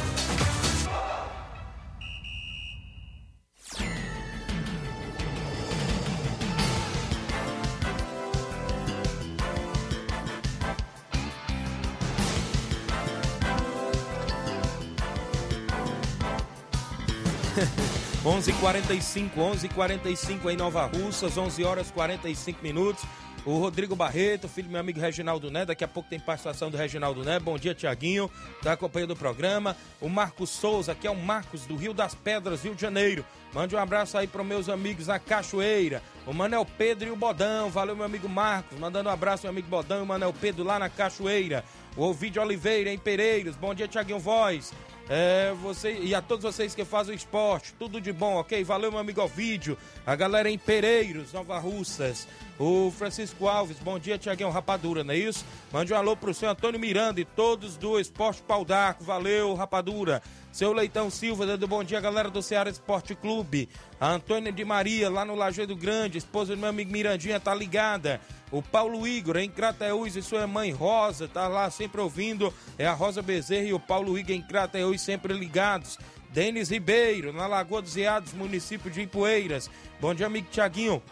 45 18.23 19.41
11 19.41 19.66
h 19.66 19.75
45 19.75 20.51
em 20.51 20.57
Nova 20.57 20.87
Russas, 20.87 21.37
11 21.37 21.64
horas 21.64 21.91
45 21.91 22.62
minutos. 22.62 23.05
O 23.45 23.59
Rodrigo 23.59 23.97
Barreto, 23.97 24.49
filho 24.49 24.68
do 24.68 24.70
meu 24.70 24.81
amigo 24.81 25.01
Reginaldo 25.01 25.51
Né, 25.51 25.66
daqui 25.66 25.83
a 25.83 25.89
pouco 25.89 26.09
tem 26.09 26.20
participação 26.20 26.70
do 26.70 26.77
Reginaldo 26.77 27.25
Né. 27.25 27.41
Bom 27.41 27.59
dia, 27.59 27.75
Tiaguinho, 27.75 28.31
tá 28.62 28.75
acompanhando 28.75 29.11
o 29.11 29.16
programa. 29.16 29.77
O 30.01 30.09
Marcos 30.09 30.51
Souza, 30.51 30.95
que 30.95 31.09
é 31.09 31.11
o 31.11 31.16
Marcos 31.16 31.66
do 31.66 31.75
Rio 31.75 31.93
das 31.93 32.14
Pedras, 32.14 32.62
Rio 32.62 32.77
de 32.77 32.81
Janeiro. 32.81 33.25
Mande 33.53 33.75
um 33.75 33.79
abraço 33.79 34.16
aí 34.16 34.29
para 34.29 34.45
meus 34.45 34.68
amigos 34.68 35.09
na 35.09 35.18
Cachoeira. 35.18 36.01
O 36.25 36.33
Manel 36.33 36.64
Pedro 36.64 37.09
e 37.09 37.11
o 37.11 37.16
Bodão. 37.16 37.70
Valeu, 37.70 37.97
meu 37.97 38.05
amigo 38.05 38.29
Marcos. 38.29 38.79
Mandando 38.79 39.09
um 39.09 39.12
abraço, 39.12 39.43
meu 39.43 39.51
amigo 39.51 39.66
Bodão 39.66 39.99
e 39.99 40.03
o 40.03 40.07
Manel 40.07 40.33
Pedro 40.33 40.62
lá 40.62 40.79
na 40.79 40.89
Cachoeira. 40.89 41.64
O 41.97 42.05
Ovidio 42.05 42.41
Oliveira, 42.41 42.93
em 42.93 42.99
Pereiros. 42.99 43.57
Bom 43.57 43.75
dia, 43.75 43.89
Tiaguinho 43.89 44.20
Voz. 44.20 44.73
É, 45.09 45.53
você, 45.63 45.99
e 46.01 46.15
a 46.15 46.23
todos 46.23 46.45
vocês 46.45 46.75
que 46.75 46.85
fazem 46.85 47.15
o 47.15 47.17
esporte, 47.17 47.75
tudo 47.79 48.01
de 48.01 48.13
bom, 48.13 48.37
ok? 48.37 48.63
Valeu, 48.65 48.91
meu 48.91 49.01
amigo 49.01 49.21
Ovidio. 49.21 49.77
A 50.07 50.15
galera 50.15 50.51
em 50.51 50.59
Pereiros, 50.59 51.33
Nova 51.33 51.59
Russas. 51.59 52.27
O 52.59 52.91
Francisco 52.91 53.49
Alves, 53.49 53.79
bom 53.79 53.99
dia, 53.99 54.19
Tiaguinho 54.19 54.51
Rapadura, 54.51 55.03
não 55.03 55.15
é 55.15 55.17
isso? 55.17 55.45
Mande 55.73 55.93
um 55.93 55.97
alô 55.97 56.17
pro 56.17 56.35
seu 56.35 56.49
Antônio 56.49 56.79
Miranda 56.79 57.21
e 57.21 57.25
todos 57.25 57.77
do 57.77 57.99
Esporte 57.99 58.43
Pau 58.43 58.65
d'Arco. 58.65 59.03
Valeu, 59.03 59.55
Rapadura. 59.55 60.23
Seu 60.53 60.71
Leitão 60.73 61.09
Silva, 61.09 61.47
dando 61.47 61.67
bom 61.67 61.83
dia, 61.83 61.99
galera 61.99 62.29
do 62.29 62.43
Ceará 62.43 62.69
Esporte 62.69 63.15
Clube. 63.15 63.71
A 63.99 64.11
Antônia 64.11 64.53
de 64.53 64.65
Maria, 64.65 65.09
lá 65.09 65.25
no 65.25 65.35
Lajeado 65.35 65.75
Grande, 65.75 66.19
esposa 66.19 66.55
do 66.55 66.61
meu 66.61 66.69
amigo 66.69 66.93
Mirandinha, 66.93 67.41
tá 67.41 67.55
ligada. 67.55 68.21
O 68.51 68.63
Paulo 68.63 69.09
Igor, 69.09 69.39
em 69.39 69.51
Crateús, 69.51 70.15
e 70.15 70.23
sua 70.23 70.47
mãe 70.47 70.71
Rosa, 70.71 71.27
tá 71.27 71.49
lá 71.49 71.71
sempre 71.71 72.03
ouvindo. 72.03 72.53
É 72.77 72.87
a 72.87 72.93
Rosa 72.93 73.23
Bezerra 73.23 73.65
e 73.65 73.73
o 73.73 73.81
Paulo 73.81 74.19
Igor 74.19 74.37
em 74.37 74.43
Crateús, 74.43 75.01
sempre 75.01 75.33
ligados. 75.33 75.99
Denis 76.29 76.71
Ribeiro, 76.71 77.33
na 77.33 77.47
Lagoa 77.47 77.81
dos 77.81 77.97
Eados, 77.97 78.35
município 78.35 78.91
de 78.91 79.03
Ipueiras. 79.03 79.71
Bom 80.01 80.15
dia, 80.15 80.27
amigo 80.27 80.49
Tiaguinho. 80.51 81.03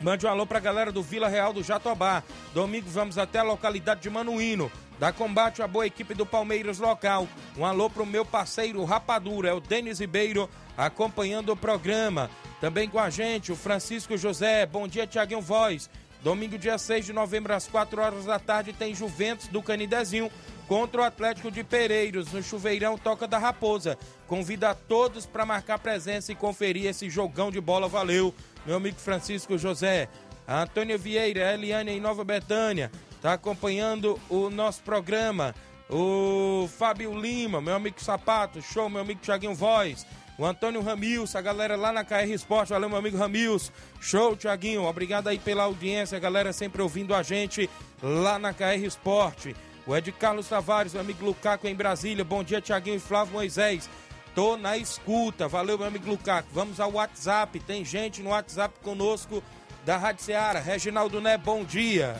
Mande 0.00 0.26
um 0.26 0.28
alô 0.28 0.46
pra 0.46 0.60
galera 0.60 0.92
do 0.92 1.02
Vila 1.02 1.26
Real 1.26 1.52
do 1.52 1.62
Jatobá. 1.62 2.22
Domingo 2.54 2.88
vamos 2.88 3.18
até 3.18 3.40
a 3.40 3.42
localidade 3.42 4.00
de 4.00 4.08
Manuíno. 4.08 4.70
Da 4.98 5.12
combate 5.12 5.60
a 5.60 5.66
boa 5.66 5.86
equipe 5.86 6.14
do 6.14 6.24
Palmeiras 6.24 6.78
local. 6.78 7.26
Um 7.56 7.64
alô 7.64 7.90
pro 7.90 8.06
meu 8.06 8.24
parceiro 8.24 8.84
Rapadura, 8.84 9.48
é 9.48 9.52
o 9.52 9.60
Denis 9.60 9.98
Ribeiro, 9.98 10.48
acompanhando 10.76 11.50
o 11.50 11.56
programa. 11.56 12.30
Também 12.60 12.88
com 12.88 12.98
a 12.98 13.10
gente, 13.10 13.50
o 13.50 13.56
Francisco 13.56 14.16
José. 14.16 14.66
Bom 14.66 14.86
dia, 14.86 15.06
Tiaguinho 15.06 15.40
Voz. 15.40 15.90
Domingo, 16.22 16.58
dia 16.58 16.76
6 16.76 17.06
de 17.06 17.12
novembro, 17.12 17.54
às 17.54 17.68
4 17.68 18.00
horas 18.00 18.24
da 18.24 18.38
tarde, 18.38 18.72
tem 18.72 18.94
Juventus 18.94 19.46
do 19.48 19.62
Canidezinho 19.62 20.30
contra 20.66 21.00
o 21.00 21.04
Atlético 21.04 21.50
de 21.50 21.62
Pereiros, 21.62 22.32
no 22.32 22.42
Chuveirão 22.42 22.98
Toca 22.98 23.26
da 23.26 23.38
Raposa. 23.38 23.96
Convida 24.26 24.70
a 24.70 24.74
todos 24.74 25.24
para 25.24 25.46
marcar 25.46 25.78
presença 25.78 26.32
e 26.32 26.34
conferir 26.34 26.86
esse 26.86 27.08
jogão 27.08 27.50
de 27.50 27.60
bola. 27.60 27.88
Valeu, 27.88 28.34
meu 28.66 28.76
amigo 28.76 28.98
Francisco 28.98 29.56
José. 29.56 30.08
A 30.46 30.62
Antônia 30.62 30.98
Vieira, 30.98 31.48
a 31.48 31.54
Eliane 31.54 31.92
em 31.92 32.00
Nova 32.00 32.24
Betânia, 32.24 32.90
está 33.14 33.34
acompanhando 33.34 34.20
o 34.28 34.50
nosso 34.50 34.82
programa. 34.82 35.54
O 35.88 36.68
Fábio 36.76 37.18
Lima, 37.18 37.60
meu 37.60 37.74
amigo 37.74 38.02
Sapato, 38.02 38.60
show, 38.60 38.90
meu 38.90 39.00
amigo 39.00 39.20
Thiaguinho 39.20 39.54
Voz. 39.54 40.06
O 40.38 40.46
Antônio 40.46 40.80
Ramils, 40.80 41.34
a 41.34 41.40
galera 41.40 41.74
lá 41.74 41.92
na 41.92 42.04
KR 42.04 42.30
Esporte, 42.32 42.68
valeu 42.68 42.88
meu 42.88 42.96
amigo 42.96 43.18
Ramils. 43.18 43.72
Show, 44.00 44.36
Thiaguinho, 44.36 44.84
obrigado 44.84 45.26
aí 45.26 45.36
pela 45.36 45.64
audiência, 45.64 46.16
a 46.16 46.20
galera 46.20 46.52
sempre 46.52 46.80
ouvindo 46.80 47.12
a 47.12 47.24
gente 47.24 47.68
lá 48.00 48.38
na 48.38 48.54
KR 48.54 48.84
Esporte. 48.84 49.56
O 49.84 49.96
Ed 49.96 50.12
Carlos 50.12 50.48
Tavares, 50.48 50.92
meu 50.92 51.02
amigo 51.02 51.24
Lucaco 51.24 51.66
em 51.66 51.74
Brasília, 51.74 52.24
bom 52.24 52.44
dia 52.44 52.62
Thiaguinho 52.62 52.98
e 52.98 53.00
Flávio 53.00 53.32
Moisés. 53.32 53.90
Tô 54.32 54.56
na 54.56 54.76
escuta. 54.76 55.48
Valeu, 55.48 55.76
meu 55.76 55.88
amigo 55.88 56.08
Lucaco. 56.08 56.48
Vamos 56.52 56.78
ao 56.78 56.92
WhatsApp. 56.92 57.58
Tem 57.58 57.84
gente 57.84 58.22
no 58.22 58.30
WhatsApp 58.30 58.78
conosco 58.84 59.42
da 59.84 59.96
Rádio 59.96 60.22
Seara. 60.22 60.60
Reginaldo 60.60 61.20
Né, 61.20 61.36
bom 61.36 61.64
dia. 61.64 62.14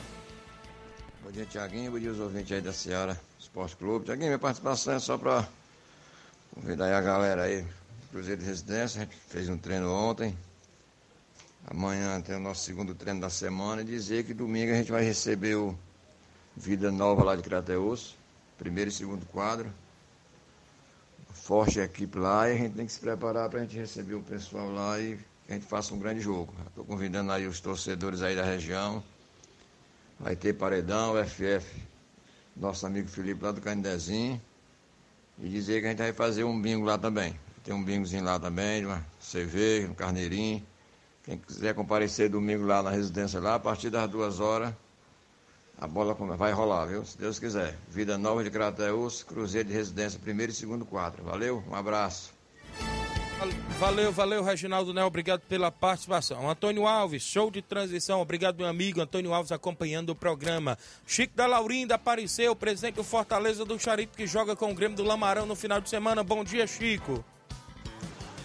Bom 1.23 1.31
dia, 1.31 1.45
Tiaguinho. 1.45 1.93
Bom 1.93 1.99
dia, 2.01 2.11
os 2.11 2.19
ouvintes 2.19 2.51
aí 2.51 2.61
da 2.61 2.73
Seara 2.73 3.21
Esporte 3.39 3.77
Clube. 3.77 4.07
Tiaguinho, 4.07 4.31
minha 4.31 4.39
participação 4.41 4.95
é 4.95 4.99
só 4.99 5.17
para 5.17 5.47
convidar 6.53 6.87
aí 6.87 6.95
a 6.95 7.01
galera 7.01 7.43
aí. 7.43 7.65
Cruzeiro 8.11 8.41
de 8.41 8.47
Residência, 8.47 9.03
a 9.03 9.05
gente 9.05 9.17
fez 9.17 9.51
um 9.51 9.59
treino 9.59 9.93
ontem. 9.93 10.37
Amanhã 11.67 12.19
tem 12.23 12.37
o 12.37 12.41
nosso 12.41 12.65
segundo 12.65 12.95
treino 12.95 13.21
da 13.21 13.29
semana 13.29 13.83
e 13.83 13.85
dizer 13.85 14.25
que 14.25 14.33
domingo 14.33 14.73
a 14.73 14.77
gente 14.77 14.91
vai 14.91 15.05
receber 15.05 15.57
o 15.57 15.79
Vida 16.57 16.91
Nova 16.91 17.23
lá 17.23 17.37
de 17.37 17.43
Crateus, 17.43 18.17
primeiro 18.57 18.89
e 18.89 18.93
segundo 18.93 19.27
quadro. 19.27 19.71
Forte 21.35 21.81
equipe 21.81 22.19
lá 22.19 22.49
e 22.49 22.55
a 22.55 22.57
gente 22.57 22.77
tem 22.77 22.87
que 22.87 22.93
se 22.93 22.99
preparar 22.99 23.51
para 23.51 23.61
a 23.61 23.63
gente 23.63 23.77
receber 23.77 24.15
o 24.15 24.23
pessoal 24.23 24.71
lá 24.73 24.99
e 24.99 25.19
que 25.47 25.53
a 25.53 25.55
gente 25.55 25.67
faça 25.67 25.93
um 25.93 25.99
grande 25.99 26.21
jogo. 26.21 26.55
Estou 26.67 26.87
convidando 26.87 27.31
aí 27.31 27.47
os 27.47 27.61
torcedores 27.61 28.23
aí 28.23 28.35
da 28.35 28.43
região. 28.43 29.05
Vai 30.19 30.35
ter 30.35 30.55
paredão, 30.55 31.13
FF, 31.27 31.83
nosso 32.57 32.87
amigo 32.87 33.07
Felipe 33.07 33.45
lá 33.45 33.53
do 33.53 33.61
Canindezinho. 33.61 34.41
E 35.39 35.49
dizer 35.49 35.81
que 35.83 35.87
a 35.87 35.91
gente 35.91 35.99
vai 35.99 36.13
fazer 36.15 36.45
um 36.45 36.59
bingo 36.61 36.87
lá 36.87 36.97
também. 36.97 37.39
Tem 37.69 37.77
um 37.77 37.85
bingozinho 37.85 38.25
lá 38.25 38.41
também, 38.41 38.87
uma 38.87 39.05
cerveja, 39.21 39.89
um 39.89 39.93
carneirinho. 39.93 40.67
Quem 41.23 41.37
quiser 41.37 41.75
comparecer 41.75 42.31
domingo 42.31 42.65
lá 42.65 42.83
na 42.83 42.89
residência 42.89 43.39
lá, 43.39 43.57
a 43.57 43.61
partir 43.61 43.91
das 43.91 44.09
duas 44.09 44.41
horas, 44.41 44.73
a 45.79 45.87
bola 45.87 46.15
vai 46.15 46.51
rolar, 46.51 46.87
viu? 46.87 47.05
Se 47.05 47.19
Deus 47.19 47.39
quiser. 47.39 47.77
Vida 47.91 48.17
Nova 48.17 48.43
de 48.43 48.51
Crateus, 48.51 49.23
Cruzeiro 49.23 49.69
de 49.69 49.75
Residência, 49.75 50.19
primeiro 50.19 50.51
e 50.51 50.55
segundo 50.55 50.87
quadro. 50.87 51.23
Valeu, 51.23 51.63
um 51.69 51.75
abraço. 51.75 52.33
Valeu, 53.79 54.11
valeu, 54.13 54.43
Reginaldo 54.43 54.95
Né, 54.95 55.05
obrigado 55.05 55.43
pela 55.43 55.71
participação. 55.71 56.49
Antônio 56.49 56.87
Alves, 56.87 57.23
show 57.23 57.51
de 57.51 57.61
transição, 57.61 58.23
obrigado, 58.23 58.57
meu 58.57 58.67
amigo. 58.67 59.03
Antônio 59.03 59.35
Alves 59.35 59.53
acompanhando 59.53 60.09
o 60.09 60.15
programa. 60.15 60.79
Chico 61.07 61.37
da 61.37 61.47
Laurinda 61.47 61.97
apareceu, 61.97 62.57
presidente 62.57 62.95
do 62.95 63.05
Fortaleza 63.05 63.63
do 63.67 63.79
Charito, 63.79 64.17
que 64.17 64.27
joga 64.27 64.57
com 64.57 64.71
o 64.71 64.75
Grêmio 64.75 64.97
do 64.97 65.05
Lamarão 65.05 65.45
no 65.45 65.55
final 65.55 65.83
de 65.83 65.91
semana. 65.91 66.25
Bom 66.25 66.43
dia, 66.43 66.67
Chico. 66.67 67.23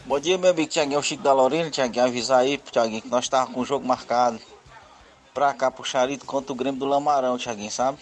Bom 0.06 0.20
dia, 0.20 0.38
meu 0.38 0.50
amigo 0.50 0.70
Tiaguinho, 0.70 0.98
é 0.98 1.00
o 1.00 1.02
Chico 1.02 1.24
da 1.24 1.32
Lorena. 1.32 1.72
Tiaguinho, 1.72 2.04
avisar 2.04 2.40
aí, 2.40 2.58
Tiaguinho, 2.58 3.02
que 3.02 3.08
nós 3.08 3.24
estávamos 3.24 3.54
com 3.54 3.62
o 3.62 3.66
jogo 3.66 3.88
marcado 3.88 4.38
pra 5.34 5.54
cá, 5.54 5.72
pro 5.72 5.86
Charito, 5.86 6.26
contra 6.26 6.52
o 6.52 6.56
Grêmio 6.56 6.78
do 6.78 6.86
Lamarão, 6.86 7.38
Tiaguinho, 7.38 7.72
sabe? 7.72 7.98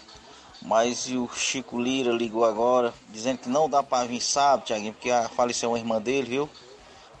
Mas 0.60 1.06
o 1.06 1.28
Chico 1.28 1.80
Lira 1.80 2.10
ligou 2.10 2.44
agora, 2.44 2.92
dizendo 3.08 3.38
que 3.38 3.48
não 3.48 3.70
dá 3.70 3.84
pra 3.84 4.04
vir 4.04 4.20
sábado, 4.20 4.66
Tiaguinho, 4.66 4.92
porque 4.94 5.10
faleceu 5.36 5.70
uma 5.70 5.78
irmã 5.78 6.00
dele, 6.02 6.28
viu? 6.28 6.50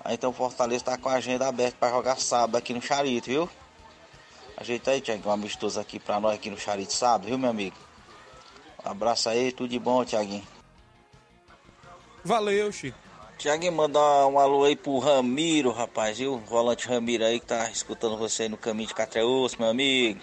Aí 0.04 0.14
então 0.14 0.30
o 0.30 0.32
Fortaleza 0.32 0.82
tá 0.82 0.98
com 0.98 1.08
a 1.08 1.12
agenda 1.12 1.46
aberta 1.46 1.76
pra 1.78 1.88
jogar 1.90 2.18
sábado 2.18 2.56
aqui 2.56 2.74
no 2.74 2.82
Charito, 2.82 3.30
viu? 3.30 3.48
Ajeita 4.56 4.90
aí, 4.90 5.00
Tiaguinho, 5.00 5.28
um 5.28 5.32
amistoso 5.32 5.78
aqui 5.78 6.00
pra 6.00 6.18
nós 6.18 6.34
aqui 6.34 6.50
no 6.50 6.58
Charito 6.58 6.92
sábado, 6.92 7.28
viu, 7.28 7.38
meu 7.38 7.50
amigo? 7.50 7.76
Um 8.84 8.90
abraço 8.90 9.28
aí, 9.28 9.52
tudo 9.52 9.70
de 9.70 9.78
bom, 9.78 10.04
Tiaguinho. 10.04 10.46
Valeu, 12.24 12.72
Chico. 12.72 13.01
Tiaguinho, 13.42 13.72
mandar 13.72 14.28
um 14.28 14.38
alô 14.38 14.62
aí 14.62 14.76
pro 14.76 15.00
Ramiro, 15.00 15.72
rapaz, 15.72 16.16
viu? 16.16 16.34
O 16.34 16.38
volante 16.38 16.86
Ramiro 16.86 17.24
aí 17.24 17.40
que 17.40 17.46
tá 17.46 17.68
escutando 17.72 18.16
você 18.16 18.44
aí 18.44 18.48
no 18.48 18.56
caminho 18.56 18.86
de 18.86 18.94
Catreus, 18.94 19.56
meu 19.56 19.68
amigo. 19.68 20.20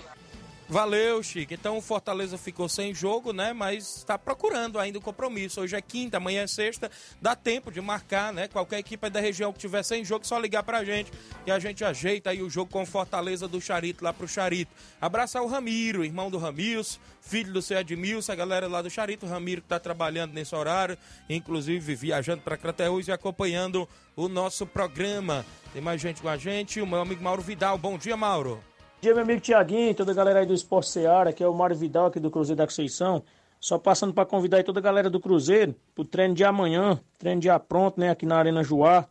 Valeu, 0.72 1.24
Chico. 1.24 1.52
Então 1.52 1.80
o 1.80 1.82
Fortaleza 1.82 2.38
ficou 2.38 2.70
sem 2.70 2.94
jogo, 2.94 3.34
né? 3.34 3.54
Mas 3.54 3.98
está 3.98 4.20
procurando 4.20 4.78
ainda 4.78 5.00
o 5.00 5.02
compromisso. 5.02 5.62
Hoje 5.62 5.76
é 5.76 5.82
quinta, 5.82 6.18
amanhã 6.18 6.44
é 6.44 6.48
sexta. 6.48 6.92
Dá 7.20 7.36
tempo 7.36 7.72
de 7.72 7.82
marcar, 7.82 8.32
né? 8.32 8.48
Qualquer 8.48 8.78
equipe 8.78 9.10
da 9.10 9.20
região 9.20 9.52
que 9.52 9.58
tiver 9.58 9.82
sem 9.82 10.06
jogo, 10.06 10.28
só 10.28 10.38
ligar 10.38 10.62
pra 10.62 10.86
gente. 10.86 11.12
E 11.44 11.50
a 11.50 11.58
gente 11.58 11.84
ajeita 11.84 12.30
aí 12.30 12.44
o 12.44 12.50
jogo 12.52 12.72
com 12.72 12.84
o 12.84 12.86
Fortaleza 12.86 13.48
do 13.48 13.60
Charito 13.60 14.04
lá 14.04 14.14
pro 14.14 14.28
Charito. 14.28 14.72
Abraçar 15.02 15.42
o 15.42 15.48
Ramiro, 15.48 16.06
irmão 16.06 16.30
do 16.30 16.38
Ramilson, 16.38 17.00
filho 17.20 17.52
do 17.52 17.64
seu 17.64 17.80
Edmilson, 17.80 18.32
a 18.32 18.36
galera 18.36 18.68
lá 18.68 18.84
do 18.84 18.92
Charito. 18.92 19.26
O 19.26 19.30
Ramiro 19.30 19.64
que 19.64 19.68
tá 19.68 19.80
trabalhando 19.80 20.34
nesse 20.34 20.54
horário, 20.54 20.96
inclusive 21.28 21.96
viajando 21.96 22.44
pra 22.44 22.56
Crateús 22.56 23.08
e 23.08 23.12
acompanhando 23.12 23.90
o 24.16 24.30
nosso 24.30 24.68
programa. 24.68 25.44
Tem 25.74 25.82
mais 25.82 26.00
gente 26.00 26.22
com 26.22 26.30
a 26.30 26.38
gente. 26.38 26.80
O 26.80 26.86
meu 26.86 27.02
amigo 27.02 27.24
Mauro 27.24 27.42
Vidal. 27.42 27.76
Bom 27.76 27.98
dia, 27.98 28.16
Mauro. 28.16 28.69
Bom 29.00 29.04
dia, 29.04 29.14
meu 29.14 29.24
amigo 29.24 29.40
Tiaguinho, 29.40 29.96
toda 29.96 30.12
a 30.12 30.14
galera 30.14 30.42
aí 30.42 30.46
do 30.46 30.54
Esporte 30.54 30.90
Seara, 30.90 31.32
que 31.32 31.42
é 31.42 31.48
o 31.48 31.54
Mário 31.54 31.74
Vidal 31.74 32.08
aqui 32.08 32.20
do 32.20 32.30
Cruzeiro 32.30 32.58
da 32.58 32.66
Conceição. 32.66 33.24
Só 33.58 33.80
passando 33.80 34.14
para 34.14 34.26
convidar 34.26 34.58
aí 34.58 34.64
toda 34.64 34.82
a 34.82 34.84
galera 34.84 35.10
do 35.10 35.22
Cruzeiro 35.22 35.74
pro 35.96 36.04
treino 36.04 36.34
de 36.36 36.44
amanhã, 36.44 37.00
treino 37.18 37.42
já 37.42 37.58
pronto, 37.58 37.98
né, 37.98 38.10
aqui 38.10 38.26
na 38.26 38.36
Arena 38.36 38.62
Joá. 38.62 38.98
A 38.98 39.08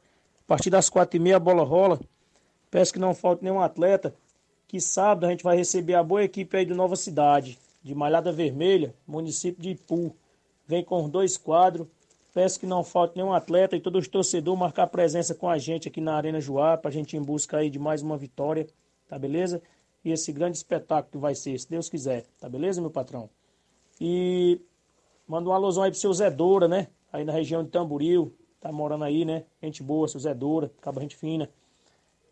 partir 0.47 0.69
das 0.69 0.91
quatro 0.91 1.17
e 1.17 1.19
meia 1.19 1.37
a 1.37 1.41
bola 1.41 1.65
rola. 1.65 1.99
Peço 2.71 2.93
que 2.93 2.99
não 2.99 3.15
falte 3.15 3.43
nenhum 3.43 3.63
atleta, 3.63 4.15
que 4.67 4.79
sábado 4.79 5.25
a 5.25 5.31
gente 5.31 5.43
vai 5.43 5.57
receber 5.57 5.95
a 5.95 6.03
boa 6.03 6.23
equipe 6.23 6.55
aí 6.55 6.67
do 6.67 6.75
Nova 6.75 6.95
Cidade, 6.95 7.59
de 7.83 7.95
Malhada 7.95 8.31
Vermelha, 8.31 8.95
município 9.07 9.63
de 9.63 9.71
Ipu. 9.71 10.15
Vem 10.67 10.85
com 10.85 11.09
dois 11.09 11.39
quadros. 11.39 11.87
Peço 12.35 12.61
que 12.61 12.67
não 12.67 12.85
falte 12.85 13.17
nenhum 13.17 13.33
atleta 13.33 13.75
e 13.75 13.81
todos 13.81 14.03
os 14.03 14.09
torcedores 14.09 14.61
marcar 14.61 14.87
presença 14.89 15.35
com 15.35 15.49
a 15.49 15.57
gente 15.57 15.89
aqui 15.89 16.03
na 16.03 16.15
Arena 16.15 16.43
Joá, 16.43 16.77
pra 16.77 16.91
gente 16.91 17.15
ir 17.15 17.21
em 17.21 17.23
busca 17.23 17.57
aí 17.57 17.71
de 17.71 17.79
mais 17.79 18.03
uma 18.03 18.19
vitória, 18.19 18.67
tá 19.09 19.19
beleza? 19.19 19.63
E 20.05 20.11
esse 20.11 20.33
grande 20.33 20.57
espetáculo 20.57 21.11
que 21.13 21.19
vai 21.19 21.35
ser, 21.35 21.59
se 21.59 21.69
Deus 21.69 21.89
quiser, 21.89 22.25
tá 22.39 22.49
beleza, 22.49 22.81
meu 22.81 22.91
patrão? 22.91 23.29
E 24.01 24.61
manda 25.27 25.49
um 25.49 25.53
alusão 25.53 25.83
aí 25.83 25.91
pro 25.91 25.99
seu 25.99 26.13
Zé 26.13 26.31
Doura, 26.31 26.69
né? 26.69 26.89
Aí 27.13 27.25
na 27.25 27.33
região 27.33 27.65
de 27.65 27.71
Tamboril, 27.71 28.33
tá 28.61 28.71
morando 28.71 29.05
aí, 29.05 29.25
né? 29.25 29.45
Gente 29.63 29.83
boa, 29.83 30.07
seu 30.09 30.21
Zé 30.21 30.35
Doura, 30.35 30.71
acaba 30.79 31.01
gente 31.01 31.17
fina. 31.17 31.49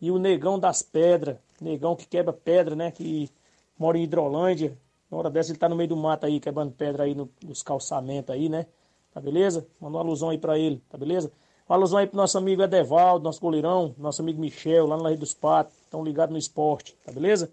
E 0.00 0.10
o 0.10 0.18
Negão 0.18 0.58
das 0.58 0.82
Pedras, 0.82 1.38
Negão 1.60 1.96
que 1.96 2.06
quebra 2.06 2.32
pedra, 2.32 2.76
né? 2.76 2.90
Que 2.90 3.30
mora 3.78 3.96
em 3.98 4.02
Hidrolândia. 4.02 4.76
Na 5.10 5.16
hora 5.18 5.30
dessa 5.30 5.50
ele 5.50 5.58
tá 5.58 5.68
no 5.68 5.76
meio 5.76 5.88
do 5.88 5.96
mato 5.96 6.26
aí, 6.26 6.38
quebrando 6.40 6.72
pedra 6.72 7.04
aí 7.04 7.14
no- 7.14 7.30
nos 7.42 7.62
calçamentos 7.62 8.34
aí, 8.34 8.48
né? 8.48 8.66
Tá 9.12 9.20
beleza? 9.20 9.66
Manda 9.80 9.96
uma 9.96 10.02
alusão 10.02 10.28
aí 10.28 10.38
pra 10.38 10.58
ele, 10.58 10.82
tá 10.90 10.98
beleza? 10.98 11.32
Uma 11.68 11.76
alusão 11.76 11.98
aí 11.98 12.06
pro 12.06 12.16
nosso 12.16 12.36
amigo 12.36 12.62
Edevaldo, 12.62 13.24
nosso 13.24 13.40
goleirão, 13.40 13.94
nosso 13.96 14.20
amigo 14.20 14.40
Michel, 14.40 14.86
lá 14.86 14.96
no 14.96 15.04
Rei 15.04 15.16
dos 15.16 15.32
Patos. 15.32 15.75
Estão 15.86 16.04
ligados 16.04 16.32
no 16.32 16.38
esporte, 16.38 16.94
tá 17.04 17.10
beleza? 17.10 17.50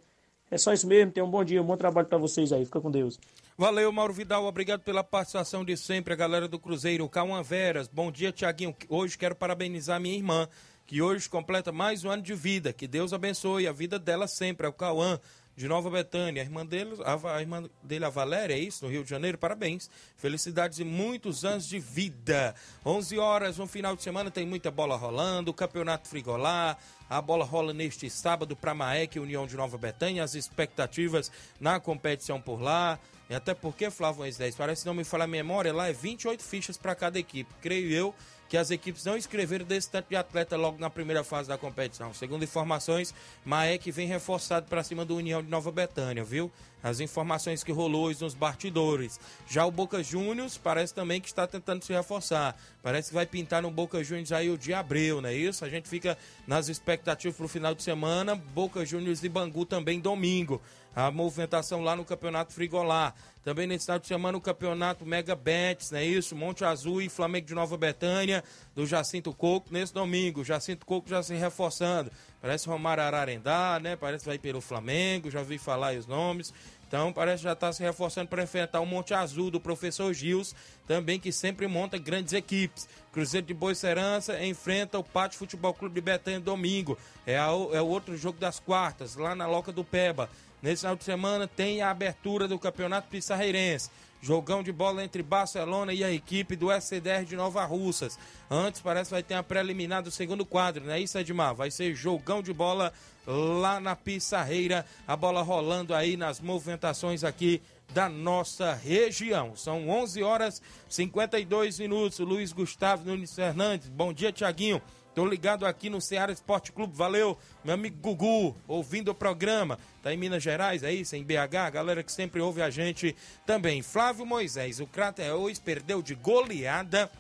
É 0.52 0.58
só 0.58 0.74
isso 0.74 0.86
mesmo, 0.86 1.12
tenham 1.12 1.28
um 1.28 1.32
bom 1.32 1.44
dia, 1.44 1.62
um 1.62 1.66
bom 1.66 1.78
trabalho 1.78 2.08
pra 2.08 2.18
vocês 2.18 2.52
aí. 2.52 2.66
Fica 2.66 2.82
com 2.82 2.92
Deus. 2.92 3.18
Valeu, 3.58 3.92
Mauro 3.92 4.14
Vidal. 4.14 4.46
Obrigado 4.46 4.82
pela 4.82 5.04
participação 5.04 5.64
de 5.64 5.78
sempre, 5.78 6.14
a 6.14 6.16
galera 6.16 6.48
do 6.48 6.60
Cruzeiro. 6.60 7.08
Cauã 7.08 7.42
Veras. 7.42 7.88
Bom 7.88 8.12
dia, 8.12 8.32
Tiaguinho. 8.32 8.76
Hoje 8.90 9.18
quero 9.18 9.36
parabenizar 9.36 10.00
minha 10.00 10.16
irmã, 10.16 10.48
que 10.88 11.02
hoje 11.02 11.30
completa 11.30 11.72
mais 11.72 12.04
um 12.04 12.10
ano 12.10 12.24
de 12.24 12.34
vida. 12.34 12.74
Que 12.74 12.88
Deus 12.88 13.14
abençoe 13.14 13.68
a 13.68 13.72
vida 13.72 14.00
dela 14.00 14.28
sempre. 14.28 14.66
É 14.66 14.70
o 14.70 14.74
Cauã, 14.74 15.20
de 15.56 15.68
Nova 15.68 15.90
Betânia. 15.90 16.42
A 16.42 16.46
irmã 16.46 16.66
dele, 16.66 16.96
a, 17.04 17.36
a 17.36 17.42
irmã 17.42 17.64
dele, 17.84 18.06
a 18.06 18.10
Valéria, 18.10 18.54
é 18.54 18.60
isso? 18.60 18.86
No 18.86 18.92
Rio 18.92 19.04
de 19.04 19.10
Janeiro. 19.10 19.38
Parabéns. 19.38 19.90
Felicidades 20.18 20.80
e 20.80 20.84
muitos 20.84 21.46
anos 21.46 21.68
de 21.68 21.80
vida. 21.80 22.56
11 22.86 23.18
horas, 23.18 23.60
um 23.60 23.68
final 23.68 23.96
de 23.96 24.04
semana, 24.04 24.32
tem 24.32 24.46
muita 24.46 24.72
bola 24.72 24.96
rolando. 24.96 25.54
Campeonato 25.54 26.08
Frigolá. 26.08 26.78
A 27.10 27.22
bola 27.22 27.46
rola 27.46 27.74
neste 27.74 28.10
sábado 28.10 28.56
para 28.56 28.74
Maek, 28.74 29.20
União 29.20 29.46
de 29.46 29.56
Nova 29.56 29.78
Betânia. 29.78 30.24
As 30.24 30.34
expectativas 30.34 31.32
na 31.60 31.80
competição 31.80 32.42
por 32.42 32.62
lá. 32.62 33.00
E 33.30 33.36
até 33.36 33.54
porque, 33.54 33.90
Flávio 33.90 34.20
Moisés, 34.20 34.38
10, 34.38 34.56
parece 34.56 34.86
não 34.86 34.94
me 34.94 35.04
falar 35.04 35.24
a 35.24 35.28
memória, 35.28 35.74
lá 35.74 35.88
é 35.88 35.94
28 35.94 36.44
fichas 36.44 36.78
para 36.78 36.94
cada 36.94 37.18
equipe. 37.18 37.50
Creio 37.62 37.90
eu 37.92 38.14
que 38.54 38.58
as 38.58 38.70
equipes 38.70 39.04
não 39.04 39.18
escreveram 39.18 39.66
desse 39.66 39.90
tanto 39.90 40.10
de 40.10 40.16
atleta 40.16 40.56
logo 40.56 40.78
na 40.78 40.88
primeira 40.88 41.24
fase 41.24 41.50
da 41.50 41.58
competição. 41.58 42.14
Segundo 42.14 42.44
informações, 42.44 43.12
Maek 43.44 43.90
vem 43.90 44.08
reforçado 44.08 44.68
para 44.68 44.84
cima 44.84 45.04
do 45.04 45.16
União 45.16 45.42
de 45.42 45.50
Nova 45.50 45.72
Betânia, 45.72 46.24
viu? 46.24 46.52
As 46.84 47.00
informações 47.00 47.64
que 47.64 47.72
rolou 47.72 48.12
nos 48.20 48.34
bastidores. 48.34 49.20
Já 49.48 49.66
o 49.66 49.72
Boca 49.72 50.04
Juniors 50.04 50.58
parece 50.58 50.94
também 50.94 51.22
que 51.22 51.28
está 51.28 51.48
tentando 51.48 51.84
se 51.84 51.94
reforçar. 51.94 52.56
Parece 52.82 53.08
que 53.08 53.16
vai 53.16 53.26
pintar 53.26 53.62
no 53.62 53.72
Boca 53.72 54.04
Juniors 54.04 54.34
aí 54.34 54.50
o 54.50 54.58
de 54.58 54.74
Abreu, 54.74 55.22
não 55.22 55.30
é 55.30 55.34
isso? 55.34 55.64
A 55.64 55.70
gente 55.70 55.88
fica 55.88 56.18
nas 56.46 56.68
expectativas 56.68 57.38
para 57.38 57.46
o 57.46 57.50
final 57.50 57.74
de 57.74 57.82
semana. 57.82 58.36
Boca 58.36 58.86
Juniors 58.86 59.24
e 59.24 59.30
Bangu 59.30 59.66
também 59.66 60.02
domingo. 60.02 60.62
A 60.96 61.10
movimentação 61.10 61.82
lá 61.82 61.96
no 61.96 62.06
Campeonato 62.06 62.54
Frigolá. 62.54 63.14
Também 63.44 63.68
nesse 63.68 63.86
final 63.86 64.00
de 64.00 64.08
semana 64.08 64.38
o 64.38 64.42
Campeonato 64.42 65.06
Mega 65.06 65.36
Bets, 65.36 65.92
não 65.92 66.00
é 66.00 66.06
isso? 66.06 66.36
Monte 66.36 66.64
Azul 66.64 67.02
e 67.02 67.10
Flamengo 67.10 67.46
de 67.46 67.54
Nova 67.54 67.76
Betânia, 67.76 68.42
do 68.74 68.86
Jacinto 68.86 69.34
Coco, 69.34 69.68
nesse 69.72 69.94
domingo. 69.94 70.46
Jacinto 70.46 70.86
Coco 70.86 71.10
já 71.10 71.22
se 71.22 71.34
reforçando. 71.34 72.10
Parece 72.42 72.68
Romário 72.68 73.04
Ararendá, 73.04 73.80
né? 73.82 73.96
Parece 73.96 74.24
que 74.24 74.30
vai 74.30 74.38
pelo 74.38 74.62
Flamengo, 74.62 75.30
já 75.30 75.44
vi 75.44 75.58
falar 75.58 75.96
os 75.96 76.06
nomes. 76.06 76.54
Então 76.94 77.12
parece 77.12 77.38
que 77.38 77.46
já 77.46 77.54
está 77.54 77.74
se 77.74 77.82
reforçando 77.82 78.28
para 78.28 78.44
enfrentar 78.44 78.80
o 78.80 78.86
Monte 78.86 79.16
Azul 79.16 79.50
do 79.50 79.60
professor 79.60 80.14
Gils, 80.14 80.54
também 80.86 81.20
que 81.20 81.32
sempre 81.32 81.66
monta 81.68 81.98
grandes 81.98 82.34
equipes. 82.34 82.88
Cruzeiro 83.12 83.48
de 83.48 83.54
Boa 83.56 83.74
Serança 83.74 84.46
enfrenta 84.46 85.00
o 85.00 85.04
Pátio 85.04 85.40
Futebol 85.40 85.74
Clube 85.74 85.96
de 85.96 86.02
Betânia 86.02 86.40
domingo. 86.40 86.96
É, 87.26 87.36
a- 87.36 87.46
é 87.46 87.82
o 87.82 87.88
outro 87.88 88.16
jogo 88.16 88.38
das 88.38 88.60
quartas, 88.60 89.16
lá 89.16 89.34
na 89.34 89.48
Loca 89.48 89.72
do 89.72 89.84
Peba. 89.84 90.30
Nesse 90.62 90.82
final 90.82 90.96
de 90.96 91.04
semana 91.04 91.48
tem 91.48 91.82
a 91.82 91.90
abertura 91.90 92.48
do 92.48 92.60
Campeonato 92.60 93.08
Pissarreirense. 93.08 93.90
Jogão 94.24 94.64
de 94.64 94.72
bola 94.72 95.04
entre 95.04 95.22
Barcelona 95.22 95.92
e 95.94 96.02
a 96.02 96.10
equipe 96.10 96.56
do 96.56 96.72
SCDR 96.72 97.26
de 97.26 97.36
Nova 97.36 97.66
Russas. 97.66 98.18
Antes 98.50 98.80
parece 98.80 99.10
que 99.10 99.16
vai 99.16 99.22
ter 99.22 99.34
a 99.34 99.44
preliminar 99.44 100.02
do 100.02 100.10
segundo 100.10 100.46
quadro, 100.46 100.86
não 100.86 100.94
é 100.94 101.00
isso, 101.02 101.18
Edmar? 101.18 101.54
Vai 101.54 101.70
ser 101.70 101.94
jogão 101.94 102.42
de 102.42 102.54
bola 102.54 102.94
lá 103.28 103.82
na 103.82 103.98
Pissarreira. 103.98 104.86
A 105.06 105.18
bola 105.18 105.42
rolando 105.42 105.94
aí 105.94 106.16
nas 106.16 106.40
movimentações 106.40 107.26
aqui 107.26 107.62
da 107.94 108.08
nossa 108.08 108.74
região. 108.74 109.58
São 109.58 109.90
11 109.90 110.24
horas 110.24 110.62
52 110.88 111.80
minutos. 111.80 112.20
Luiz 112.20 112.54
Gustavo 112.54 113.04
Nunes 113.04 113.36
Fernandes. 113.36 113.90
Bom 113.90 114.14
dia, 114.14 114.32
Tiaguinho. 114.32 114.82
Tô 115.16 115.28
ligado 115.28 115.66
aqui 115.66 115.92
no 115.92 116.02
Ceará 116.02 116.34
Esporte 116.34 116.72
Clube. 116.72 116.96
Valeu, 116.96 117.38
meu 117.64 117.76
amigo 117.76 117.98
Gugu, 118.02 118.58
ouvindo 118.68 119.12
o 119.12 119.16
programa. 119.16 119.78
Tá 120.02 120.12
em 120.12 120.18
Minas 120.18 120.42
Gerais, 120.42 120.82
é 120.82 120.92
isso? 120.92 121.16
Em 121.16 121.24
BH, 121.24 121.72
galera 121.72 122.02
que 122.02 122.12
sempre 122.12 122.42
ouve 122.42 122.64
a 122.64 122.72
gente 122.72 123.16
também. 123.46 123.84
Flávio 123.84 124.26
Moisés, 124.26 124.80
o 124.80 124.88
Crateus 124.88 125.60
perdeu 125.60 126.02
de 126.02 126.16
goleada 126.16 127.12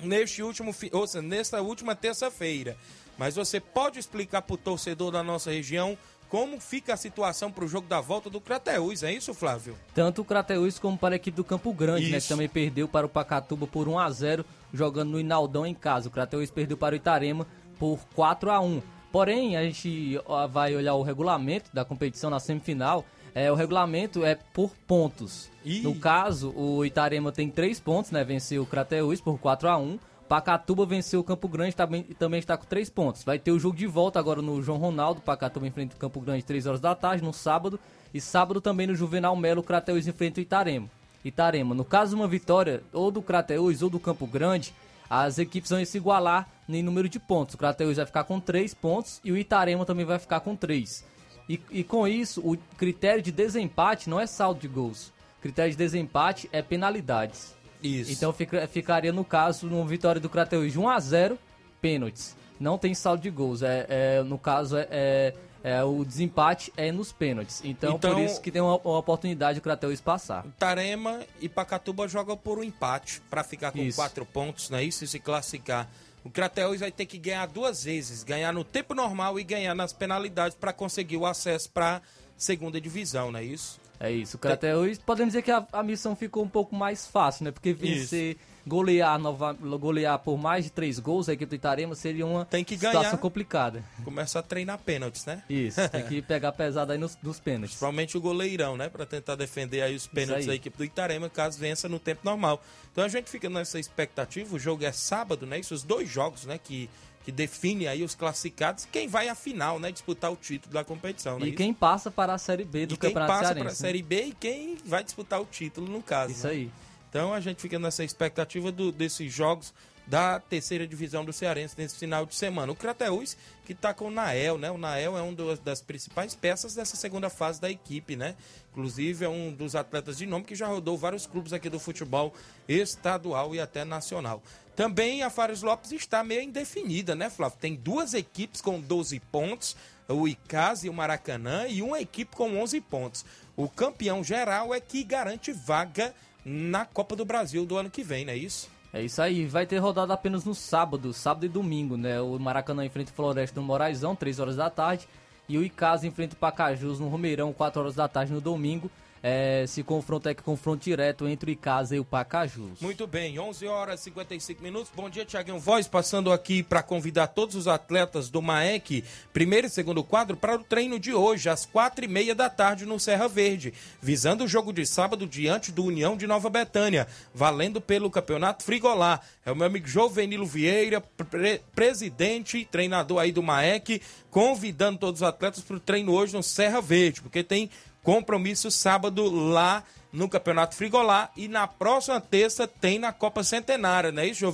neste 0.00 0.42
último, 0.42 0.74
ou 0.90 1.06
seja, 1.06 1.22
nesta 1.22 1.62
última 1.62 1.94
terça-feira. 1.94 2.76
Mas 3.16 3.36
você 3.36 3.60
pode 3.60 4.00
explicar 4.00 4.42
pro 4.42 4.56
torcedor 4.56 5.12
da 5.12 5.22
nossa 5.22 5.52
região 5.52 5.96
como 6.32 6.58
fica 6.58 6.94
a 6.94 6.96
situação 6.96 7.52
pro 7.52 7.68
jogo 7.68 7.86
da 7.86 8.00
volta 8.00 8.30
do 8.30 8.40
Crateus, 8.40 9.02
é 9.02 9.12
isso, 9.12 9.34
Flávio? 9.34 9.76
Tanto 9.94 10.22
o 10.22 10.24
Crateus 10.24 10.78
como 10.78 10.96
para 10.96 11.14
a 11.14 11.16
equipe 11.16 11.36
do 11.36 11.44
Campo 11.44 11.74
Grande, 11.74 12.10
né? 12.10 12.16
Isso. 12.16 12.26
Que 12.26 12.32
também 12.32 12.48
perdeu 12.48 12.88
para 12.88 13.04
o 13.04 13.08
Pacatuba 13.08 13.66
por 13.66 13.86
1 13.86 13.98
a 13.98 14.10
0 14.10 14.46
jogando 14.72 15.10
no 15.10 15.20
Inaldão 15.20 15.66
em 15.66 15.74
casa. 15.74 16.08
O 16.08 16.10
Crateus 16.10 16.50
perdeu 16.50 16.74
para 16.78 16.94
o 16.94 16.96
Itarema 16.96 17.46
por 17.78 17.98
4 18.14 18.50
a 18.50 18.60
1 18.60 18.80
Porém, 19.12 19.58
a 19.58 19.62
gente 19.62 20.18
vai 20.50 20.74
olhar 20.74 20.94
o 20.94 21.02
regulamento 21.02 21.68
da 21.70 21.84
competição 21.84 22.30
na 22.30 22.40
semifinal. 22.40 23.04
É, 23.34 23.52
o 23.52 23.54
regulamento 23.54 24.24
é 24.24 24.34
por 24.34 24.70
pontos. 24.86 25.50
No 25.82 25.94
caso, 25.96 26.50
o 26.56 26.82
Itarema 26.82 27.30
tem 27.30 27.50
3 27.50 27.78
pontos, 27.78 28.10
né? 28.10 28.24
Venceu 28.24 28.62
o 28.62 28.66
Crateus 28.66 29.20
por 29.20 29.38
4 29.38 29.68
a 29.68 29.76
1 29.76 29.98
Pacatuba 30.28 30.86
venceu 30.86 31.20
o 31.20 31.24
Campo 31.24 31.46
Grande 31.48 31.76
também, 31.76 32.02
também 32.02 32.38
está 32.38 32.56
com 32.56 32.64
3 32.64 32.88
pontos. 32.90 33.22
Vai 33.22 33.38
ter 33.38 33.50
o 33.50 33.58
jogo 33.58 33.76
de 33.76 33.86
volta 33.86 34.18
agora 34.18 34.40
no 34.40 34.62
João 34.62 34.78
Ronaldo. 34.78 35.20
Pacatuba 35.20 35.66
enfrenta 35.66 35.94
o 35.94 35.98
Campo 35.98 36.20
Grande 36.20 36.42
3 36.42 36.66
horas 36.66 36.80
da 36.80 36.94
tarde, 36.94 37.22
no 37.22 37.32
sábado. 37.32 37.78
E 38.14 38.20
sábado 38.20 38.60
também 38.60 38.86
no 38.86 38.94
Juvenal 38.94 39.36
Melo, 39.36 39.60
o 39.60 39.64
Crateus 39.64 40.06
enfrenta 40.06 40.40
o 40.40 40.42
Itarema. 40.42 40.88
Itarema. 41.24 41.74
No 41.74 41.84
caso 41.84 42.10
de 42.10 42.16
uma 42.16 42.28
vitória 42.28 42.82
ou 42.92 43.10
do 43.10 43.22
Crateus 43.22 43.82
ou 43.82 43.90
do 43.90 44.00
Campo 44.00 44.26
Grande, 44.26 44.74
as 45.08 45.38
equipes 45.38 45.70
vão 45.70 45.84
se 45.84 45.98
igualar 45.98 46.48
em 46.68 46.82
número 46.82 47.08
de 47.08 47.20
pontos. 47.20 47.54
O 47.54 47.58
Crateus 47.58 47.96
vai 47.96 48.06
ficar 48.06 48.24
com 48.24 48.40
3 48.40 48.72
pontos 48.74 49.20
e 49.22 49.30
o 49.30 49.36
Itarema 49.36 49.84
também 49.84 50.06
vai 50.06 50.18
ficar 50.18 50.40
com 50.40 50.56
3. 50.56 51.04
E, 51.48 51.60
e 51.70 51.84
com 51.84 52.08
isso, 52.08 52.40
o 52.40 52.56
critério 52.76 53.22
de 53.22 53.30
desempate 53.30 54.08
não 54.08 54.18
é 54.18 54.26
saldo 54.26 54.60
de 54.60 54.68
gols. 54.68 55.08
O 55.38 55.42
critério 55.42 55.70
de 55.70 55.76
desempate 55.76 56.48
é 56.52 56.62
penalidades. 56.62 57.54
Isso. 57.82 58.12
Então 58.12 58.32
fica- 58.32 58.66
ficaria 58.68 59.12
no 59.12 59.24
caso, 59.24 59.66
uma 59.66 59.84
vitória 59.86 60.20
do 60.20 60.28
Crateus 60.28 60.72
de 60.72 60.78
1 60.78 60.88
a 60.88 61.00
0 61.00 61.38
pênaltis. 61.80 62.36
Não 62.60 62.78
tem 62.78 62.94
saldo 62.94 63.22
de 63.22 63.30
gols. 63.30 63.62
É, 63.62 63.86
é- 63.88 64.22
no 64.22 64.38
caso, 64.38 64.76
é, 64.76 64.86
é- 64.90 65.34
é 65.64 65.82
o 65.84 66.04
desempate 66.04 66.72
é 66.76 66.92
nos 66.92 67.12
pênaltis. 67.12 67.60
Então, 67.64 67.94
Então- 67.96 68.14
por 68.14 68.20
isso 68.22 68.40
que 68.40 68.50
tem 68.50 68.62
uma, 68.62 68.76
uma 68.76 68.98
oportunidade 68.98 69.58
o 69.58 69.62
Crateus 69.62 70.00
passar. 70.00 70.44
Tarema 70.58 71.20
e 71.40 71.48
Pacatuba 71.48 72.06
jogam 72.06 72.36
por 72.36 72.58
um 72.58 72.62
empate 72.64 73.20
para 73.28 73.42
ficar 73.42 73.72
com 73.72 73.78
Isso. 73.78 73.96
quatro 73.96 74.24
pontos, 74.24 74.70
não 74.70 74.78
é 74.78 74.84
isso? 74.84 75.04
E 75.04 75.08
se 75.08 75.18
classificar. 75.18 75.88
O 76.24 76.30
Crateus 76.30 76.78
vai 76.78 76.92
ter 76.92 77.04
que 77.06 77.18
ganhar 77.18 77.46
duas 77.46 77.82
vezes, 77.82 78.22
ganhar 78.22 78.52
no 78.52 78.62
tempo 78.62 78.94
normal 78.94 79.40
e 79.40 79.42
ganhar 79.44 79.74
nas 79.74 79.92
penalidades 79.92 80.56
para 80.56 80.72
conseguir 80.72 81.16
o 81.16 81.26
acesso 81.26 81.68
para 81.70 82.00
segunda 82.36 82.80
divisão, 82.80 83.32
não 83.32 83.40
é 83.40 83.44
isso? 83.44 83.80
É 84.00 84.10
isso. 84.10 84.36
O 84.36 84.40
Crateus, 84.40 84.98
podemos 84.98 85.32
dizer 85.32 85.42
que 85.42 85.50
a, 85.50 85.64
a 85.72 85.82
missão 85.82 86.16
ficou 86.16 86.42
um 86.42 86.48
pouco 86.48 86.74
mais 86.74 87.06
fácil, 87.06 87.44
né? 87.44 87.50
Porque 87.52 87.72
vencer, 87.72 88.36
golear, 88.66 89.18
nova, 89.18 89.52
golear 89.52 90.18
por 90.18 90.36
mais 90.36 90.64
de 90.64 90.70
três 90.72 90.98
gols 90.98 91.28
a 91.28 91.32
equipe 91.32 91.50
do 91.50 91.54
Itarema 91.54 91.94
seria 91.94 92.26
uma 92.26 92.44
Tem 92.44 92.64
que 92.64 92.74
situação 92.74 93.02
ganhar. 93.02 93.16
complicada. 93.18 93.84
Começa 94.04 94.38
a 94.40 94.42
treinar 94.42 94.78
pênaltis, 94.78 95.24
né? 95.24 95.42
Isso, 95.48 95.80
tem 95.90 96.02
que 96.04 96.20
pegar 96.20 96.50
pesado 96.52 96.90
aí 96.92 96.98
nos, 96.98 97.16
nos 97.22 97.38
pênaltis. 97.38 97.70
Principalmente 97.70 98.16
o 98.16 98.20
goleirão, 98.20 98.76
né? 98.76 98.88
Para 98.88 99.06
tentar 99.06 99.36
defender 99.36 99.82
aí 99.82 99.94
os 99.94 100.06
pênaltis 100.06 100.40
Isso 100.40 100.46
da 100.48 100.52
aí. 100.52 100.58
equipe 100.58 100.76
do 100.76 100.84
Itarema, 100.84 101.30
caso 101.30 101.58
vença 101.58 101.88
no 101.88 101.98
tempo 102.00 102.22
normal. 102.24 102.60
Então 102.90 103.04
a 103.04 103.08
gente 103.08 103.30
fica 103.30 103.48
nessa 103.48 103.78
expectativa. 103.78 104.54
O 104.54 104.58
jogo 104.58 104.84
é 104.84 104.90
sábado, 104.92 105.46
né? 105.46 105.60
Isso, 105.60 105.74
os 105.74 105.82
dois 105.84 106.08
jogos, 106.08 106.44
né? 106.44 106.58
Que, 106.58 106.90
que 107.24 107.30
definem 107.32 107.86
aí 107.88 108.02
os 108.02 108.14
classificados. 108.14 108.86
Quem 108.90 109.06
vai 109.08 109.28
à 109.28 109.34
final, 109.34 109.78
né? 109.78 109.92
Disputar 109.92 110.32
o 110.32 110.36
título 110.36 110.72
da 110.74 110.84
competição, 110.84 111.38
né? 111.38 111.46
E 111.48 111.52
quem 111.52 111.72
passa 111.72 112.10
para 112.10 112.34
a 112.34 112.38
Série 112.38 112.64
B 112.64 112.86
do 112.86 112.94
e 112.94 112.96
quem 112.96 113.10
Campeonato 113.10 113.32
passa 113.32 113.44
Cearense. 113.54 113.60
para 113.60 113.68
a 113.68 113.72
né? 113.72 113.76
Série 113.78 114.02
B 114.02 114.22
e 114.24 114.32
quem 114.32 114.76
vai 114.84 115.04
disputar 115.04 115.40
o 115.40 115.44
título, 115.44 115.86
no 115.90 116.02
caso. 116.02 116.32
Isso 116.32 116.46
né? 116.46 116.52
aí. 116.52 116.70
Então 117.08 117.32
a 117.32 117.40
gente 117.40 117.60
fica 117.60 117.78
nessa 117.78 118.02
expectativa 118.02 118.72
do- 118.72 118.90
desses 118.90 119.32
jogos 119.32 119.72
da 120.06 120.40
terceira 120.40 120.86
divisão 120.86 121.24
do 121.24 121.32
Cearense 121.32 121.74
nesse 121.78 121.96
final 121.96 122.26
de 122.26 122.34
semana. 122.34 122.72
O 122.72 122.76
Crateus, 122.76 123.36
que 123.64 123.72
está 123.72 123.94
com 123.94 124.06
o 124.06 124.10
Nael, 124.10 124.58
né? 124.58 124.70
O 124.70 124.76
Nael 124.76 125.16
é 125.16 125.32
das- 125.32 125.58
das 125.60 125.80
principais 125.80 126.34
peças 126.34 126.74
dessa 126.74 126.96
segunda 126.96 127.30
fase 127.30 127.60
da 127.60 127.70
equipe, 127.70 128.16
né? 128.16 128.34
Inclusive 128.72 129.24
é 129.24 129.28
um 129.28 129.52
dos 129.52 129.74
atletas 129.76 130.18
de 130.18 130.26
nome 130.26 130.44
que 130.44 130.54
já 130.54 130.66
rodou 130.66 130.98
vários 130.98 131.26
clubes 131.26 131.52
aqui 131.52 131.68
do 131.68 131.78
futebol 131.78 132.34
estadual 132.68 133.54
e 133.54 133.60
até 133.60 133.84
nacional. 133.84 134.42
Também 134.74 135.22
a 135.22 135.30
Fares 135.30 135.62
Lopes 135.62 135.92
está 135.92 136.24
meio 136.24 136.40
indefinida, 136.42 137.14
né, 137.14 137.28
Flávio? 137.28 137.58
Tem 137.60 137.74
duas 137.74 138.14
equipes 138.14 138.60
com 138.60 138.80
12 138.80 139.20
pontos, 139.20 139.76
o 140.08 140.26
Icasa 140.26 140.86
e 140.86 140.90
o 140.90 140.94
Maracanã, 140.94 141.66
e 141.68 141.82
uma 141.82 142.00
equipe 142.00 142.34
com 142.34 142.58
11 142.58 142.80
pontos. 142.80 143.24
O 143.54 143.68
campeão 143.68 144.24
geral 144.24 144.74
é 144.74 144.80
que 144.80 145.04
garante 145.04 145.52
vaga 145.52 146.14
na 146.44 146.84
Copa 146.86 147.14
do 147.14 147.24
Brasil 147.24 147.64
do 147.66 147.76
ano 147.76 147.90
que 147.90 148.02
vem, 148.02 148.24
não 148.24 148.32
é 148.32 148.36
isso? 148.36 148.68
É 148.92 149.02
isso 149.02 149.22
aí, 149.22 149.46
vai 149.46 149.64
ter 149.64 149.78
rodada 149.78 150.12
apenas 150.12 150.44
no 150.44 150.54
sábado, 150.54 151.14
sábado 151.14 151.46
e 151.46 151.48
domingo, 151.48 151.96
né? 151.96 152.20
O 152.20 152.38
Maracanã 152.38 152.84
enfrenta 152.84 153.10
o 153.10 153.14
Floresta 153.14 153.58
no 153.58 153.66
Moraizão, 153.66 154.14
3 154.14 154.38
horas 154.38 154.56
da 154.56 154.68
tarde. 154.68 155.08
E 155.48 155.56
o 155.56 155.64
Icasa 155.64 156.06
enfrenta 156.06 156.34
o 156.34 156.38
Pacajus 156.38 157.00
no 157.00 157.08
Romeirão, 157.08 157.54
4 157.54 157.80
horas 157.80 157.94
da 157.94 158.06
tarde 158.06 158.32
no 158.32 158.40
domingo. 158.40 158.90
É, 159.24 159.64
se 159.68 159.84
confronta 159.84 160.30
é 160.30 160.34
que 160.34 160.42
confronto 160.42 160.82
direto 160.82 161.28
entre 161.28 161.48
o 161.48 161.52
Icasa 161.52 161.94
e 161.94 162.00
o 162.00 162.04
Pacajus. 162.04 162.80
Muito 162.80 163.06
bem, 163.06 163.38
11 163.38 163.66
horas 163.68 164.00
e 164.00 164.04
55 164.04 164.60
minutos. 164.60 164.90
Bom 164.96 165.08
dia, 165.08 165.24
Tiaguinho 165.24 165.60
Voz, 165.60 165.86
passando 165.86 166.32
aqui 166.32 166.60
para 166.60 166.82
convidar 166.82 167.28
todos 167.28 167.54
os 167.54 167.68
atletas 167.68 168.28
do 168.28 168.42
MAEC, 168.42 169.04
primeiro 169.32 169.68
e 169.68 169.70
segundo 169.70 170.02
quadro, 170.02 170.36
para 170.36 170.56
o 170.56 170.64
treino 170.64 170.98
de 170.98 171.14
hoje, 171.14 171.48
às 171.48 171.64
quatro 171.64 172.04
e 172.04 172.08
meia 172.08 172.34
da 172.34 172.50
tarde, 172.50 172.84
no 172.84 172.98
Serra 172.98 173.28
Verde, 173.28 173.72
visando 174.00 174.42
o 174.42 174.48
jogo 174.48 174.72
de 174.72 174.84
sábado 174.84 175.24
diante 175.24 175.70
do 175.70 175.84
União 175.84 176.16
de 176.16 176.26
Nova 176.26 176.50
Betânia, 176.50 177.06
valendo 177.32 177.80
pelo 177.80 178.10
Campeonato 178.10 178.64
Frigolá. 178.64 179.20
É 179.46 179.52
o 179.52 179.56
meu 179.56 179.66
amigo 179.68 179.86
Jovenilo 179.86 180.46
Vieira, 180.46 181.00
pre- 181.00 181.60
presidente 181.76 182.58
e 182.58 182.64
treinador 182.64 183.18
aí 183.20 183.30
do 183.30 183.42
MAEC, 183.42 184.02
convidando 184.32 184.98
todos 184.98 185.20
os 185.20 185.28
atletas 185.28 185.62
para 185.62 185.76
o 185.76 185.80
treino 185.80 186.10
hoje 186.12 186.32
no 186.34 186.42
Serra 186.42 186.80
Verde, 186.80 187.22
porque 187.22 187.44
tem 187.44 187.70
compromisso 188.02 188.70
sábado 188.70 189.28
lá 189.30 189.84
no 190.12 190.28
Campeonato 190.28 190.76
Frigolá 190.76 191.30
e 191.36 191.48
na 191.48 191.66
próxima 191.66 192.20
terça 192.20 192.68
tem 192.68 192.98
na 192.98 193.12
Copa 193.12 193.42
Centenária, 193.42 194.12
não 194.12 194.22
é 194.22 194.26
isso? 194.26 194.44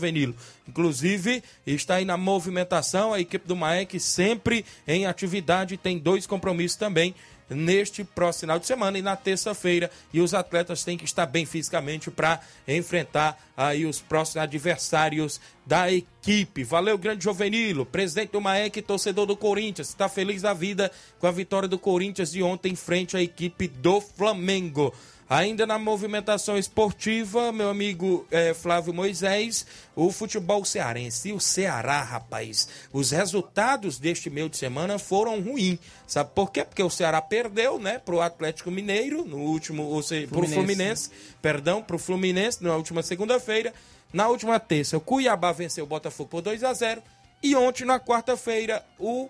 Inclusive, 0.68 1.42
está 1.66 1.96
aí 1.96 2.05
na 2.05 2.16
movimentação, 2.16 3.12
a 3.12 3.20
equipe 3.20 3.46
do 3.46 3.57
Maek 3.57 3.99
sempre 3.99 4.64
em 4.86 5.07
atividade, 5.07 5.76
tem 5.76 5.99
dois 5.99 6.26
compromissos 6.26 6.76
também 6.76 7.14
neste 7.49 8.05
próximo 8.05 8.40
final 8.40 8.59
de 8.59 8.66
semana 8.66 8.99
e 8.99 9.03
na 9.03 9.16
terça-feira 9.16 9.90
e 10.12 10.20
os 10.20 10.34
atletas 10.34 10.84
têm 10.84 10.96
que 10.96 11.05
estar 11.05 11.26
bem 11.26 11.46
fisicamente 11.46 12.11
para 12.11 12.40
enfrentar 12.66 13.38
aí 13.57 13.84
os 13.84 14.01
próximos 14.01 14.42
adversários 14.42 15.40
da 15.66 15.90
equipe. 15.92 16.64
Valeu, 16.64 16.96
grande 16.96 17.24
Jovenilo, 17.24 17.84
presidente 17.84 18.32
do 18.32 18.40
Maek, 18.40 18.80
torcedor 18.82 19.26
do 19.26 19.36
Corinthians, 19.36 19.88
está 19.88 20.09
feliz 20.09 20.42
da 20.42 20.55
vida 20.55 20.90
com 21.18 21.26
a 21.26 21.32
vitória 21.32 21.68
do 21.68 21.78
Corinthians 21.78 22.30
de 22.30 22.42
ontem 22.42 22.72
em 22.72 22.76
frente 22.76 23.16
à 23.16 23.22
equipe 23.22 23.68
do 23.68 24.01
Flamengo. 24.01 24.94
Ainda 25.31 25.66
na 25.66 25.79
movimentação 25.79 26.57
esportiva, 26.57 27.53
meu 27.53 27.68
amigo 27.68 28.26
eh, 28.31 28.55
Flávio 28.55 28.95
Moisés, 28.95 29.66
o 29.95 30.11
futebol 30.11 30.64
cearense 30.64 31.29
e 31.29 31.33
o 31.35 31.41
Ceará, 31.41 32.03
rapaz. 32.03 32.66
Os 32.91 33.11
resultados 33.11 33.99
deste 33.99 34.31
meio 34.31 34.49
de 34.49 34.57
semana 34.57 34.99
foram 34.99 35.39
ruins. 35.39 35.79
Sabe 36.07 36.31
por 36.35 36.51
quê? 36.51 36.64
Porque 36.64 36.83
o 36.83 36.89
Ceará 36.89 37.20
perdeu, 37.20 37.79
né, 37.79 37.99
pro 37.99 38.22
Atlético 38.22 38.70
Mineiro 38.70 39.22
no 39.26 39.37
último, 39.37 39.83
ou 39.83 40.03
seja, 40.03 40.26
pro 40.29 40.39
Fluminense. 40.39 40.64
Fluminense, 40.64 41.11
perdão, 41.43 41.83
pro 41.83 41.99
Fluminense 41.99 42.64
na 42.64 42.74
última 42.74 43.03
segunda-feira. 43.03 43.74
Na 44.11 44.29
última 44.29 44.59
terça, 44.59 44.97
o 44.97 45.01
Cuiabá 45.01 45.53
venceu 45.53 45.85
o 45.85 45.87
Botafogo 45.87 46.31
por 46.31 46.41
2 46.41 46.64
a 46.64 46.72
0 46.72 47.03
e 47.43 47.55
ontem 47.55 47.85
na 47.85 48.01
quarta-feira 48.01 48.83
o 48.99 49.29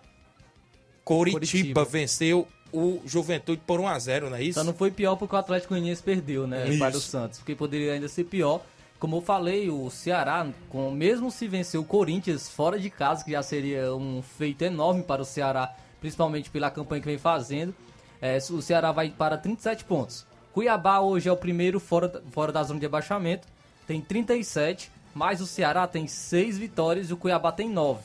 Coritiba, 1.05 1.41
Coritiba. 1.41 1.85
venceu 1.85 2.47
o 2.73 3.01
Juventude 3.07 3.61
por 3.67 3.81
1 3.81 3.89
a 3.89 3.99
0 3.99 4.31
não 4.31 4.37
é 4.37 4.43
isso? 4.43 4.59
Só 4.59 4.65
não 4.65 4.75
foi 4.75 4.91
pior 4.91 5.17
porque 5.17 5.35
o 5.35 5.39
Atlético 5.39 5.75
Goianiense 5.75 6.03
perdeu, 6.03 6.47
né? 6.47 6.69
Isso. 6.69 6.79
Para 6.79 6.97
o 6.97 7.01
Santos. 7.01 7.39
Porque 7.39 7.55
poderia 7.55 7.93
ainda 7.95 8.09
ser 8.09 8.25
pior. 8.25 8.61
Como 8.99 9.17
eu 9.17 9.21
falei, 9.21 9.71
o 9.71 9.89
Ceará, 9.91 10.47
com, 10.69 10.91
mesmo 10.91 11.31
se 11.31 11.47
vencer 11.47 11.79
o 11.79 11.85
Corinthians 11.85 12.49
fora 12.49 12.79
de 12.79 12.91
casa, 12.91 13.25
que 13.25 13.31
já 13.31 13.43
seria 13.43 13.95
um 13.95 14.21
feito 14.23 14.63
enorme 14.63 15.03
para 15.05 15.23
o 15.23 15.25
Ceará, 15.25 15.73
principalmente 16.01 16.51
pela 16.51 16.71
campanha 16.71 17.01
que 17.01 17.07
vem 17.07 17.19
fazendo, 17.19 17.73
é, 18.21 18.37
o 18.51 18.61
Ceará 18.61 18.91
vai 18.91 19.09
para 19.11 19.39
37 19.39 19.85
pontos. 19.85 20.27
Cuiabá 20.53 20.99
hoje 21.01 21.29
é 21.29 21.33
o 21.33 21.37
primeiro 21.37 21.79
fora, 21.79 22.09
da- 22.09 22.21
fora 22.33 22.51
da 22.51 22.63
zona 22.65 22.81
de 22.81 22.87
abaixamento, 22.87 23.47
tem 23.87 24.01
37, 24.01 24.91
mas 25.15 25.41
o 25.41 25.47
Ceará 25.47 25.87
tem 25.87 26.09
6 26.09 26.59
vitórias 26.59 27.09
e 27.11 27.13
o 27.13 27.17
Cuiabá 27.17 27.53
tem 27.53 27.71
9. 27.71 28.03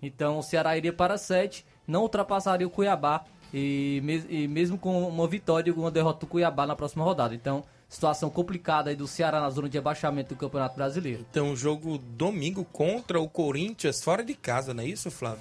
Então 0.00 0.38
o 0.38 0.42
Ceará 0.42 0.76
iria 0.76 0.92
para 0.92 1.18
7, 1.18 1.66
não 1.86 2.02
ultrapassaria 2.02 2.66
o 2.66 2.70
Cuiabá 2.70 3.24
e, 3.52 4.00
mes- 4.04 4.26
e 4.28 4.46
mesmo 4.48 4.76
com 4.78 5.08
uma 5.08 5.26
vitória 5.26 5.70
e 5.70 5.72
uma 5.72 5.90
derrota 5.90 6.20
do 6.20 6.26
Cuiabá 6.26 6.66
na 6.66 6.76
próxima 6.76 7.04
rodada. 7.04 7.34
Então, 7.34 7.64
situação 7.88 8.28
complicada 8.30 8.90
aí 8.90 8.96
do 8.96 9.06
Ceará 9.06 9.40
na 9.40 9.50
zona 9.50 9.68
de 9.68 9.78
abaixamento 9.78 10.34
do 10.34 10.38
Campeonato 10.38 10.76
Brasileiro. 10.76 11.24
Então, 11.30 11.56
jogo 11.56 11.98
domingo 11.98 12.64
contra 12.64 13.20
o 13.20 13.28
Corinthians, 13.28 14.02
fora 14.02 14.22
de 14.22 14.34
casa, 14.34 14.74
não 14.74 14.82
é 14.82 14.86
isso, 14.86 15.10
Flávio? 15.10 15.40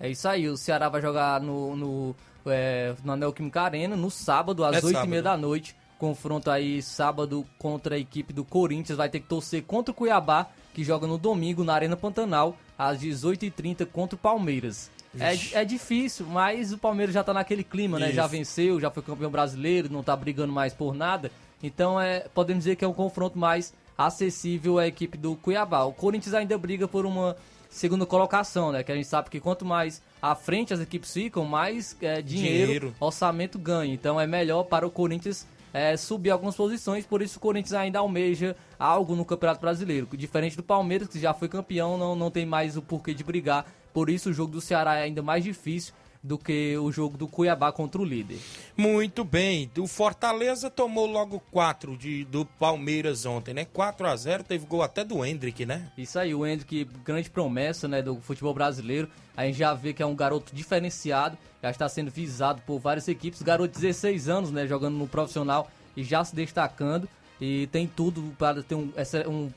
É 0.00 0.08
isso 0.10 0.26
aí, 0.28 0.48
o 0.48 0.56
Ceará 0.56 0.88
vai 0.88 1.00
jogar 1.00 1.40
no, 1.40 1.76
no, 1.76 2.16
é, 2.46 2.94
na 3.04 3.16
Neoquímica 3.16 3.62
Arena 3.62 3.94
no 3.94 4.10
sábado, 4.10 4.64
às 4.64 4.72
É 4.76 4.78
8 4.78 4.88
sábado. 4.88 5.06
e 5.06 5.10
meia 5.10 5.22
da 5.22 5.36
noite. 5.36 5.76
Confronto 5.96 6.50
aí 6.50 6.82
sábado 6.82 7.46
contra 7.56 7.94
a 7.94 7.98
equipe 7.98 8.32
do 8.32 8.44
Corinthians. 8.44 8.98
Vai 8.98 9.08
ter 9.08 9.20
que 9.20 9.28
torcer 9.28 9.62
contra 9.62 9.92
o 9.92 9.94
Cuiabá, 9.94 10.48
que 10.74 10.82
joga 10.82 11.06
no 11.06 11.16
domingo 11.16 11.62
na 11.62 11.72
Arena 11.72 11.96
Pantanal, 11.96 12.56
às 12.76 12.98
18h30 12.98 13.86
contra 13.86 14.16
o 14.16 14.18
Palmeiras. 14.18 14.90
É, 15.18 15.60
é 15.60 15.64
difícil, 15.64 16.26
mas 16.26 16.72
o 16.72 16.78
Palmeiras 16.78 17.14
já 17.14 17.22
tá 17.22 17.32
naquele 17.32 17.62
clima, 17.64 17.98
né? 17.98 18.12
Já 18.12 18.22
Isso. 18.22 18.30
venceu, 18.30 18.80
já 18.80 18.90
foi 18.90 19.02
campeão 19.02 19.30
brasileiro, 19.30 19.92
não 19.92 20.02
tá 20.02 20.14
brigando 20.16 20.52
mais 20.52 20.72
por 20.72 20.94
nada. 20.94 21.30
Então 21.62 22.00
é, 22.00 22.26
podemos 22.34 22.64
dizer 22.64 22.76
que 22.76 22.84
é 22.84 22.88
um 22.88 22.92
confronto 22.92 23.38
mais 23.38 23.72
acessível 23.96 24.78
à 24.78 24.86
equipe 24.86 25.16
do 25.16 25.36
Cuiabá. 25.36 25.84
O 25.84 25.92
Corinthians 25.92 26.34
ainda 26.34 26.58
briga 26.58 26.88
por 26.88 27.06
uma 27.06 27.36
segunda 27.70 28.06
colocação, 28.06 28.70
né? 28.72 28.82
Que 28.82 28.92
a 28.92 28.94
gente 28.94 29.08
sabe 29.08 29.30
que 29.30 29.40
quanto 29.40 29.64
mais 29.64 30.02
à 30.20 30.34
frente 30.34 30.72
as 30.74 30.80
equipes 30.80 31.12
ficam, 31.12 31.44
mais 31.44 31.96
é, 32.00 32.20
dinheiro, 32.22 32.66
Dinheiro. 32.66 32.94
orçamento 33.00 33.58
ganha. 33.58 33.92
Então 33.92 34.20
é 34.20 34.26
melhor 34.26 34.64
para 34.64 34.86
o 34.86 34.90
Corinthians 34.90 35.46
é, 35.72 35.96
subir 35.96 36.30
algumas 36.30 36.54
posições, 36.54 37.04
por 37.04 37.20
isso 37.20 37.38
o 37.38 37.40
Corinthians 37.40 37.72
ainda 37.72 37.98
almeja 37.98 38.54
algo 38.78 39.16
no 39.16 39.24
Campeonato 39.24 39.60
Brasileiro. 39.60 40.06
Diferente 40.12 40.56
do 40.56 40.62
Palmeiras, 40.62 41.08
que 41.08 41.18
já 41.18 41.34
foi 41.34 41.48
campeão, 41.48 41.98
não, 41.98 42.14
não 42.14 42.30
tem 42.30 42.46
mais 42.46 42.76
o 42.76 42.82
porquê 42.82 43.12
de 43.12 43.24
brigar. 43.24 43.66
Por 43.94 44.10
isso 44.10 44.28
o 44.28 44.32
jogo 44.32 44.52
do 44.52 44.60
Ceará 44.60 44.96
é 44.96 45.04
ainda 45.04 45.22
mais 45.22 45.42
difícil 45.42 45.94
do 46.24 46.38
que 46.38 46.76
o 46.78 46.90
jogo 46.90 47.18
do 47.18 47.28
Cuiabá 47.28 47.70
contra 47.70 48.00
o 48.00 48.04
líder. 48.04 48.38
Muito 48.74 49.22
bem. 49.22 49.70
O 49.78 49.86
Fortaleza 49.86 50.70
tomou 50.70 51.06
logo 51.06 51.38
4 51.52 51.98
de, 51.98 52.24
do 52.24 52.46
Palmeiras 52.46 53.26
ontem, 53.26 53.52
né? 53.52 53.66
4 53.66 54.06
a 54.06 54.16
0 54.16 54.42
teve 54.42 54.64
gol 54.64 54.82
até 54.82 55.04
do 55.04 55.22
Hendrick, 55.22 55.66
né? 55.66 55.92
Isso 55.98 56.18
aí, 56.18 56.34
o 56.34 56.46
Hendrick, 56.46 56.86
grande 57.04 57.28
promessa 57.28 57.86
né, 57.86 58.00
do 58.00 58.16
futebol 58.16 58.54
brasileiro. 58.54 59.06
A 59.36 59.44
gente 59.44 59.58
já 59.58 59.74
vê 59.74 59.92
que 59.92 60.02
é 60.02 60.06
um 60.06 60.16
garoto 60.16 60.54
diferenciado, 60.54 61.36
já 61.62 61.70
está 61.70 61.88
sendo 61.90 62.10
visado 62.10 62.62
por 62.62 62.78
várias 62.78 63.06
equipes. 63.06 63.42
Garoto 63.42 63.74
de 63.74 63.80
16 63.82 64.28
anos, 64.28 64.50
né, 64.50 64.66
jogando 64.66 64.96
no 64.96 65.06
profissional 65.06 65.70
e 65.94 66.02
já 66.02 66.24
se 66.24 66.34
destacando. 66.34 67.06
E 67.38 67.66
tem 67.66 67.86
tudo 67.86 68.34
para 68.38 68.62
ter 68.62 68.74
um, 68.74 68.90
um 69.28 69.50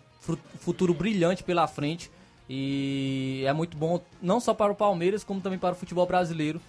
futuro 0.59 0.93
brilhante 0.93 1.43
pela 1.43 1.65
frente. 1.65 2.11
E 2.49 3.43
é 3.45 3.51
muito 3.51 3.75
bom, 3.75 4.01
não 4.21 4.39
só 4.39 4.53
para 4.53 4.71
o 4.71 4.75
Palmeiras, 4.75 5.23
como 5.23 5.41
também 5.41 5.59
para 5.59 5.73
o 5.73 5.77
futebol 5.77 6.05
brasileiro, 6.05 6.61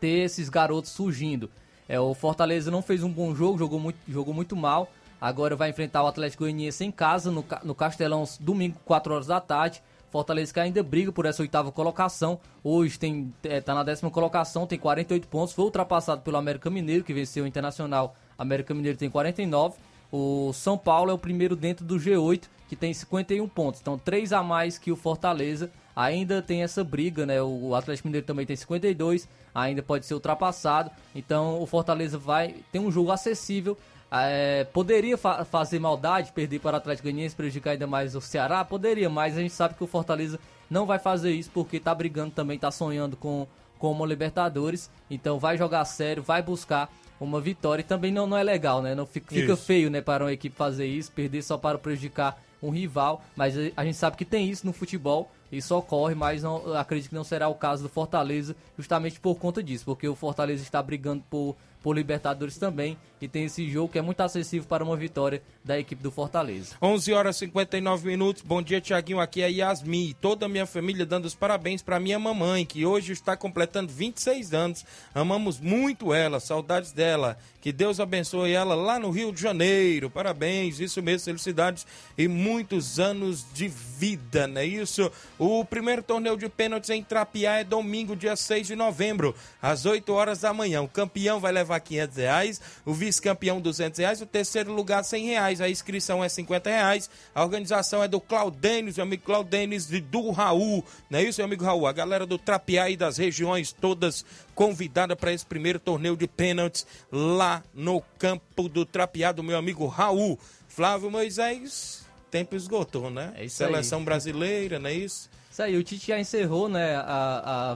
ter 0.00 0.24
esses 0.24 0.48
garotos 0.48 0.90
surgindo. 0.90 1.50
É, 1.88 1.98
o 1.98 2.14
Fortaleza 2.14 2.70
não 2.70 2.82
fez 2.82 3.02
um 3.02 3.10
bom 3.10 3.34
jogo, 3.34 3.58
jogou 3.58 3.80
muito, 3.80 3.98
jogou 4.08 4.32
muito 4.32 4.54
mal. 4.56 4.88
Agora 5.20 5.54
vai 5.54 5.70
enfrentar 5.70 6.02
o 6.02 6.06
Atlético 6.06 6.44
Goianiense 6.44 6.84
em 6.84 6.90
casa, 6.90 7.30
no, 7.30 7.44
no 7.62 7.74
Castelão, 7.74 8.24
domingo, 8.40 8.76
4 8.84 9.14
horas 9.14 9.26
da 9.26 9.40
tarde. 9.40 9.82
Fortaleza 10.10 10.52
que 10.52 10.60
ainda 10.60 10.82
briga 10.82 11.10
por 11.10 11.24
essa 11.24 11.40
oitava 11.42 11.72
colocação. 11.72 12.38
Hoje 12.62 12.98
tem, 12.98 13.32
é, 13.44 13.60
tá 13.60 13.74
na 13.74 13.82
décima 13.82 14.10
colocação, 14.10 14.66
tem 14.66 14.78
48 14.78 15.26
pontos. 15.26 15.54
Foi 15.54 15.64
ultrapassado 15.64 16.20
pelo 16.20 16.36
América 16.36 16.68
Mineiro, 16.68 17.02
que 17.02 17.14
venceu 17.14 17.44
o 17.44 17.46
Internacional. 17.46 18.14
América 18.36 18.74
Mineiro 18.74 18.98
tem 18.98 19.08
49. 19.08 19.76
O 20.10 20.52
São 20.52 20.76
Paulo 20.76 21.10
é 21.10 21.14
o 21.14 21.18
primeiro 21.18 21.56
dentro 21.56 21.84
do 21.84 21.96
G8, 21.96 22.42
que 22.72 22.76
tem 22.76 22.94
51 22.94 23.46
pontos. 23.50 23.82
Então, 23.82 23.98
3 23.98 24.32
a 24.32 24.42
mais 24.42 24.78
que 24.78 24.90
o 24.90 24.96
Fortaleza. 24.96 25.70
Ainda 25.94 26.40
tem 26.40 26.62
essa 26.62 26.82
briga, 26.82 27.26
né? 27.26 27.42
O 27.42 27.74
Atlético 27.74 28.08
Mineiro 28.08 28.26
também 28.26 28.46
tem 28.46 28.56
52, 28.56 29.28
ainda 29.54 29.82
pode 29.82 30.06
ser 30.06 30.14
ultrapassado. 30.14 30.90
Então, 31.14 31.60
o 31.60 31.66
Fortaleza 31.66 32.16
vai 32.16 32.54
ter 32.72 32.78
um 32.78 32.90
jogo 32.90 33.10
acessível. 33.12 33.76
É, 34.10 34.64
poderia 34.72 35.18
fa- 35.18 35.44
fazer 35.44 35.78
maldade, 35.78 36.32
perder 36.32 36.60
para 36.60 36.72
o 36.72 36.76
Atlético 36.78 37.08
Goianiense, 37.08 37.36
prejudicar 37.36 37.72
ainda 37.72 37.86
mais 37.86 38.14
o 38.16 38.22
Ceará? 38.22 38.64
Poderia, 38.64 39.10
mas 39.10 39.36
a 39.36 39.40
gente 39.42 39.52
sabe 39.52 39.74
que 39.74 39.84
o 39.84 39.86
Fortaleza 39.86 40.40
não 40.70 40.86
vai 40.86 40.98
fazer 40.98 41.32
isso 41.32 41.50
porque 41.52 41.78
tá 41.78 41.94
brigando 41.94 42.30
também, 42.30 42.58
tá 42.58 42.70
sonhando 42.70 43.14
com, 43.14 43.46
com 43.78 43.92
uma 43.92 44.06
Libertadores. 44.06 44.90
Então 45.10 45.38
vai 45.38 45.58
jogar 45.58 45.84
sério, 45.84 46.22
vai 46.22 46.40
buscar 46.40 46.90
uma 47.20 47.38
vitória. 47.38 47.82
E 47.82 47.84
também 47.84 48.10
não, 48.10 48.26
não 48.26 48.38
é 48.38 48.42
legal, 48.42 48.80
né? 48.80 48.94
Não 48.94 49.04
fica, 49.04 49.26
fica 49.34 49.56
feio, 49.58 49.90
né, 49.90 50.00
para 50.00 50.24
uma 50.24 50.32
equipe 50.32 50.56
fazer 50.56 50.86
isso, 50.86 51.12
perder 51.12 51.42
só 51.42 51.58
para 51.58 51.76
prejudicar 51.76 52.42
um 52.62 52.70
rival. 52.70 53.22
Mas 53.36 53.54
a- 53.76 53.84
gente 53.84 53.96
sabe 53.96 54.16
que 54.16 54.24
tem 54.24 54.48
isso 54.48 54.64
no 54.66 54.72
futebol. 54.72 55.30
Isso 55.50 55.76
ocorre, 55.76 56.14
mas 56.14 56.42
não, 56.42 56.74
acredito 56.74 57.10
que 57.10 57.14
não 57.14 57.24
será 57.24 57.46
o 57.48 57.54
caso 57.54 57.82
do 57.82 57.88
Fortaleza, 57.90 58.56
justamente 58.78 59.20
por 59.20 59.34
conta 59.34 59.62
disso, 59.62 59.84
porque 59.84 60.08
o 60.08 60.14
Fortaleza 60.14 60.62
está 60.62 60.82
brigando 60.82 61.22
por, 61.28 61.54
por 61.82 61.96
Libertadores 61.96 62.56
também 62.56 62.96
e 63.20 63.28
tem 63.28 63.44
esse 63.44 63.68
jogo 63.70 63.92
que 63.92 63.98
é 63.98 64.02
muito 64.02 64.20
acessível 64.20 64.66
para 64.68 64.82
uma 64.82 64.96
vitória 64.96 65.42
da 65.64 65.78
equipe 65.78 66.02
do 66.02 66.10
Fortaleza. 66.10 66.74
11 66.82 67.12
horas 67.12 67.36
e 67.36 67.40
59 67.40 68.06
minutos. 68.06 68.42
Bom 68.42 68.60
dia, 68.60 68.80
Tiaguinho. 68.80 69.20
Aqui 69.20 69.42
é 69.42 69.50
Yasmin 69.50 70.08
e 70.08 70.14
toda 70.14 70.46
a 70.46 70.48
minha 70.48 70.66
família 70.66 71.06
dando 71.06 71.26
os 71.26 71.34
parabéns 71.34 71.82
para 71.82 72.00
minha 72.00 72.18
mamãe, 72.18 72.66
que 72.66 72.84
hoje 72.84 73.12
está 73.12 73.36
completando 73.36 73.92
26 73.92 74.52
anos. 74.52 74.84
Amamos 75.14 75.60
muito 75.60 76.12
ela, 76.12 76.40
saudades 76.40 76.90
dela. 76.90 77.38
Que 77.60 77.70
Deus 77.70 78.00
abençoe 78.00 78.50
ela 78.50 78.74
lá 78.74 78.98
no 78.98 79.10
Rio 79.10 79.32
de 79.32 79.40
Janeiro. 79.40 80.10
Parabéns, 80.10 80.80
isso 80.80 81.00
mesmo, 81.00 81.26
felicidades 81.26 81.86
e 82.18 82.26
muitos 82.26 82.98
anos 82.98 83.46
de 83.54 83.68
vida, 83.68 84.48
não 84.48 84.60
é 84.60 84.66
isso? 84.66 85.12
O 85.38 85.64
primeiro 85.64 86.02
torneio 86.02 86.36
de 86.36 86.48
pênaltis 86.48 86.90
em 86.90 87.04
Trapiá 87.04 87.60
é 87.60 87.64
domingo, 87.64 88.16
dia 88.16 88.34
6 88.34 88.66
de 88.66 88.74
novembro, 88.74 89.32
às 89.60 89.86
8 89.86 90.12
horas 90.12 90.40
da 90.40 90.52
manhã. 90.52 90.82
O 90.82 90.88
campeão 90.88 91.38
vai 91.38 91.52
levar 91.52 91.71
500 91.80 92.16
reais, 92.16 92.60
o 92.84 92.92
vice-campeão 92.92 93.60
200 93.60 93.98
reais, 93.98 94.20
o 94.20 94.26
terceiro 94.26 94.72
lugar 94.72 95.04
100 95.04 95.26
reais. 95.26 95.60
A 95.60 95.68
inscrição 95.68 96.22
é 96.22 96.28
50 96.28 96.70
reais. 96.70 97.10
A 97.34 97.42
organização 97.42 98.02
é 98.02 98.08
do 98.08 98.20
Claudênis, 98.20 98.96
meu 98.96 99.04
amigo 99.04 99.22
Claudênis 99.24 99.90
e 99.92 100.00
do 100.00 100.30
Raul, 100.30 100.84
não 101.10 101.18
é 101.18 101.22
isso, 101.24 101.40
meu 101.40 101.46
amigo 101.46 101.64
Raul? 101.64 101.86
A 101.86 101.92
galera 101.92 102.26
do 102.26 102.38
Trapiá 102.38 102.88
e 102.90 102.96
das 102.96 103.16
regiões 103.18 103.72
todas 103.72 104.24
convidada 104.54 105.16
para 105.16 105.32
esse 105.32 105.44
primeiro 105.46 105.78
torneio 105.78 106.16
de 106.16 106.26
pênaltis 106.26 106.86
lá 107.10 107.62
no 107.74 108.02
campo 108.18 108.68
do 108.68 108.84
Trapiá 108.84 109.32
do 109.32 109.42
meu 109.42 109.56
amigo 109.56 109.86
Raul. 109.86 110.38
Flávio 110.68 111.10
Moisés, 111.10 112.04
tempo 112.30 112.56
esgotou, 112.56 113.10
né? 113.10 113.32
É 113.36 113.44
isso 113.44 113.56
Seleção 113.56 113.98
aí. 113.98 114.04
brasileira, 114.04 114.78
não 114.78 114.88
é 114.88 114.94
isso? 114.94 115.28
Isso 115.50 115.62
aí, 115.62 115.76
o 115.76 115.82
Tite 115.84 116.06
já 116.06 116.18
encerrou, 116.18 116.66
né, 116.68 116.96
a, 116.96 117.02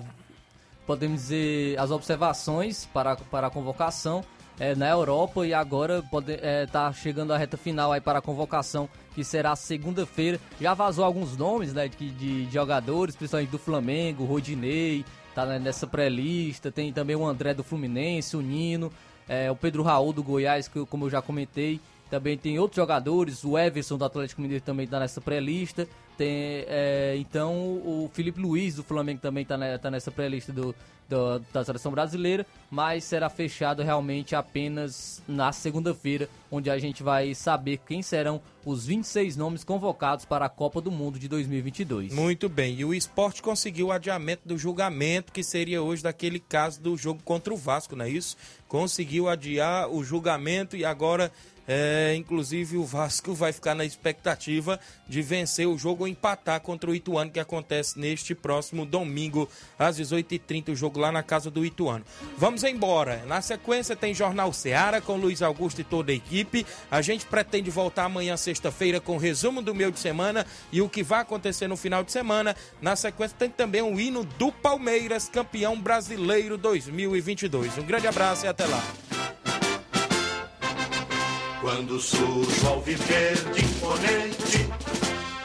a- 0.00 0.02
podemos 0.86 1.22
dizer, 1.22 1.78
as 1.78 1.90
observações 1.90 2.86
para, 2.92 3.16
para 3.16 3.48
a 3.48 3.50
convocação 3.50 4.24
é, 4.58 4.74
na 4.74 4.88
Europa 4.88 5.46
e 5.46 5.52
agora 5.52 6.02
pode, 6.10 6.32
é, 6.32 6.66
tá 6.66 6.92
chegando 6.92 7.32
a 7.32 7.38
reta 7.38 7.56
final 7.56 7.92
aí 7.92 8.00
para 8.00 8.20
a 8.20 8.22
convocação, 8.22 8.88
que 9.14 9.22
será 9.22 9.54
segunda-feira. 9.54 10.40
Já 10.60 10.74
vazou 10.74 11.04
alguns 11.04 11.36
nomes, 11.36 11.72
né, 11.72 11.88
de, 11.88 12.10
de, 12.10 12.50
jogadores, 12.50 13.16
principalmente 13.16 13.50
do 13.50 13.58
Flamengo, 13.58 14.24
Rodinei, 14.24 15.04
tá 15.34 15.44
né, 15.44 15.58
nessa 15.58 15.86
pré-lista, 15.86 16.70
tem 16.70 16.92
também 16.92 17.16
o 17.16 17.26
André 17.26 17.52
do 17.52 17.62
Fluminense, 17.62 18.36
o 18.36 18.40
Nino, 18.40 18.90
é, 19.28 19.50
o 19.50 19.56
Pedro 19.56 19.82
Raul 19.82 20.12
do 20.12 20.22
Goiás, 20.22 20.68
que 20.68 20.84
como 20.86 21.06
eu 21.06 21.10
já 21.10 21.20
comentei, 21.20 21.80
também 22.10 22.36
tem 22.38 22.58
outros 22.58 22.76
jogadores, 22.76 23.44
o 23.44 23.58
Everson 23.58 23.96
do 23.98 24.04
Atlético 24.04 24.40
Mineiro 24.40 24.62
também 24.64 24.84
está 24.84 24.98
nessa 25.00 25.20
pré-lista. 25.20 25.86
Tem, 26.16 26.64
é, 26.66 27.14
então 27.18 27.54
o 27.54 28.10
Felipe 28.12 28.40
Luiz 28.40 28.74
do 28.76 28.82
Flamengo 28.82 29.20
também 29.20 29.42
está 29.42 29.90
nessa 29.90 30.10
pré-lista 30.10 30.50
do, 30.50 30.74
do- 31.06 31.38
da 31.52 31.62
seleção 31.62 31.92
brasileira, 31.92 32.46
mas 32.70 33.04
será 33.04 33.28
fechado 33.28 33.82
realmente 33.82 34.34
apenas 34.34 35.22
na 35.28 35.52
segunda-feira, 35.52 36.26
onde 36.50 36.70
a 36.70 36.78
gente 36.78 37.02
vai 37.02 37.34
saber 37.34 37.80
quem 37.86 38.00
serão 38.00 38.40
os 38.64 38.86
26 38.86 39.36
nomes 39.36 39.62
convocados 39.62 40.24
para 40.24 40.46
a 40.46 40.48
Copa 40.48 40.80
do 40.80 40.90
Mundo 40.90 41.18
de 41.18 41.28
2022. 41.28 42.14
Muito 42.14 42.48
bem. 42.48 42.76
E 42.80 42.84
o 42.86 42.94
esporte 42.94 43.42
conseguiu 43.42 43.88
o 43.88 43.92
adiamento 43.92 44.40
do 44.48 44.56
julgamento, 44.56 45.30
que 45.32 45.42
seria 45.42 45.82
hoje 45.82 46.02
daquele 46.02 46.40
caso 46.40 46.80
do 46.80 46.96
jogo 46.96 47.20
contra 47.24 47.52
o 47.52 47.58
Vasco, 47.58 47.94
não 47.94 48.06
é 48.06 48.08
isso? 48.08 48.38
Conseguiu 48.66 49.28
adiar 49.28 49.88
o 49.90 50.02
julgamento 50.02 50.76
e 50.76 50.84
agora, 50.84 51.30
é, 51.66 52.14
inclusive, 52.14 52.76
o 52.76 52.84
Vasco 52.84 53.34
vai 53.34 53.52
ficar 53.52 53.74
na 53.74 53.84
expectativa 53.84 54.78
de 55.08 55.22
vencer 55.22 55.66
o 55.66 55.76
jogo 55.76 56.04
ou 56.04 56.08
empatar 56.08 56.60
contra 56.60 56.90
o 56.90 56.94
Ituano, 56.94 57.30
que 57.30 57.40
acontece 57.40 57.98
neste 57.98 58.34
próximo 58.34 58.86
domingo, 58.86 59.48
às 59.78 59.98
18h30, 59.98 60.70
o 60.70 60.76
jogo 60.76 61.00
lá 61.00 61.10
na 61.10 61.22
casa 61.22 61.50
do 61.50 61.64
Ituano. 61.64 62.04
Vamos 62.36 62.62
embora. 62.62 63.24
Na 63.26 63.40
sequência 63.40 63.96
tem 63.96 64.14
Jornal 64.14 64.52
Seara 64.52 65.00
com 65.00 65.16
Luiz 65.16 65.42
Augusto 65.42 65.80
e 65.80 65.84
toda 65.84 66.12
a 66.12 66.14
equipe. 66.14 66.64
A 66.90 67.02
gente 67.02 67.26
pretende 67.26 67.70
voltar 67.70 68.04
amanhã, 68.04 68.36
sexta-feira, 68.36 69.00
com 69.00 69.16
o 69.16 69.18
resumo 69.18 69.60
do 69.60 69.74
meio 69.74 69.90
de 69.90 69.98
semana 69.98 70.46
e 70.70 70.80
o 70.80 70.88
que 70.88 71.02
vai 71.02 71.20
acontecer 71.20 71.66
no 71.66 71.76
final 71.76 72.04
de 72.04 72.12
semana. 72.12 72.54
Na 72.80 72.94
sequência 72.94 73.36
tem 73.38 73.50
também 73.50 73.82
o 73.82 73.98
hino 73.98 74.24
do 74.24 74.52
Palmeiras, 74.52 75.28
campeão 75.28 75.80
brasileiro 75.80 76.56
2022. 76.56 77.78
Um 77.78 77.82
grande 77.82 78.06
abraço 78.06 78.46
e 78.46 78.48
até 78.48 78.66
lá. 78.66 78.82
Quando 81.66 81.98
ao 82.68 82.80
viver 82.80 83.34
de 83.52 83.64
imponente, 83.64 84.70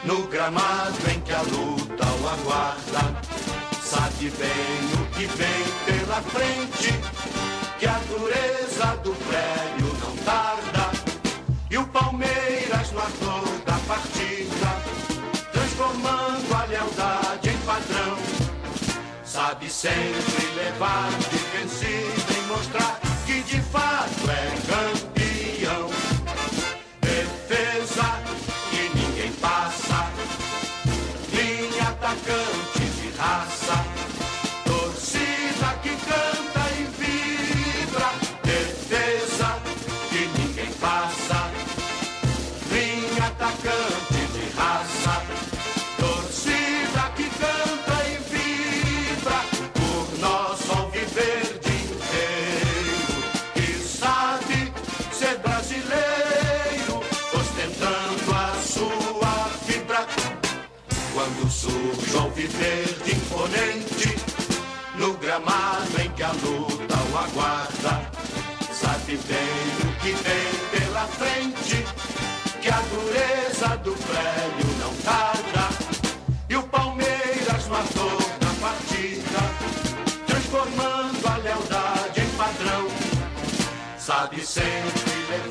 no 0.04 0.28
gramado 0.28 1.10
em 1.10 1.20
que 1.20 1.32
a 1.32 1.42
luta 1.42 2.06
o 2.06 2.30
aguarda, 2.30 3.20
sabe 3.82 4.30
bem 4.30 5.02
o 5.02 5.06
que 5.16 5.26
vem 5.26 5.66
pela 5.84 6.22
frente, 6.22 6.94
que 7.80 7.88
a 7.88 8.00
dureza 8.08 8.98
do 8.98 9.16
prédio 9.16 9.98
não 10.00 10.16
tarda. 10.18 10.92
E 11.72 11.78
o 11.80 11.88
Palmeiras 11.88 12.92
no 12.92 13.00
ator 13.00 13.58
da 13.66 13.80
partida, 13.88 15.52
transformando 15.52 16.54
a 16.54 16.66
lealdade 16.66 17.50
em 17.50 17.58
padrão, 17.66 18.18
sabe 19.26 19.68
sempre 19.72 20.46
levar 20.56 21.10
de 21.32 21.41
de 63.48 63.58
imponente, 63.58 64.16
no 64.96 65.14
gramado 65.14 66.02
em 66.02 66.10
que 66.12 66.24
a 66.24 66.32
luta 66.32 66.96
o 67.12 67.18
aguarda, 67.18 68.12
sabe 68.72 69.18
bem 69.28 69.90
o 69.90 70.00
que 70.00 70.12
vem 70.12 70.80
pela 70.80 71.06
frente, 71.08 71.86
que 72.62 72.70
a 72.70 72.82
dureza 72.82 73.78
do 73.78 73.94
prédio 73.94 74.68
não 74.80 74.94
tarda. 74.98 75.70
E 76.50 76.56
o 76.56 76.64
Palmeiras 76.64 77.68
matou 77.68 78.20
na 78.42 78.54
partida, 78.60 79.40
transformando 80.28 81.28
a 81.28 81.38
lealdade 81.38 82.22
em 82.22 82.30
padrão. 82.38 82.88
Sabe 83.98 84.46
sempre 84.46 85.02
levar 85.30 85.51